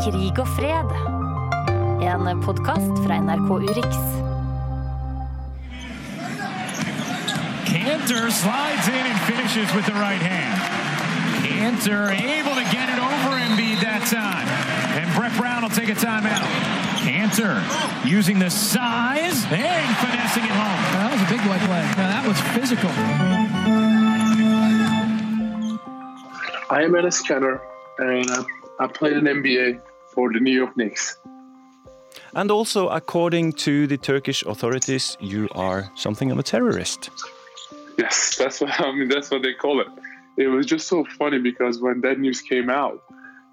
Krig 0.04 0.38
og 0.38 0.48
fred. 0.48 0.90
En 2.04 2.40
podkast 2.44 3.00
fra 3.04 3.16
NRK 3.20 3.50
Urix. 3.70 3.96
Cantor 7.70 8.28
slides 8.30 8.86
in 8.92 9.04
and 9.12 9.18
finishes 9.30 9.68
with 9.74 9.86
the 9.86 9.96
right 10.06 10.20
hand. 10.32 10.56
Cantor 11.48 12.12
able 12.12 12.54
to 12.60 12.66
get 12.76 12.86
it 12.92 13.00
over 13.00 13.30
Embiid 13.46 13.80
that 13.80 14.04
time. 14.12 14.48
And 15.00 15.08
Brett 15.16 15.34
Brown 15.40 15.62
will 15.62 15.76
take 15.80 15.88
a 15.88 15.98
timeout. 16.08 16.46
Cantor 17.06 17.56
using 18.04 18.38
the 18.38 18.50
size 18.50 19.38
and 19.48 19.90
finessing 20.04 20.44
it 20.44 20.56
home. 20.62 20.82
That 20.92 21.08
was 21.12 21.22
a 21.24 21.30
big 21.32 21.42
boy 21.48 21.58
play. 21.66 21.84
Now 21.96 22.08
that 22.14 22.24
was 22.28 22.38
physical. 22.54 23.85
I 26.68 26.82
am 26.82 26.92
Enes 26.92 27.22
Kanter, 27.22 27.60
and 27.98 28.28
I, 28.28 28.84
I 28.84 28.86
played 28.88 29.16
in 29.16 29.24
NBA 29.24 29.80
for 30.12 30.32
the 30.32 30.40
New 30.40 30.52
York 30.52 30.76
Knicks. 30.76 31.16
And 32.34 32.50
also, 32.50 32.88
according 32.88 33.52
to 33.64 33.86
the 33.86 33.96
Turkish 33.96 34.42
authorities, 34.44 35.16
you 35.20 35.48
are 35.52 35.88
something 35.94 36.32
of 36.32 36.38
a 36.40 36.42
terrorist. 36.42 37.10
Yes, 37.98 38.34
that's 38.36 38.60
what 38.60 38.80
I 38.80 38.90
mean. 38.90 39.08
That's 39.08 39.30
what 39.30 39.42
they 39.42 39.54
call 39.54 39.80
it. 39.80 39.86
It 40.36 40.48
was 40.48 40.66
just 40.66 40.88
so 40.88 41.04
funny 41.04 41.38
because 41.38 41.80
when 41.80 42.00
that 42.00 42.18
news 42.18 42.40
came 42.40 42.68
out, 42.68 43.00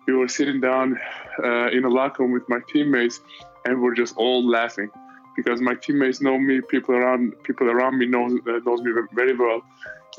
we 0.07 0.13
were 0.13 0.27
sitting 0.27 0.59
down 0.59 0.99
uh, 1.43 1.67
in 1.67 1.85
a 1.85 1.89
locker 1.89 2.23
room 2.23 2.31
with 2.31 2.49
my 2.49 2.59
teammates, 2.67 3.21
and 3.63 3.79
we're 3.79 3.93
just 3.93 4.17
all 4.17 4.43
laughing 4.45 4.89
because 5.35 5.61
my 5.61 5.75
teammates 5.75 6.21
know 6.21 6.37
me, 6.37 6.61
people 6.61 6.95
around 6.95 7.33
people 7.43 7.69
around 7.69 7.97
me 7.97 8.05
knows 8.05 8.39
uh, 8.47 8.59
knows 8.65 8.81
me 8.81 8.91
very 9.13 9.35
well, 9.35 9.61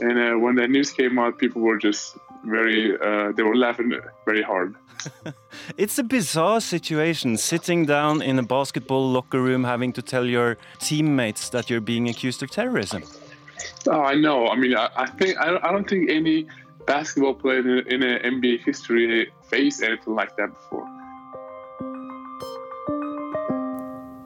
and 0.00 0.18
uh, 0.18 0.38
when 0.38 0.54
the 0.56 0.66
news 0.66 0.90
came 0.90 1.18
out, 1.18 1.38
people 1.38 1.62
were 1.62 1.78
just 1.78 2.16
very 2.44 2.96
uh, 3.00 3.32
they 3.32 3.42
were 3.42 3.56
laughing 3.56 3.92
very 4.24 4.42
hard. 4.42 4.74
it's 5.76 5.98
a 5.98 6.02
bizarre 6.02 6.60
situation 6.60 7.36
sitting 7.36 7.84
down 7.84 8.22
in 8.22 8.38
a 8.38 8.42
basketball 8.42 9.10
locker 9.10 9.40
room 9.40 9.64
having 9.64 9.92
to 9.92 10.02
tell 10.02 10.24
your 10.24 10.56
teammates 10.78 11.48
that 11.50 11.68
you're 11.68 11.80
being 11.80 12.08
accused 12.08 12.42
of 12.42 12.50
terrorism. 12.50 13.02
Oh, 13.86 14.00
I 14.00 14.14
know. 14.14 14.48
I 14.48 14.56
mean, 14.56 14.74
I, 14.76 14.88
I 14.96 15.06
think 15.06 15.38
I, 15.38 15.56
I, 15.62 15.72
don't 15.72 15.88
think 15.88 16.10
any 16.10 16.46
basketball 16.86 17.34
player 17.34 17.60
in, 17.60 17.86
in 17.88 18.02
an 18.02 18.40
NBA 18.40 18.64
history 18.64 19.30
faced 19.48 19.82
anything 19.82 20.14
like 20.14 20.36
that 20.36 20.48
before. 20.48 20.86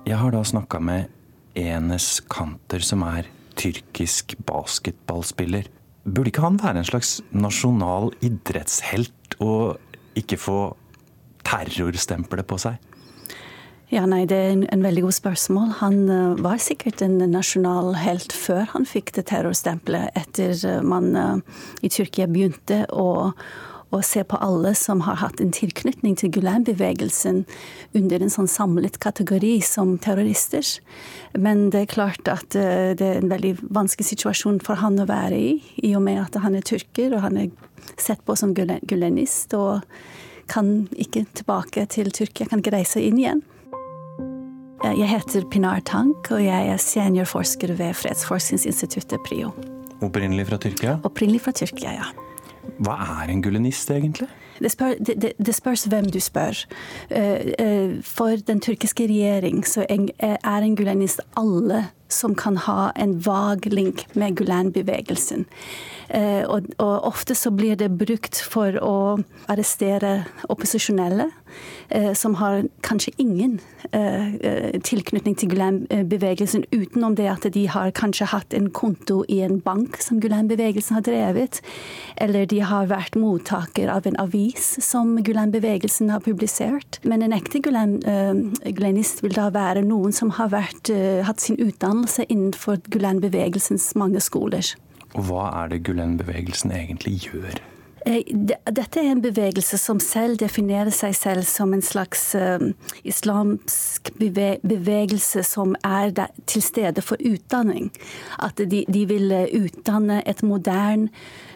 Jeg 0.08 0.16
har 0.16 0.32
da 0.32 0.38
snakka 0.40 0.78
med 0.80 1.10
Enes 1.58 2.22
Kanter, 2.32 2.80
som 2.80 3.02
er 3.04 3.26
tyrkisk 3.60 4.38
basketballspiller. 4.48 5.66
Burde 6.08 6.30
ikke 6.30 6.46
han 6.46 6.56
være 6.62 6.80
en 6.80 6.88
slags 6.88 7.10
nasjonal 7.36 8.14
idrettshelt 8.24 9.36
og 9.44 9.76
ikke 10.16 10.38
få 10.40 10.56
terrorstempelet 11.44 12.48
på 12.48 12.56
seg? 12.62 12.78
Ja, 13.92 14.06
nei, 14.08 14.22
Det 14.24 14.38
er 14.38 14.54
en, 14.54 14.64
en 14.72 14.86
veldig 14.86 15.04
god 15.10 15.18
spørsmål. 15.18 15.76
Han 15.82 16.00
uh, 16.08 16.40
var 16.40 16.56
sikkert 16.56 17.04
en 17.04 17.20
nasjonal 17.28 17.92
helt 18.00 18.32
før 18.32 18.64
han 18.72 18.88
fikk 18.88 19.12
det 19.18 19.26
terrorstempelet, 19.28 20.08
etter 20.16 20.56
uh, 20.64 20.80
man 20.80 21.12
uh, 21.16 21.64
i 21.84 21.92
Tyrkia 21.92 22.30
begynte 22.32 22.86
å, 22.96 23.34
å 23.94 24.00
se 24.04 24.22
på 24.24 24.36
alle 24.44 24.74
som 24.76 25.00
har 25.06 25.20
hatt 25.22 25.40
en 25.40 25.52
tilknytning 25.54 26.16
til 26.20 26.32
Gulen-bevegelsen 26.34 27.44
under 27.96 28.22
en 28.22 28.32
sånn 28.32 28.50
samlet 28.50 28.98
kategori 29.00 29.54
som 29.64 29.96
terrorister. 30.02 30.66
Men 31.38 31.68
det 31.72 31.84
er 31.84 31.92
klart 31.94 32.28
at 32.28 32.56
eh, 32.58 32.92
det 32.98 33.06
er 33.06 33.22
en 33.22 33.32
veldig 33.32 33.54
vanskelig 33.64 34.10
situasjon 34.10 34.60
for 34.64 34.82
han 34.82 35.00
å 35.00 35.08
være 35.08 35.38
i, 35.38 35.50
i 35.88 35.94
og 35.96 36.04
med 36.04 36.20
at 36.26 36.40
han 36.44 36.58
er 36.58 36.66
tyrker 36.68 37.16
og 37.16 37.24
han 37.24 37.40
er 37.40 37.52
sett 37.96 38.20
på 38.26 38.36
som 38.36 38.52
gulenist 38.54 39.54
og 39.56 39.86
kan 40.48 40.88
ikke 40.96 41.26
tilbake 41.36 41.84
til 41.92 42.08
Tyrkia, 42.14 42.48
kan 42.48 42.62
ikke 42.62 42.72
reise 42.72 43.02
inn 43.04 43.18
igjen. 43.20 43.42
Jeg 44.84 45.08
heter 45.10 45.44
Pinar 45.50 45.82
Tank, 45.84 46.30
og 46.32 46.40
jeg 46.40 46.70
er 46.70 46.78
seniorforsker 46.80 47.74
ved 47.76 47.96
Fredsforskningsinstituttet 47.98 49.20
PRIO. 49.26 49.50
Opprinnelig 50.06 50.46
fra 50.48 50.60
Tyrkia? 50.62 50.96
Opprinnelig 51.04 51.42
fra 51.44 51.52
Tyrkia, 51.52 51.98
ja. 51.98 52.27
Hva 52.78 52.96
er 53.22 53.32
en 53.32 53.42
gulenist, 53.42 53.90
egentlig? 53.90 54.28
Det, 54.58 54.70
spør, 54.70 54.94
det, 54.98 55.32
det, 55.38 55.54
spørs 55.54 55.84
hvem 55.84 56.10
du 56.10 56.20
spør. 56.20 56.64
Eh, 57.10 57.52
eh, 57.58 57.90
for 58.04 58.36
den 58.46 58.60
tyrkiske 58.60 59.06
regjering 59.06 59.66
så 59.66 59.86
er 59.88 60.62
en 60.62 60.76
gulenist 60.76 61.20
alle 61.36 61.86
som 62.08 62.34
kan 62.34 62.56
ha 62.56 62.90
en 62.96 63.18
vag 63.26 63.66
link 63.72 64.06
med 64.16 64.36
Gulen-bevegelsen. 64.40 65.46
Eh, 66.08 66.44
og, 66.48 66.64
og, 66.80 66.94
ofte 67.04 67.34
så 67.36 67.50
blir 67.52 67.76
det 67.76 67.90
brukt 68.00 68.38
for 68.40 68.78
å 68.80 69.18
arrestere 69.52 70.22
opposisjonelle 70.48 71.26
eh, 71.92 72.14
som 72.16 72.38
har 72.40 72.62
kanskje 72.86 73.12
ingen 73.20 73.58
eh, 73.92 74.78
tilknytning 74.88 75.36
til 75.36 75.52
Gulen-bevegelsen, 75.52 76.64
utenom 76.72 77.18
det 77.18 77.28
at 77.28 77.44
de 77.52 77.66
har 77.68 77.92
kanskje 77.96 78.30
hatt 78.32 78.56
en 78.56 78.70
konto 78.72 79.20
i 79.28 79.42
en 79.44 79.58
bank 79.60 80.00
som 80.00 80.22
Gulen-bevegelsen 80.24 80.96
har 80.96 81.04
drevet, 81.04 81.60
eller 82.16 82.48
de 82.48 82.62
har 82.64 82.88
vært 82.88 83.18
mottaker 83.20 83.92
av 83.92 84.08
en 84.08 84.16
avis 84.24 84.78
som 84.84 85.18
Gulen-bevegelsen 85.20 86.08
har 86.14 86.24
publisert. 86.24 87.02
Men 87.04 87.22
en 87.24 87.36
ekte 87.36 87.60
gulenist 87.60 89.20
vil 89.24 89.36
da 89.36 89.50
være 89.52 89.84
noen 89.84 90.14
som 90.16 90.32
har 90.40 90.52
vært, 90.56 90.88
hatt 91.28 91.44
sin 91.44 91.60
utdannelse 91.60 92.24
innenfor 92.28 92.80
Gulen-bevegelsens 92.88 93.92
mange 93.98 94.24
skoler. 94.24 94.72
Og 95.18 95.26
hva 95.26 95.48
er 95.62 95.72
det 95.72 95.82
Gulen-bevegelsen 95.88 96.72
egentlig 96.74 97.18
gjør? 97.26 97.58
Eh, 98.06 98.22
dette 98.70 99.00
er 99.02 99.10
en 99.10 99.22
bevegelse 99.22 99.76
som 99.80 99.98
selv 100.00 100.38
definerer 100.40 100.94
seg 100.94 101.16
selv 101.18 101.48
som 101.48 101.74
en 101.74 101.82
slags 101.82 102.22
uh, 102.38 102.62
islamsk 103.02 104.12
bevegelse 104.20 105.42
som 105.44 105.74
er 105.84 106.14
til 106.46 106.62
stede 106.62 107.02
for 107.02 107.18
utdanning. 107.18 107.90
At 108.38 108.62
de, 108.62 108.84
de 108.86 109.04
vil 109.10 109.34
utdanne 109.58 110.22
et 110.30 110.44
moderne 110.46 111.10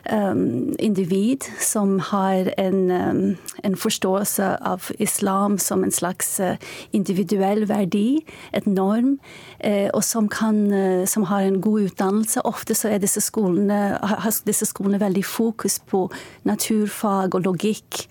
individ 0.04 1.44
som 1.60 2.00
har 2.00 2.50
en, 2.58 2.90
um, 2.90 3.36
en, 3.62 3.76
forståelse 3.76 4.56
av 4.60 4.90
islam 4.98 5.58
som 5.58 5.84
en 5.84 5.92
slags 5.92 6.40
uh, 6.40 6.56
individuell 6.90 7.64
verdi, 7.70 8.24
et 8.52 8.66
norm, 8.66 9.18
uh, 9.64 9.88
og 9.94 10.02
som, 10.04 10.28
kan, 10.28 10.58
uh, 10.72 11.04
som, 11.06 11.28
har 11.30 11.46
en 11.46 11.60
god 11.62 11.92
utdannelse. 11.92 12.42
Ofte 12.44 12.74
så 12.74 12.90
er 12.90 13.02
disse 13.02 13.22
skolene, 13.22 13.96
har 14.02 14.34
disse 14.46 14.66
skolene 14.66 14.98
veldig 14.98 15.24
fokus 15.24 15.78
på 15.78 16.08
naturfag 16.48 17.36
og 17.38 17.46
logikk. 17.46 18.06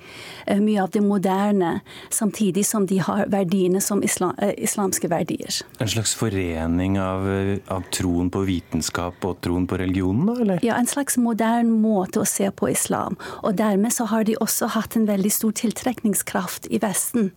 Mye 0.47 0.81
av 0.81 0.89
det 0.91 1.03
moderne, 1.05 1.81
samtidig 2.09 2.63
som 2.65 2.87
de 2.87 2.97
har 3.03 3.27
verdiene 3.31 3.81
som 3.83 4.01
islam, 4.03 4.33
islamske 4.57 5.07
verdier. 5.11 5.61
En 5.79 5.91
slags 5.91 6.15
forening 6.17 6.97
av, 6.99 7.27
av 7.71 7.85
troen 7.93 8.31
på 8.31 8.41
vitenskap 8.47 9.21
og 9.27 9.37
troen 9.45 9.67
på 9.69 9.77
religionen, 9.79 10.25
da? 10.31 10.39
eller? 10.41 10.65
Ja, 10.65 10.79
en 10.79 10.89
slags 10.89 11.19
modern 11.21 11.80
måte 11.81 12.21
å 12.21 12.27
se 12.27 12.49
på 12.51 12.69
islam. 12.71 13.17
Og 13.41 13.57
dermed 13.59 13.93
så 13.93 14.07
har 14.11 14.25
de 14.27 14.37
også 14.41 14.71
hatt 14.75 14.95
en 14.97 15.07
veldig 15.09 15.31
stor 15.33 15.55
tiltrekningskraft 15.57 16.69
i 16.71 16.79
Vesten, 16.81 17.31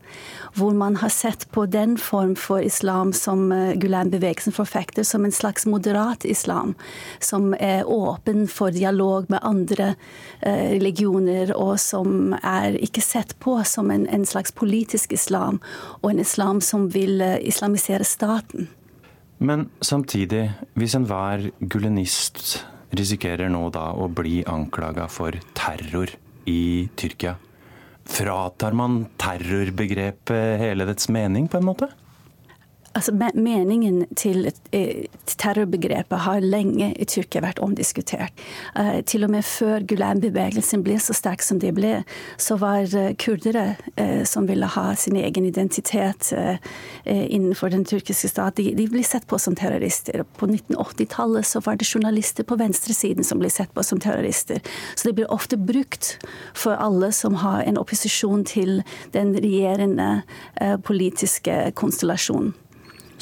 hvor 0.54 0.76
man 0.76 0.98
har 1.02 1.12
sett 1.12 1.46
på 1.54 1.66
den 1.70 1.96
form 2.00 2.34
for 2.38 2.62
islam 2.64 3.12
som 3.16 3.50
eh, 3.52 3.74
Gulen-bevegelsen 3.80 4.54
forfekter, 4.54 5.06
som 5.06 5.24
en 5.24 5.34
slags 5.34 5.66
moderat 5.66 6.24
islam, 6.24 6.74
som 7.18 7.52
er 7.58 7.88
åpen 7.88 8.46
for 8.48 8.74
dialog 8.74 9.28
med 9.32 9.42
andre 9.42 9.94
eh, 10.40 10.76
religioner, 10.76 11.54
og 11.56 11.78
som 11.80 12.36
er 12.42 12.78
ikke 12.82 13.04
sett 13.04 13.36
på 13.40 13.58
som 13.68 13.90
en, 13.94 14.06
en 14.06 14.26
slags 14.28 14.54
politisk 14.54 15.12
islam, 15.16 15.60
og 16.02 16.12
en 16.12 16.24
islam 16.24 16.60
som 16.64 16.88
vil 16.94 17.20
eh, 17.24 17.40
islamisere 17.42 18.04
staten. 18.04 18.68
Men 19.38 19.68
samtidig, 19.80 20.52
hvis 20.78 20.94
enhver 20.94 21.50
gulenist 21.60 22.64
risikerer 22.98 23.50
nå 23.52 23.68
da 23.74 23.90
å 23.92 24.08
bli 24.08 24.42
anklaga 24.48 25.08
for 25.10 25.36
terror 25.56 26.12
i 26.50 26.88
Tyrkia. 26.96 27.36
Fratar 28.04 28.76
man 28.76 29.04
terrorbegrepet 29.20 30.60
hele 30.60 30.86
dets 30.88 31.08
mening, 31.08 31.48
på 31.48 31.60
en 31.60 31.68
måte? 31.70 31.88
Altså, 32.94 33.10
meningen 33.34 34.04
til 34.14 34.46
eh, 34.72 35.06
terrorbegrepet 35.26 36.20
har 36.28 36.44
lenge 36.44 36.92
i 36.94 37.06
Tyrkia 37.10 37.40
vært 37.42 37.58
omdiskutert. 37.58 38.30
Eh, 38.78 39.00
til 39.02 39.26
og 39.26 39.32
med 39.34 39.42
før 39.42 39.82
Gulen-bevegelsen 39.82 40.84
ble 40.86 41.00
så 41.02 41.16
sterk 41.16 41.42
som 41.42 41.58
det 41.58 41.72
ble, 41.74 42.04
så 42.38 42.54
var 42.62 42.86
eh, 42.94 43.10
kurdere 43.18 43.64
som 44.28 44.46
ville 44.46 44.66
ha 44.68 44.84
sin 44.98 45.16
egen 45.16 45.46
identitet 45.46 46.30
innenfor 47.06 47.70
den 47.72 47.84
tyrkiske 47.86 48.28
stat, 48.28 48.56
de, 48.58 48.72
de 48.76 48.86
ble 48.90 49.02
sett 49.06 49.26
på 49.30 49.38
som 49.40 49.54
terrorister. 49.56 50.24
På 50.38 50.46
1980-tallet 50.48 51.46
så 51.46 51.62
var 51.64 51.78
det 51.78 51.88
journalister 51.88 52.46
på 52.46 52.58
venstresiden 52.60 53.26
som 53.26 53.40
ble 53.42 53.50
sett 53.52 53.72
på 53.74 53.84
som 53.86 54.00
terrorister. 54.02 54.60
Så 54.94 55.08
det 55.08 55.14
blir 55.18 55.32
ofte 55.32 55.58
brukt 55.58 56.16
for 56.58 56.76
alle 56.76 57.12
som 57.16 57.38
har 57.42 57.62
en 57.64 57.78
opposisjon 57.80 58.44
til 58.50 58.82
den 59.16 59.34
regjerende 59.38 60.10
politiske 60.86 61.70
konstellasjonen. 61.78 62.54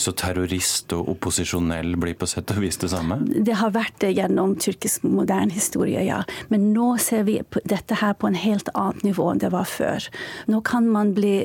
Så 0.02 0.10
terrorist 0.18 0.90
og 0.96 1.12
opposisjonell 1.12 1.92
blir 2.00 2.16
på 2.18 2.26
sett 2.26 2.50
og 2.50 2.62
vis 2.64 2.78
det 2.82 2.88
samme? 2.90 3.20
Det 3.22 3.54
har 3.60 3.70
vært 3.74 4.00
det 4.02 4.08
gjennom 4.16 4.56
tyrkisk 4.58 5.04
moderne 5.06 5.54
historie, 5.54 6.02
ja. 6.02 6.22
Men 6.50 6.72
nå 6.74 6.96
ser 7.02 7.22
vi 7.28 7.36
dette 7.70 8.00
her 8.00 8.16
på 8.18 8.26
en 8.26 8.38
helt 8.38 8.72
annet 8.74 9.04
nivå 9.06 9.28
enn 9.30 9.42
det 9.44 9.52
var 9.54 9.68
før. 9.70 10.08
Nå 10.50 10.58
kan 10.66 10.88
man 10.90 11.14
bli, 11.14 11.36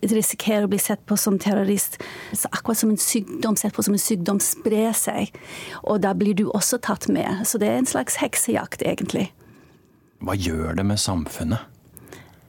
risikere 0.00 0.64
å 0.64 0.72
bli 0.72 0.80
sett 0.80 1.04
på 1.04 1.18
som 1.20 1.36
terrorist 1.42 2.00
akkurat 2.48 2.80
som 2.80 2.94
en 2.94 3.00
sykdom, 3.00 3.60
sett 3.60 3.76
på 3.76 3.84
som 3.84 3.98
en 3.98 4.00
sykdom 4.06 4.40
sprer 4.40 4.96
seg. 4.96 5.36
Og 5.84 6.00
da 6.06 6.14
blir 6.16 6.38
du 6.38 6.46
også 6.48 6.80
tatt 6.80 7.10
med. 7.12 7.44
Så 7.44 7.60
det 7.60 7.68
er 7.68 7.82
en 7.82 7.90
slags 7.90 8.16
heksejakt, 8.22 8.86
egentlig. 8.86 9.28
Hva 10.24 10.38
gjør 10.40 10.78
det 10.78 10.88
med 10.88 11.02
samfunnet? 11.02 11.75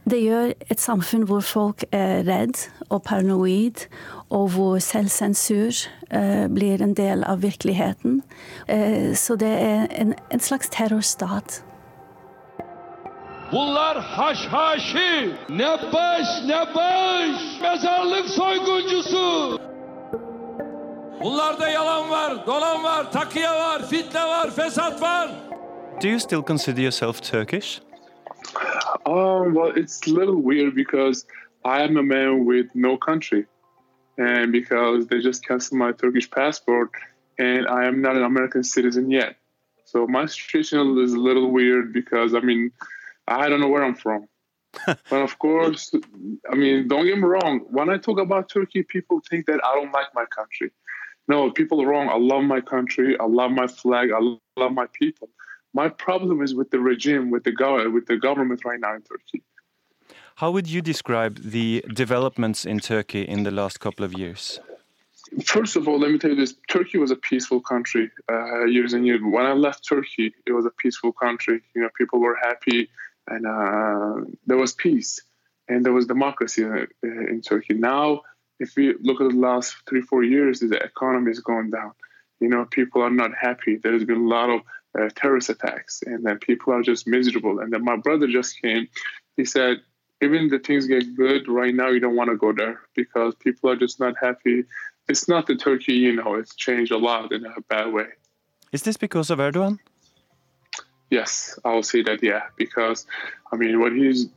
Det 0.08 0.22
gjør 0.24 0.54
et 0.72 0.80
samfunn 0.80 1.26
hvor 1.28 1.42
folk 1.44 1.84
er 1.92 2.22
redd 2.24 2.62
og 2.88 3.02
paranoid, 3.04 3.82
og 4.30 4.54
hvor 4.54 4.78
selvsensur 4.80 5.82
eh, 6.16 6.46
blir 6.48 6.84
en 6.84 6.94
del 6.96 7.26
av 7.28 7.42
virkeligheten. 7.44 8.22
Eh, 8.72 9.12
så 9.16 9.36
det 9.36 9.52
er 9.52 9.88
en, 9.92 10.14
en 10.32 10.40
slags 10.40 10.70
terrorstat. 10.72 11.64
Bunlar 13.52 14.00
haşhaşi, 14.00 15.34
ne 15.50 15.72
baş 15.94 16.28
ne 16.46 16.62
baş, 16.76 17.62
mezarlık 17.62 18.30
soyguncusu. 18.30 19.60
Bunlarda 21.24 21.70
yalan 21.70 22.10
var, 22.10 22.48
dolan 22.48 22.84
var, 22.84 23.12
takıya 23.12 23.56
var, 23.56 23.82
fitne 23.90 24.24
var, 24.24 24.52
fesat 24.52 25.02
var. 25.02 25.30
Do 26.04 26.08
you 26.08 26.20
still 26.20 26.44
consider 26.44 26.82
yourself 26.82 27.22
Turkish? 27.22 27.87
Um, 29.06 29.54
well, 29.54 29.72
it's 29.76 30.06
a 30.08 30.10
little 30.10 30.36
weird 30.36 30.76
because 30.76 31.26
I 31.64 31.82
am 31.82 31.98
a 31.98 32.04
man 32.04 32.46
with 32.46 32.68
no 32.74 32.98
country, 32.98 33.46
and 34.18 34.52
because 34.52 35.08
they 35.08 35.20
just 35.20 35.46
canceled 35.46 35.80
my 35.80 35.92
Turkish 35.92 36.30
passport, 36.30 36.92
and 37.38 37.68
I 37.68 37.86
am 37.86 38.02
not 38.02 38.18
an 38.18 38.24
American 38.24 38.64
citizen 38.64 39.12
yet. 39.12 39.38
So 39.86 40.06
my 40.08 40.26
situation 40.26 40.98
is 41.00 41.14
a 41.14 41.20
little 41.20 41.52
weird 41.52 41.94
because 41.94 42.36
I 42.36 42.40
mean, 42.42 42.72
I 43.28 43.50
don't 43.50 43.60
know 43.60 43.70
where 43.70 43.84
I'm 43.84 43.96
from. 43.96 44.28
but 44.86 45.22
of 45.22 45.40
course, 45.40 45.92
I 46.52 46.56
mean, 46.56 46.88
don't 46.88 47.06
get 47.06 47.18
me 47.18 47.24
wrong. 47.24 47.62
When 47.70 47.90
I 47.90 47.98
talk 47.98 48.20
about 48.20 48.50
Turkey, 48.50 48.84
people 48.84 49.22
think 49.30 49.46
that 49.48 49.60
I 49.64 49.74
don't 49.76 49.94
like 49.94 50.08
my 50.14 50.26
country. 50.26 50.72
No, 51.28 51.52
people 51.52 51.82
are 51.82 51.88
wrong. 51.88 52.10
I 52.10 52.18
love 52.18 52.44
my 52.44 52.62
country. 52.62 53.18
I 53.20 53.26
love 53.26 53.52
my 53.52 53.68
flag. 53.68 54.10
I 54.12 54.20
love 54.58 54.72
my 54.72 54.88
people. 54.94 55.30
My 55.82 55.90
problem 55.90 56.42
is 56.42 56.56
with 56.60 56.70
the 56.72 56.80
regime, 56.80 57.30
with 57.30 57.44
the, 57.44 57.52
go- 57.52 57.88
with 57.96 58.08
the 58.08 58.18
government 58.18 58.60
right 58.66 58.82
now 58.86 58.94
in 58.96 59.04
Turkey. 59.12 59.44
How 60.42 60.50
would 60.50 60.68
you 60.76 60.82
describe 60.82 61.34
the 61.58 61.86
developments 61.94 62.66
in 62.66 62.80
Turkey 62.80 63.22
in 63.22 63.44
the 63.44 63.52
last 63.52 63.80
couple 63.80 64.04
of 64.04 64.12
years? 64.24 64.60
First 65.46 65.76
of 65.76 65.88
all, 65.88 66.00
let 66.00 66.10
me 66.12 66.18
tell 66.18 66.32
you 66.32 66.40
this 66.44 66.56
Turkey 66.68 66.98
was 66.98 67.12
a 67.12 67.16
peaceful 67.30 67.62
country 67.74 68.10
uh, 68.32 68.64
years 68.66 68.94
and 68.94 69.06
years. 69.06 69.22
When 69.24 69.46
I 69.46 69.54
left 69.54 69.88
Turkey, 69.88 70.34
it 70.48 70.54
was 70.60 70.66
a 70.66 70.72
peaceful 70.84 71.14
country. 71.26 71.62
You 71.76 71.82
know, 71.84 71.90
people 71.96 72.20
were 72.26 72.38
happy 72.50 72.90
and 73.28 73.46
uh, 73.46 74.16
there 74.48 74.58
was 74.58 74.74
peace 74.74 75.12
and 75.68 75.86
there 75.86 75.94
was 75.94 76.06
democracy 76.08 76.64
in, 76.64 76.72
uh, 76.72 77.32
in 77.32 77.42
Turkey. 77.42 77.76
Now, 77.76 78.22
if 78.60 78.70
we 78.78 78.96
look 79.08 79.22
at 79.22 79.30
the 79.30 79.42
last 79.50 79.76
three, 79.88 80.02
four 80.02 80.24
years, 80.24 80.60
the 80.60 80.82
economy 80.92 81.30
is 81.30 81.42
going 81.52 81.70
down. 81.70 81.92
You 82.40 82.50
know, 82.50 82.66
people 82.66 83.02
are 83.04 83.16
not 83.24 83.32
happy. 83.48 83.78
There's 83.78 84.06
been 84.06 84.24
a 84.26 84.30
lot 84.38 84.50
of 84.50 84.62
uh, 85.00 85.10
terrorist 85.16 85.50
attacks, 85.50 86.02
and 86.06 86.26
then 86.26 86.40
people 86.40 86.74
are 86.74 86.82
just 86.82 87.08
miserable. 87.08 87.60
And 87.60 87.72
then 87.72 87.84
my 87.84 87.98
brother 87.98 88.28
just 88.28 88.62
came. 88.62 88.88
He 89.36 89.46
said, 89.46 89.78
even 90.22 90.50
the 90.50 90.60
things 90.60 90.88
get 90.88 91.16
good 91.16 91.48
right 91.48 91.74
now, 91.74 91.90
you 91.90 92.00
don't 92.00 92.16
want 92.16 92.30
to 92.30 92.38
go 92.38 92.52
there 92.52 92.82
because 92.96 93.36
people 93.36 93.70
are 93.70 93.76
just 93.76 94.00
not 94.00 94.16
happy. 94.20 94.64
It's 95.08 95.28
not 95.28 95.48
the 95.48 95.56
Turkey, 95.56 95.94
you 95.94 96.16
know, 96.16 96.36
it's 96.36 96.56
changed 96.56 96.92
a 96.92 96.98
lot 96.98 97.32
in 97.32 97.46
a 97.46 97.62
bad 97.70 97.94
way. 97.94 98.08
Is 98.72 98.82
this 98.84 98.98
because 98.98 99.30
of 99.30 99.40
Erdogan? 99.40 99.80
Yes, 101.10 101.58
I 101.64 101.74
will 101.74 101.84
say 101.84 102.02
that, 102.04 102.22
yeah, 102.22 102.48
because 102.58 103.06
I 103.52 103.56
mean, 103.56 103.80
what 103.80 103.94
he's 103.94 104.28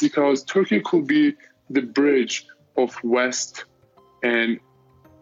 because 0.00 0.44
Turkey 0.44 0.80
could 0.80 1.06
be 1.06 1.34
the 1.70 1.80
bridge 1.80 2.46
of 2.76 2.94
West 3.02 3.64
and 4.22 4.60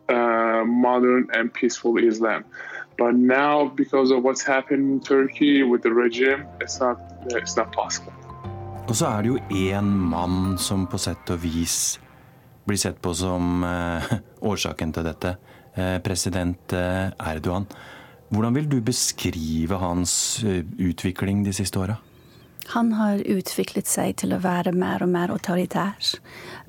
uh, 0.09 0.64
modern 0.66 1.28
and 1.33 1.53
peaceful 1.53 1.97
Islam. 1.99 2.45
But 3.01 3.14
now, 3.14 3.72
because 3.76 4.11
of 4.14 4.22
what's 4.22 4.44
happened 4.44 4.84
in 4.92 5.01
Turkey 5.01 5.62
with 5.62 5.80
the 5.82 5.88
regime, 5.88 6.44
it's 6.61 6.80
not 6.80 6.98
it's 7.32 7.57
not 7.57 7.72
possible. 7.72 8.12
Og 8.88 8.96
så 8.96 9.07
er 9.07 9.22
det 9.22 9.28
jo 9.28 9.38
én 9.70 9.88
mann 10.11 10.59
som 10.59 10.84
på 10.86 10.98
sett 10.98 11.30
og 11.32 11.40
vis 11.40 11.96
blir 12.68 12.76
sett 12.76 13.01
på 13.01 13.14
som 13.16 13.64
eh, 13.64 14.12
årsaken 14.53 14.92
til 14.92 15.09
dette. 15.09 15.32
Eh, 15.74 15.96
president 16.05 16.72
eh, 16.76 17.09
Erdogan. 17.32 17.64
Hvordan 18.28 18.55
vil 18.55 18.68
du 18.68 18.80
beskrive 18.84 19.80
hans 19.80 20.44
eh, 20.44 20.61
utvikling 20.78 21.40
de 21.46 21.57
siste 21.57 21.80
åra? 21.80 21.96
Han 22.69 22.93
har 22.93 23.23
utviklet 23.27 23.89
seg 23.89 24.19
til 24.21 24.35
å 24.35 24.41
være 24.43 24.73
mer 24.77 25.03
og 25.03 25.11
mer 25.11 25.33
autoritær. 25.33 25.97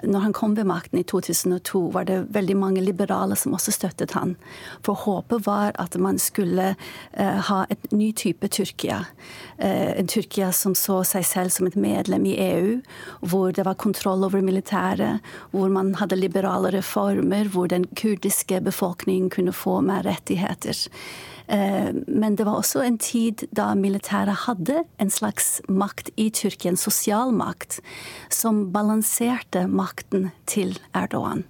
Når 0.01 0.23
han 0.25 0.33
kom 0.33 0.55
ved 0.57 0.65
makten 0.69 1.01
i 1.01 1.03
2002, 1.05 1.81
var 1.93 2.07
det 2.09 2.17
veldig 2.33 2.55
mange 2.57 2.81
liberale 2.81 3.35
som 3.37 3.53
også 3.53 3.73
støttet 3.75 4.15
han. 4.17 4.33
For 4.85 4.97
håpet 4.97 5.45
var 5.45 5.75
at 5.81 5.97
man 6.01 6.17
skulle 6.21 6.71
uh, 6.73 7.39
ha 7.49 7.59
et 7.69 7.91
ny 7.91 8.11
type 8.17 8.49
Tyrkia. 8.49 9.03
Uh, 9.61 9.91
en 9.99 10.09
Tyrkia 10.09 10.49
som 10.55 10.73
så 10.77 11.01
seg 11.07 11.27
selv 11.27 11.53
som 11.53 11.69
et 11.69 11.77
medlem 11.77 12.25
i 12.31 12.37
EU, 12.47 12.79
hvor 13.21 13.51
det 13.53 13.67
var 13.67 13.77
kontroll 13.81 14.25
over 14.25 14.41
militæret, 14.41 15.21
hvor 15.51 15.69
man 15.69 15.93
hadde 16.01 16.17
liberale 16.17 16.71
reformer, 16.73 17.51
hvor 17.51 17.69
den 17.69 17.85
kurdiske 17.93 18.63
befolkningen 18.63 19.29
kunne 19.29 19.53
få 19.53 19.81
mer 19.85 20.07
rettigheter. 20.07 20.87
Eh, 21.47 21.91
men 22.07 22.35
det 22.35 22.45
var 22.47 22.59
også 22.59 22.83
en 22.85 22.97
tid 23.01 23.45
da 23.55 23.71
militæret 23.75 24.45
hadde 24.47 24.83
en 25.01 25.13
slags 25.13 25.61
makt 25.67 26.11
i 26.17 26.29
Tyrkia, 26.29 26.73
en 26.73 26.77
sosial 26.79 27.33
makt, 27.35 27.79
som 28.29 28.67
balanserte 28.73 29.67
makten 29.67 30.31
til 30.45 30.77
Erdogan. 30.93 31.45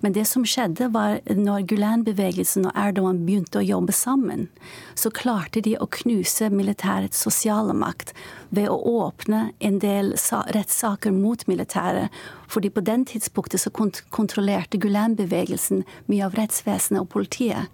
Men 0.00 0.12
det 0.12 0.24
som 0.28 0.44
skjedde, 0.46 0.90
var 0.94 1.18
når 1.26 1.66
Gulen-bevegelsen 1.70 2.68
og 2.68 2.76
Erdogan 2.78 3.24
begynte 3.26 3.60
å 3.60 3.64
jobbe 3.64 3.94
sammen, 3.96 4.46
så 4.94 5.10
klarte 5.14 5.62
de 5.64 5.76
å 5.80 5.88
knuse 5.90 6.50
militærets 6.52 7.20
sosiale 7.26 7.74
makt 7.76 8.14
ved 8.54 8.70
å 8.70 8.78
åpne 8.78 9.50
en 9.58 9.80
del 9.82 10.14
rettssaker 10.54 11.14
mot 11.16 11.42
militæret. 11.50 12.08
Fordi 12.50 12.70
på 12.70 12.84
den 12.86 13.04
tidspunktet 13.08 13.62
så 13.64 13.72
kontrollerte 13.74 14.80
Gulen-bevegelsen 14.80 15.84
mye 16.10 16.24
av 16.26 16.38
rettsvesenet 16.38 17.04
og 17.04 17.12
politiet. 17.12 17.68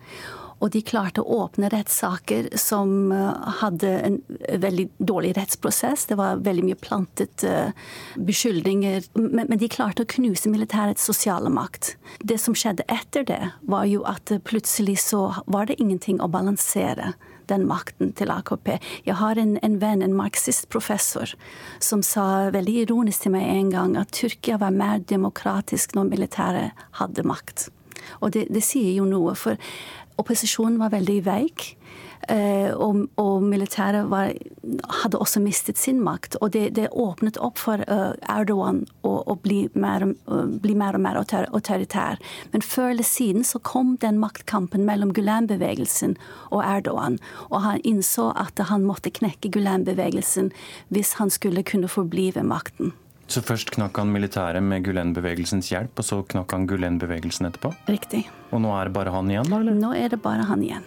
Og 0.65 0.71
de 0.73 0.81
klarte 0.81 1.21
å 1.21 1.43
åpne 1.45 1.69
rettssaker 1.73 2.49
som 2.59 3.13
eh, 3.13 3.49
hadde 3.61 3.93
en 4.09 4.19
veldig 4.63 4.89
dårlig 4.99 5.35
rettsprosess. 5.37 6.07
Det 6.09 6.17
var 6.17 6.41
veldig 6.47 6.65
mye 6.71 6.79
plantet 6.81 7.45
uh, 7.45 7.71
beskyldninger. 8.17 9.11
Men, 9.19 9.53
de 9.61 9.69
klarte 9.73 10.07
å 10.07 10.11
knuse 10.17 10.51
militærets 10.53 11.05
sosiale 11.05 11.53
makt. 11.53 11.95
Det 12.25 12.39
som 12.41 12.57
skjedde 12.57 12.87
etter 12.93 13.27
det, 13.29 13.41
var 13.69 13.85
jo 13.91 14.05
at 14.09 14.33
plutselig 14.49 14.99
så 15.05 15.29
var 15.47 15.69
det 15.69 15.81
ingenting 15.83 16.23
å 16.25 16.31
balansere 16.33 17.13
den 17.51 17.67
makten 17.69 18.13
til 18.19 18.33
AKP. 18.33 18.77
Jeg 19.07 19.19
har 19.21 19.39
en, 19.39 19.57
en 19.63 19.79
venn, 19.83 20.03
en 20.03 20.17
marxistprofessor, 20.17 21.37
som 21.83 22.03
sa 22.03 22.49
veldig 22.55 22.81
ironisk 22.87 23.27
til 23.27 23.37
meg 23.37 23.47
en 23.53 23.73
gang 23.75 23.97
at 24.01 24.15
Tyrkia 24.17 24.59
var 24.63 24.75
mer 24.75 25.05
demokratisk 25.05 25.95
når 25.97 26.11
militæret 26.11 26.87
hadde 27.01 27.27
makt. 27.27 27.69
Og 28.21 28.33
det, 28.35 28.47
det 28.55 28.63
sier 28.65 28.97
jo 28.99 29.07
noe, 29.09 29.35
for 29.39 29.59
opposisjonen 30.21 30.79
var 30.81 30.95
veldig 30.95 31.21
veik. 31.27 31.73
Eh, 32.29 32.73
og, 32.75 33.05
og 33.21 33.43
militæret 33.45 34.09
var, 34.11 34.33
hadde 35.03 35.19
også 35.21 35.41
mistet 35.41 35.79
sin 35.79 36.01
makt. 36.03 36.39
Og 36.41 36.53
det, 36.57 36.75
det 36.79 36.89
åpnet 36.91 37.39
opp 37.39 37.61
for 37.61 37.83
uh, 37.87 38.17
Erdogan 38.33 38.83
å, 39.07 39.13
å 39.31 39.37
bli, 39.39 39.67
mer, 39.79 40.09
bli, 40.27 40.75
mer, 40.75 40.99
og 40.99 41.05
mer 41.05 41.21
autoritær. 41.21 42.19
Men 42.53 42.67
før 42.67 42.91
eller 42.97 43.07
siden 43.07 43.47
så 43.47 43.61
kom 43.63 43.95
den 44.03 44.19
maktkampen 44.23 44.87
mellom 44.89 45.15
Gulen-bevegelsen 45.15 46.17
og 46.51 46.65
Erdogan. 46.65 47.21
Og 47.53 47.61
han 47.63 47.85
innså 47.87 48.33
at 48.35 48.59
han 48.73 48.87
måtte 48.89 49.15
knekke 49.15 49.53
Gulen-bevegelsen 49.55 50.51
hvis 50.91 51.17
han 51.21 51.31
skulle 51.31 51.67
kunne 51.67 51.91
forbli 51.93 52.33
ved 52.35 52.49
makten. 52.49 52.97
Så 53.27 53.43
først 53.43 53.73
knakk 53.75 53.99
han 53.99 54.13
militæret 54.15 54.63
med 54.63 54.85
Gulen-bevegelsens 54.87 55.73
hjelp, 55.73 55.99
og 55.99 56.07
så 56.07 56.21
knakk 56.31 56.53
han 56.55 56.67
Gulen-bevegelsen 56.71 57.49
etterpå? 57.49 57.73
Riktig. 57.91 58.23
Og 58.55 58.63
nå 58.63 58.71
er 58.79 58.87
det 58.87 58.95
bare 58.95 59.15
han 59.15 59.31
igjen, 59.33 59.51
da? 59.51 59.59
eller? 59.59 59.75
Nå 59.75 59.91
er 59.99 60.15
det 60.15 60.21
bare 60.23 60.47
han 60.47 60.63
igjen. 60.63 60.87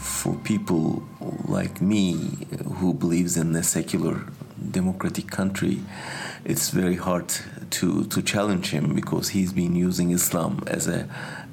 For 0.00 0.32
people 0.44 1.02
like 1.46 1.82
me 1.82 2.14
who 2.80 2.94
believes 2.94 3.36
in 3.36 3.54
a 3.54 3.62
secular 3.62 4.24
democratic 4.70 5.30
country, 5.30 5.80
it's 6.44 6.70
very 6.70 6.96
hard 6.96 7.28
to, 7.70 8.04
to 8.04 8.22
challenge 8.22 8.70
him 8.70 8.94
because 8.94 9.28
he's 9.28 9.52
been 9.52 9.76
using 9.76 10.10
Islam 10.10 10.62
as 10.66 10.88
a 10.88 11.06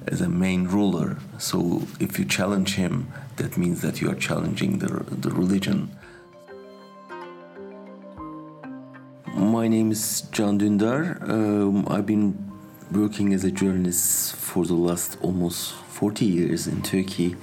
as 0.08 0.22
a 0.22 0.30
main 0.30 0.68
ruler. 0.68 1.18
So 1.38 1.88
if 2.00 2.18
you 2.18 2.26
challenge 2.26 2.76
him, 2.76 3.12
that 3.38 3.58
means 3.58 3.82
that 3.82 4.02
you 4.02 4.10
are 4.10 4.16
challenging 4.16 4.80
the, 4.80 4.88
the 5.10 5.32
religion. 5.32 5.96
My 9.34 9.68
name 9.68 9.92
is 9.92 10.22
John 10.32 10.60
Dündar. 10.60 11.22
Um, 11.30 11.88
I've 11.88 12.06
been 12.06 12.52
working 12.92 13.34
as 13.34 13.44
a 13.44 13.52
journalist 13.52 14.36
for 14.36 14.66
the 14.66 14.74
last 14.74 15.18
almost 15.22 15.74
40 15.74 16.26
years 16.26 16.68
in 16.68 16.82
Turkey, 16.82 17.36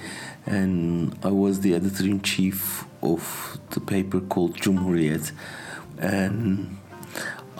and 0.45 1.17
I 1.23 1.31
was 1.31 1.61
the 1.61 1.73
editor 1.75 2.05
in 2.05 2.21
chief 2.21 2.85
of 3.01 3.57
the 3.71 3.79
paper 3.79 4.19
called 4.19 4.57
Cumhuriyet. 4.57 5.31
And 5.97 6.78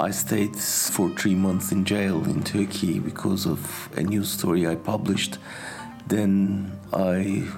I 0.01 0.11
stayed 0.11 0.55
for 0.55 1.09
three 1.09 1.35
months 1.35 1.73
in 1.73 1.83
jail 1.83 2.23
in 2.23 2.41
Turkey 2.41 2.99
because 2.99 3.45
of 3.45 3.89
a 3.97 4.01
news 4.01 4.31
story 4.31 4.65
I 4.65 4.75
published. 4.75 5.37
Then 6.07 6.79
I 6.93 7.49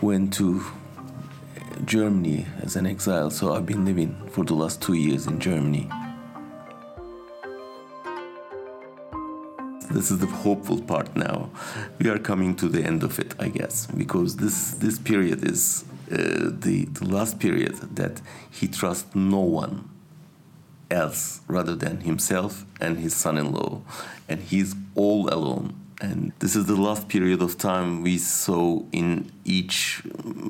went 0.00 0.32
to 0.34 0.62
Germany 1.84 2.46
as 2.62 2.76
an 2.76 2.86
exile, 2.86 3.32
so 3.32 3.52
I've 3.52 3.66
been 3.66 3.84
living 3.84 4.14
for 4.30 4.44
the 4.44 4.54
last 4.54 4.80
two 4.80 4.94
years 4.94 5.26
in 5.26 5.40
Germany. 5.40 5.90
This 9.90 10.12
is 10.12 10.20
the 10.20 10.26
hopeful 10.28 10.80
part 10.80 11.16
now. 11.16 11.50
We 11.98 12.10
are 12.10 12.18
coming 12.20 12.54
to 12.56 12.68
the 12.68 12.84
end 12.84 13.02
of 13.02 13.18
it, 13.18 13.34
I 13.40 13.48
guess, 13.48 13.88
because 13.88 14.36
this 14.36 14.70
this 14.74 15.00
period 15.00 15.42
is 15.42 15.84
uh, 16.12 16.52
the 16.66 16.84
the 16.92 17.06
last 17.06 17.40
period 17.40 17.74
that 17.96 18.20
he 18.52 18.68
trusts 18.68 19.12
no 19.16 19.40
one 19.40 19.90
else 20.90 21.40
rather 21.48 21.74
than 21.74 22.00
himself 22.00 22.64
and 22.80 22.98
his 22.98 23.14
son 23.14 23.38
in 23.38 23.52
law. 23.52 23.82
And 24.28 24.40
he's 24.40 24.74
all 24.94 25.28
alone. 25.32 25.74
And 26.00 26.32
this 26.38 26.56
is 26.56 26.64
the 26.66 26.76
last 26.76 27.08
period 27.08 27.42
of 27.42 27.58
time 27.58 28.02
we 28.02 28.16
saw 28.16 28.82
in 28.90 29.30
each 29.44 30.02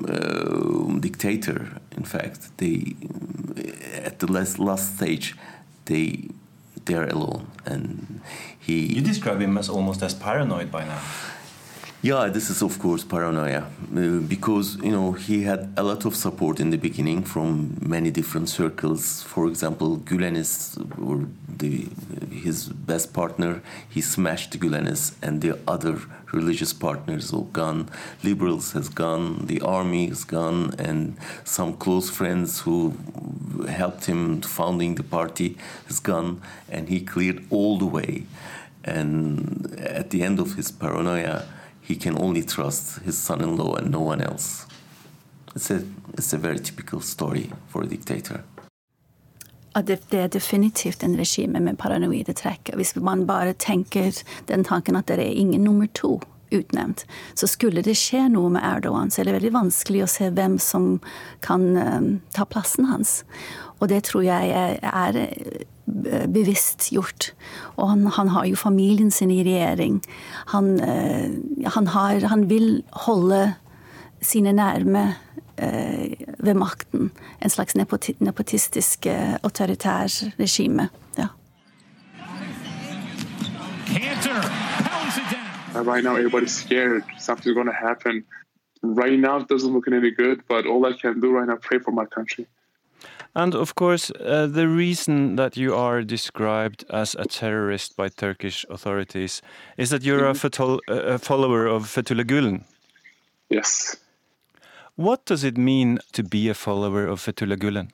uh, 0.07 0.97
dictator. 0.99 1.81
In 1.97 2.05
fact, 2.05 2.57
they 2.57 2.95
at 3.93 4.19
the 4.19 4.31
last 4.31 4.59
last 4.59 4.95
stage, 4.95 5.35
they 5.85 6.29
they 6.85 6.95
are 6.95 7.07
alone, 7.07 7.47
and 7.65 8.21
he. 8.57 8.95
You 8.95 9.01
describe 9.01 9.41
him 9.41 9.57
as 9.57 9.67
almost 9.69 10.01
as 10.01 10.13
paranoid 10.13 10.71
by 10.71 10.85
now. 10.85 11.01
Yeah, 12.03 12.29
this 12.29 12.49
is 12.49 12.63
of 12.63 12.79
course 12.79 13.03
paranoia 13.03 13.67
uh, 13.95 14.17
because 14.27 14.75
you 14.77 14.91
know 14.91 15.11
he 15.11 15.43
had 15.43 15.71
a 15.77 15.83
lot 15.83 16.03
of 16.03 16.15
support 16.15 16.59
in 16.59 16.71
the 16.71 16.77
beginning 16.77 17.21
from 17.21 17.77
many 17.79 18.09
different 18.09 18.49
circles. 18.49 19.21
For 19.21 19.47
example, 19.47 19.97
Gülenis 19.97 20.79
or 20.99 21.27
the, 21.47 21.87
his 22.31 22.69
best 22.69 23.13
partner, 23.13 23.61
he 23.87 24.01
smashed 24.01 24.59
Gülenis, 24.59 25.13
and 25.21 25.41
the 25.41 25.59
other 25.67 25.99
religious 26.33 26.73
partners 26.73 27.31
all 27.31 27.49
gone. 27.53 27.87
Liberals 28.23 28.71
has 28.71 28.89
gone, 28.89 29.45
the 29.45 29.61
army 29.61 30.09
is 30.09 30.23
gone, 30.23 30.73
and 30.79 31.15
some 31.43 31.73
close 31.73 32.09
friends 32.09 32.61
who 32.61 32.97
helped 33.69 34.05
him 34.05 34.41
founding 34.41 34.95
the 34.95 35.03
party 35.03 35.55
has 35.85 35.99
gone, 35.99 36.41
and 36.67 36.89
he 36.89 36.99
cleared 36.99 37.45
all 37.51 37.77
the 37.77 37.85
way. 37.85 38.23
And 38.83 39.77
at 39.77 40.09
the 40.09 40.23
end 40.23 40.39
of 40.39 40.55
his 40.55 40.71
paranoia 40.71 41.45
he 41.81 41.95
can 41.95 42.17
only 42.17 42.43
trust 42.43 42.99
his 43.05 43.17
son-in-law 43.17 43.75
and 43.75 43.91
no 43.91 43.99
one 43.99 44.21
else. 44.21 44.65
It's 45.55 45.71
a, 45.71 45.81
it's 46.13 46.33
a 46.33 46.37
very 46.37 46.59
typical 46.59 47.01
story 47.01 47.51
for 47.67 47.83
a 47.83 47.87
dictator. 47.87 48.43
det, 49.73 50.13
er 50.13 50.27
definitivt 50.27 51.03
en 51.03 51.17
regime 51.17 51.59
med 51.59 51.77
paranoide 51.77 52.33
trekk. 52.33 52.73
Hvis 52.75 52.95
man 52.95 53.25
bare 53.27 53.53
tenker 53.53 54.11
den 54.47 54.63
tanken 54.63 54.95
at 54.95 55.07
det 55.07 55.19
er 55.19 55.39
ingen 55.39 55.63
nummer 55.63 55.87
to 55.93 56.19
utnevnt, 56.51 57.05
så 57.33 57.47
skulle 57.47 57.81
det 57.81 57.95
skje 57.95 58.27
noe 58.33 58.49
med 58.51 58.63
Erdogan, 58.63 59.11
så 59.11 59.21
er 59.21 59.29
det 59.29 59.37
veldig 59.37 59.53
vanskelig 59.55 60.03
å 60.03 60.11
se 60.11 60.27
hvem 60.35 60.57
som 60.59 60.99
kan 61.39 61.63
um, 61.77 62.09
ta 62.35 62.45
plassen 62.45 62.89
hans. 62.91 63.21
Og 63.81 63.89
det 63.89 64.03
tror 64.07 64.21
jeg 64.21 64.77
er, 64.81 65.17
eh, 65.17 66.27
bevisst 66.29 66.91
gjort. 66.93 67.31
Og 67.75 67.89
han, 67.89 68.05
han, 68.07 68.29
har 68.29 68.45
jo 68.45 68.55
familien 68.55 69.11
sin 69.11 69.31
i 69.33 69.41
regjering. 69.43 69.99
Han, 70.53 70.77
uh, 70.77 71.65
han, 71.73 71.87
har, 71.87 72.21
han 72.29 72.45
vil 72.49 72.83
holde 73.07 73.55
sine 74.21 74.53
nærme 74.53 75.15
Eh, 75.61 76.11
ved 76.39 76.53
makten. 76.53 77.11
En 77.41 77.49
slags 77.49 77.75
nepotistisk, 78.19 79.05
eh, 79.05 79.33
autoritær 79.43 80.07
regime. 80.39 80.89
Ja. 81.17 81.27
Right 85.75 86.03
now, 86.03 86.15
everybody's 86.15 86.51
scared. 86.51 87.03
Something's 87.19 87.53
going 87.53 87.67
to 87.67 87.87
happen. 87.87 88.23
Right 88.83 89.19
now, 89.19 89.37
it 89.37 89.47
doesn't 89.49 89.73
look 89.73 89.87
any 89.87 90.11
good, 90.11 90.39
but 90.47 90.65
all 90.65 90.85
I 90.85 90.93
can 91.01 91.19
do 91.21 91.31
right 91.37 91.47
now, 91.47 91.57
pray 91.57 91.79
for 91.79 91.91
my 91.91 92.05
country. 92.05 92.45
And 93.33 93.55
of 93.55 93.75
course, 93.75 94.11
uh, 94.11 94.47
the 94.47 94.67
reason 94.67 95.37
that 95.37 95.55
you 95.55 95.73
are 95.73 96.01
described 96.01 96.83
as 96.89 97.15
a 97.15 97.25
terrorist 97.25 97.95
by 97.95 98.09
Turkish 98.09 98.65
authorities 98.69 99.41
is 99.77 99.89
that 99.89 100.03
you're 100.03 100.25
a, 100.25 100.33
mm-hmm. 100.33 101.13
a 101.13 101.17
follower 101.17 101.65
of 101.65 101.83
Fethullah 101.83 102.25
Gulen. 102.25 102.63
Yes. 103.49 103.95
What 104.95 105.25
does 105.25 105.43
it 105.43 105.57
mean 105.57 105.99
to 106.11 106.23
be 106.23 106.49
a 106.49 106.53
follower 106.53 107.07
of 107.07 107.21
Fethullah 107.21 107.57
Gulen? 107.57 107.91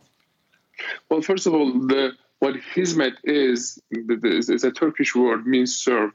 Well, 1.09 1.21
first 1.21 1.45
of 1.45 1.53
all, 1.53 1.71
the, 1.71 2.13
what 2.39 2.55
hizmet 2.75 3.13
is, 3.23 3.79
is 3.91 4.63
a 4.63 4.71
Turkish 4.71 5.15
word, 5.15 5.45
means 5.45 5.75
serve. 5.75 6.11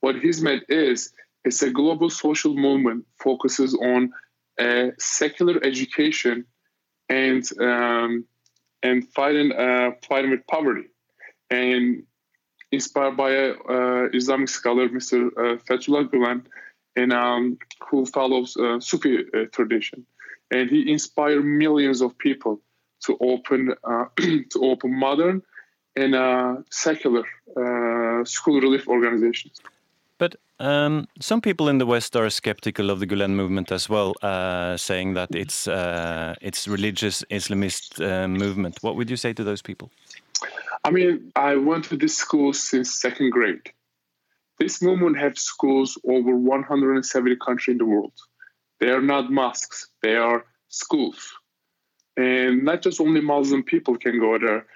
What 0.00 0.16
hizmet 0.16 0.62
is, 0.68 1.12
it's 1.44 1.62
a 1.62 1.70
global 1.70 2.10
social 2.10 2.54
movement 2.54 3.06
focuses 3.18 3.74
on 3.74 4.12
uh, 4.60 4.88
secular 4.98 5.58
education 5.64 6.44
and 7.08 7.44
um, 7.60 8.24
and 8.86 8.96
fighting 9.16 9.50
uh, 9.52 9.90
fighting 10.08 10.30
with 10.30 10.46
poverty, 10.46 10.86
and 11.50 12.02
inspired 12.72 13.16
by 13.16 13.30
a 13.30 13.46
uh, 13.76 14.04
Islamic 14.18 14.48
scholar, 14.48 14.88
Mr. 14.88 15.18
Uh, 15.26 15.56
Fethullah 15.66 16.04
Gulen, 16.10 16.38
and 16.96 17.12
um, 17.12 17.58
who 17.88 18.06
follows 18.06 18.56
uh, 18.56 18.80
Sufi 18.80 19.12
uh, 19.18 19.46
tradition 19.52 20.06
and 20.50 20.70
he 20.70 20.90
inspired 20.90 21.42
millions 21.42 22.00
of 22.00 22.16
people 22.18 22.60
to 23.04 23.16
open 23.20 23.74
uh, 23.84 24.04
to 24.52 24.58
open 24.62 24.98
modern 24.98 25.42
and 25.96 26.14
uh, 26.14 26.56
secular 26.70 27.24
school 28.24 28.60
relief 28.60 28.86
organizations. 28.88 29.60
But 30.18 30.36
um, 30.58 31.06
some 31.20 31.40
people 31.40 31.68
in 31.68 31.78
the 31.78 31.86
West 31.86 32.16
are 32.16 32.30
skeptical 32.30 32.90
of 32.90 33.00
the 33.00 33.06
Gulen 33.06 33.34
movement 33.34 33.70
as 33.70 33.88
well, 33.88 34.14
uh, 34.22 34.76
saying 34.76 35.14
that 35.14 35.34
it's 35.34 35.68
uh, 35.68 36.34
it's 36.40 36.66
religious 36.66 37.22
Islamist 37.30 38.00
uh, 38.00 38.26
movement. 38.26 38.78
What 38.82 38.96
would 38.96 39.10
you 39.10 39.16
say 39.16 39.32
to 39.34 39.44
those 39.44 39.62
people? 39.62 39.90
I 40.84 40.90
mean, 40.90 41.32
I 41.34 41.56
went 41.56 41.84
to 41.86 41.96
this 41.96 42.16
school 42.16 42.52
since 42.52 42.90
second 42.92 43.30
grade. 43.30 43.72
This 44.58 44.80
movement 44.80 45.18
has 45.18 45.40
schools 45.40 45.98
over 46.08 46.34
170 46.34 47.36
countries 47.36 47.74
in 47.74 47.78
the 47.78 47.84
world. 47.84 48.12
They 48.80 48.88
are 48.90 49.02
not 49.02 49.30
mosques, 49.30 49.88
they 50.02 50.16
are 50.16 50.46
schools. 50.68 51.34
And 52.16 52.64
not 52.64 52.80
just 52.80 53.00
only 53.00 53.20
Muslim 53.20 53.62
people 53.62 53.96
can 53.98 54.18
go 54.18 54.38
there, 54.38 54.66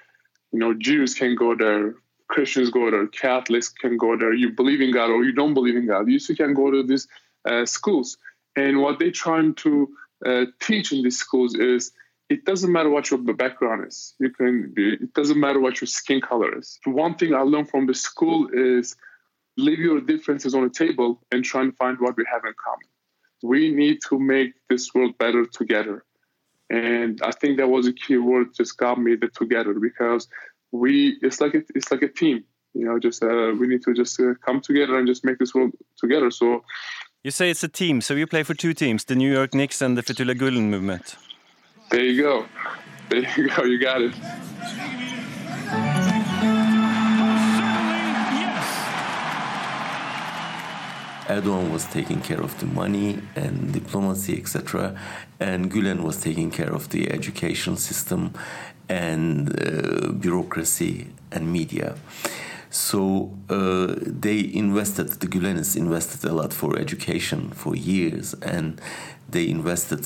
you 0.53 0.59
know, 0.59 0.74
Jews 0.74 1.14
can 1.14 1.34
go 1.34 1.55
there, 1.55 1.95
Christians 2.31 2.70
go 2.70 2.91
there, 2.91 3.07
Catholics 3.09 3.68
can 3.68 3.97
go 3.97 4.16
there. 4.16 4.33
You 4.33 4.51
believe 4.51 4.81
in 4.81 4.93
God 4.93 5.11
or 5.11 5.24
you 5.24 5.33
don't 5.33 5.55
believe 5.55 5.76
in 5.76 5.87
God. 5.87 6.09
You 6.09 6.18
still 6.18 6.37
can 6.37 6.55
go 6.55 6.70
to 6.70 6.83
these 6.83 7.07
uh, 7.45 7.66
schools. 7.66 8.16
And 8.57 8.81
what 8.81 8.99
they're 8.99 9.11
trying 9.11 9.55
to 9.57 9.89
uh, 10.24 10.45
teach 10.61 10.93
in 10.93 11.03
these 11.03 11.18
schools 11.18 11.55
is 11.55 11.93
it 12.28 12.45
doesn't 12.45 12.72
matter 12.72 12.91
what 12.91 13.11
your 13.11 13.20
background 13.20 13.87
is. 13.87 14.14
You 14.18 14.31
can. 14.31 14.72
It 14.76 15.12
doesn't 15.14 15.39
matter 15.39 15.61
what 15.61 15.81
your 15.81 15.89
skin 15.89 16.20
color 16.20 16.57
is. 16.59 16.78
One 16.85 17.14
thing 17.16 17.35
I 17.35 17.41
learned 17.41 17.70
from 17.70 17.87
the 17.87 17.95
school 17.95 18.49
is 18.53 18.97
leave 19.57 19.81
your 19.81 20.01
differences 20.01 20.55
on 20.55 20.62
the 20.62 20.70
table 20.70 21.20
and 21.33 21.45
try 21.45 21.62
and 21.62 21.76
find 21.76 21.99
what 21.99 22.16
we 22.16 22.24
have 22.33 22.45
in 22.45 22.55
common 22.64 22.89
we 23.43 23.70
need 23.70 24.01
to 24.09 24.18
make 24.18 24.55
this 24.68 24.95
world 24.95 25.16
better 25.18 25.45
together. 25.47 26.05
And 26.68 27.20
I 27.22 27.33
think 27.33 27.57
that 27.57 27.68
was 27.68 27.87
a 27.87 27.93
key 27.93 28.16
word 28.16 28.55
just 28.55 28.76
got 28.76 29.01
me 29.01 29.16
the 29.16 29.28
together 29.28 29.74
because 29.74 30.28
we 30.72 31.18
it's 31.22 31.40
like 31.40 31.54
a, 31.54 31.62
it's 31.74 31.90
like 31.90 32.02
a 32.02 32.08
team. 32.08 32.44
You 32.74 32.84
know, 32.84 32.98
just 32.98 33.22
uh, 33.22 33.52
we 33.58 33.66
need 33.66 33.82
to 33.82 33.94
just 33.94 34.20
uh, 34.20 34.34
come 34.44 34.60
together 34.60 34.96
and 34.98 35.06
just 35.06 35.24
make 35.24 35.38
this 35.38 35.54
world 35.54 35.72
together. 35.96 36.30
So 36.30 36.64
you 37.24 37.30
say 37.30 37.50
it's 37.50 37.64
a 37.64 37.68
team, 37.68 38.00
so 38.00 38.14
you 38.14 38.26
play 38.26 38.42
for 38.42 38.54
two 38.54 38.74
teams: 38.74 39.04
the 39.04 39.16
New 39.16 39.32
York 39.32 39.54
Knicks 39.54 39.82
and 39.82 39.96
the 39.96 40.02
Fethullah 40.02 40.36
Gulen 40.36 40.70
movement. 40.70 41.16
There 41.90 42.04
you 42.04 42.22
go. 42.22 42.46
There 43.08 43.26
you 43.36 43.48
go. 43.48 43.64
You 43.64 43.80
got 43.80 44.02
it. 44.02 44.14
Erdogan 51.30 51.70
was 51.70 51.84
taking 51.86 52.20
care 52.20 52.40
of 52.40 52.58
the 52.58 52.66
money 52.66 53.20
and 53.36 53.72
diplomacy, 53.72 54.36
etc., 54.36 54.96
and 55.38 55.70
Gülen 55.70 56.00
was 56.02 56.20
taking 56.20 56.50
care 56.50 56.72
of 56.74 56.88
the 56.88 57.10
education 57.12 57.76
system 57.76 58.34
and 58.91 59.49
uh, 59.49 60.11
bureaucracy 60.12 61.07
and 61.30 61.51
media. 61.51 61.95
So 62.70 63.32
uh, 63.49 63.95
they 63.97 64.51
invested, 64.53 65.09
the 65.20 65.26
Gülenists 65.26 65.76
invested 65.76 66.28
a 66.28 66.32
lot 66.32 66.53
for 66.53 66.78
education 66.78 67.51
for 67.51 67.74
years, 67.74 68.34
and 68.43 68.80
they 69.28 69.49
invested 69.49 70.05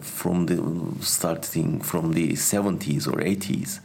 from 0.00 0.46
the 0.46 0.58
starting 1.00 1.80
from 1.80 2.12
the 2.12 2.32
70s 2.32 3.06
or 3.06 3.18
80s, 3.20 3.80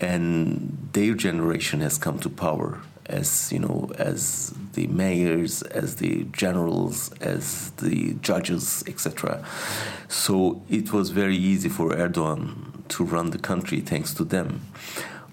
and 0.00 0.88
their 0.92 1.14
generation 1.14 1.80
has 1.80 1.98
come 1.98 2.18
to 2.20 2.30
power 2.30 2.80
as 3.06 3.52
you 3.52 3.58
know 3.58 3.90
as 3.98 4.54
the 4.74 4.86
mayors 4.86 5.62
as 5.62 5.96
the 5.96 6.24
generals 6.32 7.12
as 7.20 7.70
the 7.72 8.14
judges 8.22 8.84
etc 8.86 9.44
so 10.08 10.62
it 10.70 10.92
was 10.92 11.10
very 11.10 11.36
easy 11.36 11.68
for 11.68 11.90
erdogan 11.90 12.71
to 12.92 13.04
run 13.04 13.30
the 13.30 13.38
country 13.38 13.80
thanks 13.80 14.14
to 14.14 14.24
them. 14.24 14.60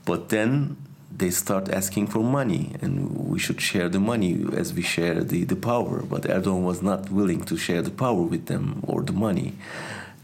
But 0.05 0.29
then 0.29 0.77
they 1.15 1.29
start 1.29 1.69
asking 1.69 2.07
for 2.07 2.19
money 2.19 2.75
and 2.81 3.29
we 3.31 3.39
should 3.39 3.61
share 3.61 3.89
the 3.89 3.99
money 3.99 4.45
as 4.55 4.73
we 4.73 4.81
share 4.81 5.23
the, 5.23 5.43
the 5.43 5.55
power. 5.55 6.01
But 6.03 6.23
erdogan 6.23 6.63
was 6.63 6.81
not 6.81 7.09
willing 7.11 7.43
to 7.45 7.57
share 7.57 7.81
the 7.81 7.91
power 7.91 8.21
with 8.21 8.45
them 8.45 8.83
or 8.87 9.01
the 9.01 9.13
money. 9.13 9.53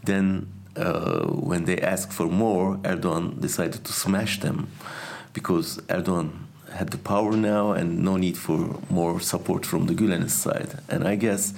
Then 0.04 0.48
uh, 0.76 1.26
when 1.26 1.64
they 1.64 1.78
asked 1.80 2.12
for 2.12 2.26
more 2.26 2.76
erdogan 2.78 3.40
decided 3.40 3.84
to 3.84 3.92
smash 3.92 4.40
them 4.40 4.68
because 5.32 5.78
erdogan 5.88 6.46
had 6.76 6.90
the 6.90 6.98
power 6.98 7.32
now 7.36 7.72
and 7.72 8.02
no 8.04 8.16
need 8.16 8.36
for 8.36 8.78
more 8.90 9.20
support 9.20 9.64
from 9.64 9.86
the 9.86 9.94
Gülenist 9.94 10.30
side. 10.30 10.78
And 10.88 11.06
I 11.06 11.16
guess, 11.16 11.54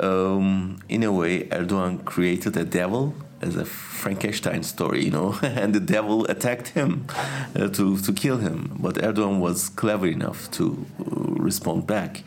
um, 0.00 0.78
in 0.88 1.02
a 1.02 1.12
way, 1.12 1.44
Erdogan 1.48 2.04
created 2.04 2.56
a 2.56 2.64
devil 2.64 3.14
as 3.40 3.56
a 3.56 3.64
Frankenstein 3.64 4.62
story, 4.62 5.04
you 5.04 5.10
know, 5.10 5.38
and 5.42 5.74
the 5.74 5.80
devil 5.80 6.24
attacked 6.26 6.68
him 6.68 7.06
uh, 7.54 7.68
to, 7.68 7.98
to 7.98 8.12
kill 8.12 8.38
him. 8.38 8.76
But 8.80 8.96
Erdogan 8.96 9.40
was 9.40 9.68
clever 9.68 10.06
enough 10.06 10.50
to 10.52 10.86
uh, 11.00 11.04
respond 11.42 11.86
back. 11.86 12.24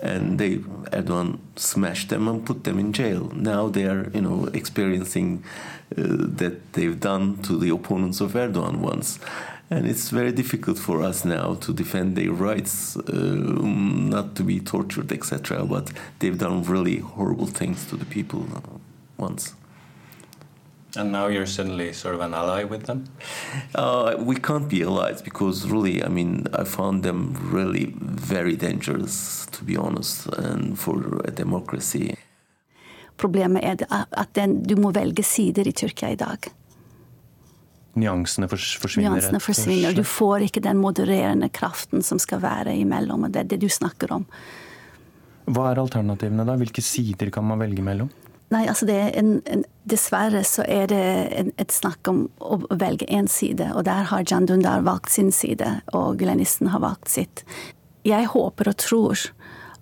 And 0.00 0.38
they, 0.38 0.56
Erdogan 0.92 1.38
smashed 1.56 2.10
them 2.10 2.28
and 2.28 2.44
put 2.44 2.64
them 2.64 2.78
in 2.78 2.92
jail. 2.92 3.30
Now 3.34 3.68
they 3.68 3.84
are, 3.84 4.10
you 4.12 4.20
know, 4.20 4.48
experiencing 4.52 5.44
uh, 5.96 6.02
that 6.40 6.72
they've 6.74 6.98
done 6.98 7.38
to 7.42 7.56
the 7.58 7.70
opponents 7.70 8.20
of 8.20 8.32
Erdogan 8.32 8.78
once 8.78 9.18
and 9.70 9.86
it's 9.86 10.10
very 10.10 10.30
difficult 10.30 10.78
for 10.78 11.02
us 11.02 11.24
now 11.24 11.54
to 11.54 11.72
defend 11.72 12.16
their 12.16 12.32
rights, 12.32 12.96
uh, 12.96 13.12
not 13.12 14.36
to 14.36 14.42
be 14.42 14.60
tortured, 14.60 15.10
etc. 15.10 15.64
But 15.64 15.90
they've 16.18 16.38
done 16.38 16.62
really 16.64 16.98
horrible 16.98 17.46
things 17.46 17.86
to 17.86 17.96
the 17.96 18.04
people 18.04 18.46
once. 19.16 19.54
And 20.96 21.12
now 21.12 21.26
you're 21.26 21.46
suddenly 21.46 21.92
sort 21.92 22.14
of 22.14 22.20
an 22.20 22.34
ally 22.34 22.64
with 22.64 22.86
them? 22.86 23.04
Uh, 23.74 24.14
we 24.18 24.36
can't 24.36 24.68
be 24.68 24.82
allies 24.82 25.22
because 25.22 25.66
really, 25.66 26.04
I 26.04 26.08
mean, 26.08 26.46
I 26.52 26.64
found 26.64 27.02
them 27.02 27.34
really 27.52 27.94
very 28.00 28.56
dangerous, 28.56 29.46
to 29.52 29.64
be 29.64 29.76
honest, 29.76 30.26
and 30.38 30.78
for 30.78 31.20
a 31.24 31.30
democracy. 31.30 32.16
Problemet 33.16 33.64
er 33.64 34.06
at 34.10 34.34
den, 34.34 34.62
du 34.62 34.76
må 34.76 34.90
velge 34.90 35.22
sider 35.22 35.68
i 35.68 35.72
Tyrkia 35.72 36.10
i 36.10 36.16
dag. 36.16 36.50
nyansene 37.94 38.48
forsvinner. 38.48 39.10
Nyansene 39.10 39.40
forsvinner. 39.40 39.92
Du 39.92 40.04
får 40.04 40.48
ikke 40.48 40.62
den 40.64 40.80
modererende 40.82 41.48
kraften 41.48 42.02
som 42.02 42.18
skal 42.18 42.42
være 42.42 42.74
imellom. 42.76 43.24
og 43.24 43.32
Det 43.32 43.44
er 43.44 43.50
det 43.54 43.60
du 43.62 43.68
snakker 43.68 44.12
om. 44.12 44.26
Hva 45.44 45.70
er 45.70 45.80
alternativene, 45.80 46.46
da? 46.46 46.56
Hvilke 46.56 46.82
sider 46.82 47.30
kan 47.30 47.44
man 47.44 47.60
velge 47.60 47.84
mellom? 47.84 48.10
Nei, 48.54 48.68
altså 48.70 48.86
en, 48.86 49.40
en, 49.50 49.64
Dessverre 49.90 50.44
så 50.46 50.62
er 50.70 50.86
det 50.92 51.04
en, 51.34 51.50
et 51.60 51.72
snakk 51.74 52.06
om 52.08 52.26
å 52.38 52.60
velge 52.70 53.08
én 53.10 53.26
side, 53.30 53.72
og 53.74 53.84
der 53.88 54.06
har 54.12 54.24
Jan 54.30 54.46
Dundar 54.46 54.84
valgt 54.86 55.10
sin 55.12 55.32
side, 55.34 55.80
og 55.92 56.20
gulenisten 56.20 56.70
har 56.72 56.84
valgt 56.84 57.10
sitt. 57.10 57.42
Jeg 58.06 58.30
håper 58.30 58.70
og 58.70 58.78
tror 58.80 59.26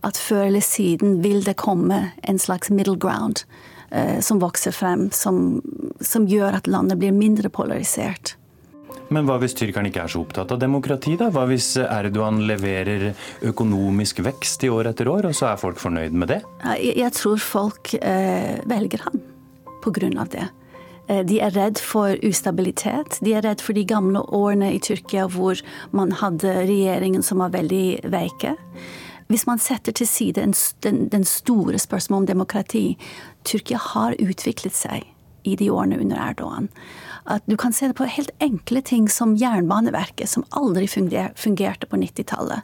at 0.07 0.19
før 0.19 0.47
eller 0.49 0.65
siden 0.65 1.21
vil 1.23 1.45
det 1.47 1.59
komme 1.61 2.01
en 2.27 2.41
slags 2.41 2.73
middle 2.75 2.97
ground 2.99 3.45
eh, 3.91 4.19
som 4.25 4.41
vokser 4.43 4.75
frem, 4.75 5.11
som, 5.15 5.61
som 6.01 6.27
gjør 6.31 6.59
at 6.59 6.71
landet 6.71 6.99
blir 7.03 7.15
mindre 7.15 7.53
polarisert. 7.53 8.37
Men 9.11 9.27
hva 9.27 9.39
hvis 9.43 9.57
tyrkerne 9.59 9.91
ikke 9.91 10.05
er 10.05 10.13
så 10.13 10.23
opptatt 10.23 10.55
av 10.55 10.61
demokrati, 10.63 11.17
da? 11.21 11.31
Hva 11.35 11.45
hvis 11.51 11.75
Erdogan 11.83 12.43
leverer 12.49 13.11
økonomisk 13.49 14.23
vekst 14.25 14.65
i 14.65 14.71
år 14.73 14.93
etter 14.93 15.11
år, 15.11 15.29
og 15.29 15.37
så 15.37 15.51
er 15.51 15.61
folk 15.61 15.83
fornøyd 15.83 16.17
med 16.17 16.33
det? 16.33 16.41
Jeg 16.81 17.13
tror 17.19 17.43
folk 17.43 17.95
eh, 17.99 18.59
velger 18.71 19.09
han 19.09 19.23
på 19.83 19.93
grunn 19.95 20.19
av 20.23 20.31
det. 20.33 20.47
Eh, 21.09 21.23
de 21.27 21.41
er 21.43 21.55
redd 21.57 21.81
for 21.83 22.17
ustabilitet. 22.25 23.19
De 23.21 23.35
er 23.37 23.45
redd 23.47 23.63
for 23.65 23.77
de 23.77 23.85
gamle 23.89 24.23
årene 24.31 24.73
i 24.77 24.81
Tyrkia 24.83 25.29
hvor 25.31 25.61
man 25.91 26.15
hadde 26.23 26.63
regjeringen 26.69 27.25
som 27.27 27.43
var 27.43 27.55
veldig 27.57 28.13
veike. 28.13 28.57
Hvis 29.33 29.47
man 29.49 29.61
setter 29.63 29.95
til 29.97 30.09
side 30.09 30.43
den, 30.43 31.25
store 31.25 31.79
spørsmålet 31.81 32.23
om 32.23 32.27
demokrati 32.35 32.99
Tyrkia 33.49 33.79
har 33.81 34.17
utviklet 34.21 34.77
seg 34.77 35.07
i 35.49 35.57
de 35.57 35.71
årene 35.73 35.99
under 36.03 36.21
Erdogan 36.21 36.69
at 37.25 37.43
du 37.47 37.57
kan 37.57 37.73
se 37.73 37.89
det 37.89 37.95
på 37.95 38.05
helt 38.05 38.31
enkle 38.43 38.83
ting 38.83 39.09
som 39.09 39.37
Jernbaneverket, 39.37 40.29
som 40.29 40.45
aldri 40.51 40.89
fungerte 40.89 41.87
på 41.87 41.97
90-tallet. 41.97 42.63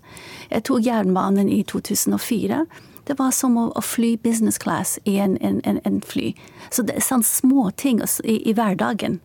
Jeg 0.50 0.64
tok 0.66 0.82
jernbanen 0.82 1.48
i 1.48 1.62
2004. 1.62 2.64
Det 3.06 3.16
var 3.18 3.30
som 3.32 3.56
å, 3.56 3.68
fly 3.82 4.16
business 4.16 4.59
class 4.59 4.98
i 5.04 5.18
en, 5.22 5.38
en, 5.40 5.61
en, 5.64 6.00
fly. 6.02 6.34
Så 6.70 6.82
det 6.82 6.98
er 6.98 7.06
sånne 7.06 7.24
små 7.24 7.70
ting 7.70 8.02
i, 8.24 8.40
i 8.50 8.56
hverdagen 8.56 9.20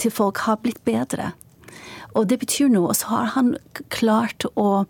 til 0.00 0.10
folk 0.10 0.40
har 0.48 0.58
blitt 0.64 0.80
bedre. 0.88 1.32
Og 2.16 2.26
det 2.30 2.40
betyr 2.40 2.72
noe. 2.72 2.90
Og 2.90 2.96
så 2.96 3.12
har 3.12 3.32
han 3.36 3.52
klart 3.92 4.48
å 4.56 4.86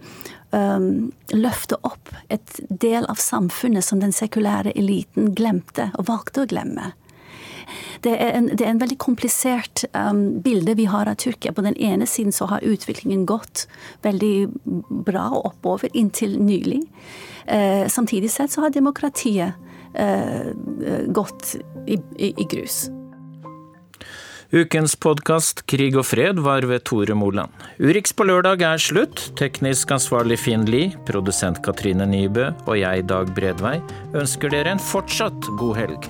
um, 0.55 1.11
løfte 1.35 1.81
opp 1.83 2.15
et 2.33 2.61
del 2.71 3.05
av 3.11 3.19
samfunnet 3.21 3.85
som 3.85 4.01
den 4.01 4.15
sekulære 4.15 4.73
eliten 4.79 5.35
glemte, 5.37 5.91
og 5.99 6.09
valgte 6.13 6.47
å 6.47 6.51
glemme 6.51 6.93
det 8.05 8.15
er 8.17 8.35
en, 8.39 8.51
det 8.53 8.65
er 8.65 8.73
en 8.73 8.83
veldig 8.83 8.99
komplisert 9.03 9.85
um, 9.93 10.41
bilde 10.45 10.75
vi 10.79 10.89
har 10.91 11.11
av 11.11 11.19
Tyrkia. 11.21 11.53
På 11.53 11.65
den 11.67 11.77
ene 11.77 12.07
siden 12.07 12.35
så 12.35 12.49
har 12.51 12.67
utviklingen 12.67 13.27
gått 13.29 13.67
veldig 14.07 14.49
bra 15.09 15.29
og 15.39 15.53
oppover 15.53 15.93
inntil 15.95 16.39
nylig. 16.43 16.85
Uh, 17.49 17.87
samtidig 17.89 18.31
sett 18.35 18.55
så 18.55 18.67
har 18.67 18.75
demokratiet 18.75 19.59
uh, 19.99 20.53
gått 21.15 21.57
i, 21.87 21.99
i, 22.17 22.33
i 22.37 22.49
grus. 22.51 22.87
Ukens 24.49 24.95
podkast 24.97 25.67
Krig 25.69 25.93
og 26.01 26.07
fred 26.09 26.39
var 26.41 26.65
ved 26.65 26.87
Tore 26.89 27.13
Moland. 27.13 27.53
Urix 27.85 28.15
på 28.17 28.25
lørdag 28.25 28.63
er 28.65 28.81
slutt. 28.81 29.27
Teknisk 29.37 29.93
ansvarlig 29.93 30.39
Finn 30.41 30.65
Lie, 30.65 30.95
produsent 31.05 31.61
Katrine 31.67 32.09
Nybø 32.09 32.47
og 32.65 32.79
jeg, 32.81 33.05
Dag 33.13 33.29
Bredvei, 33.37 33.77
ønsker 34.17 34.57
dere 34.57 34.73
en 34.73 34.81
fortsatt 34.81 35.53
god 35.61 35.77
helg. 35.83 36.09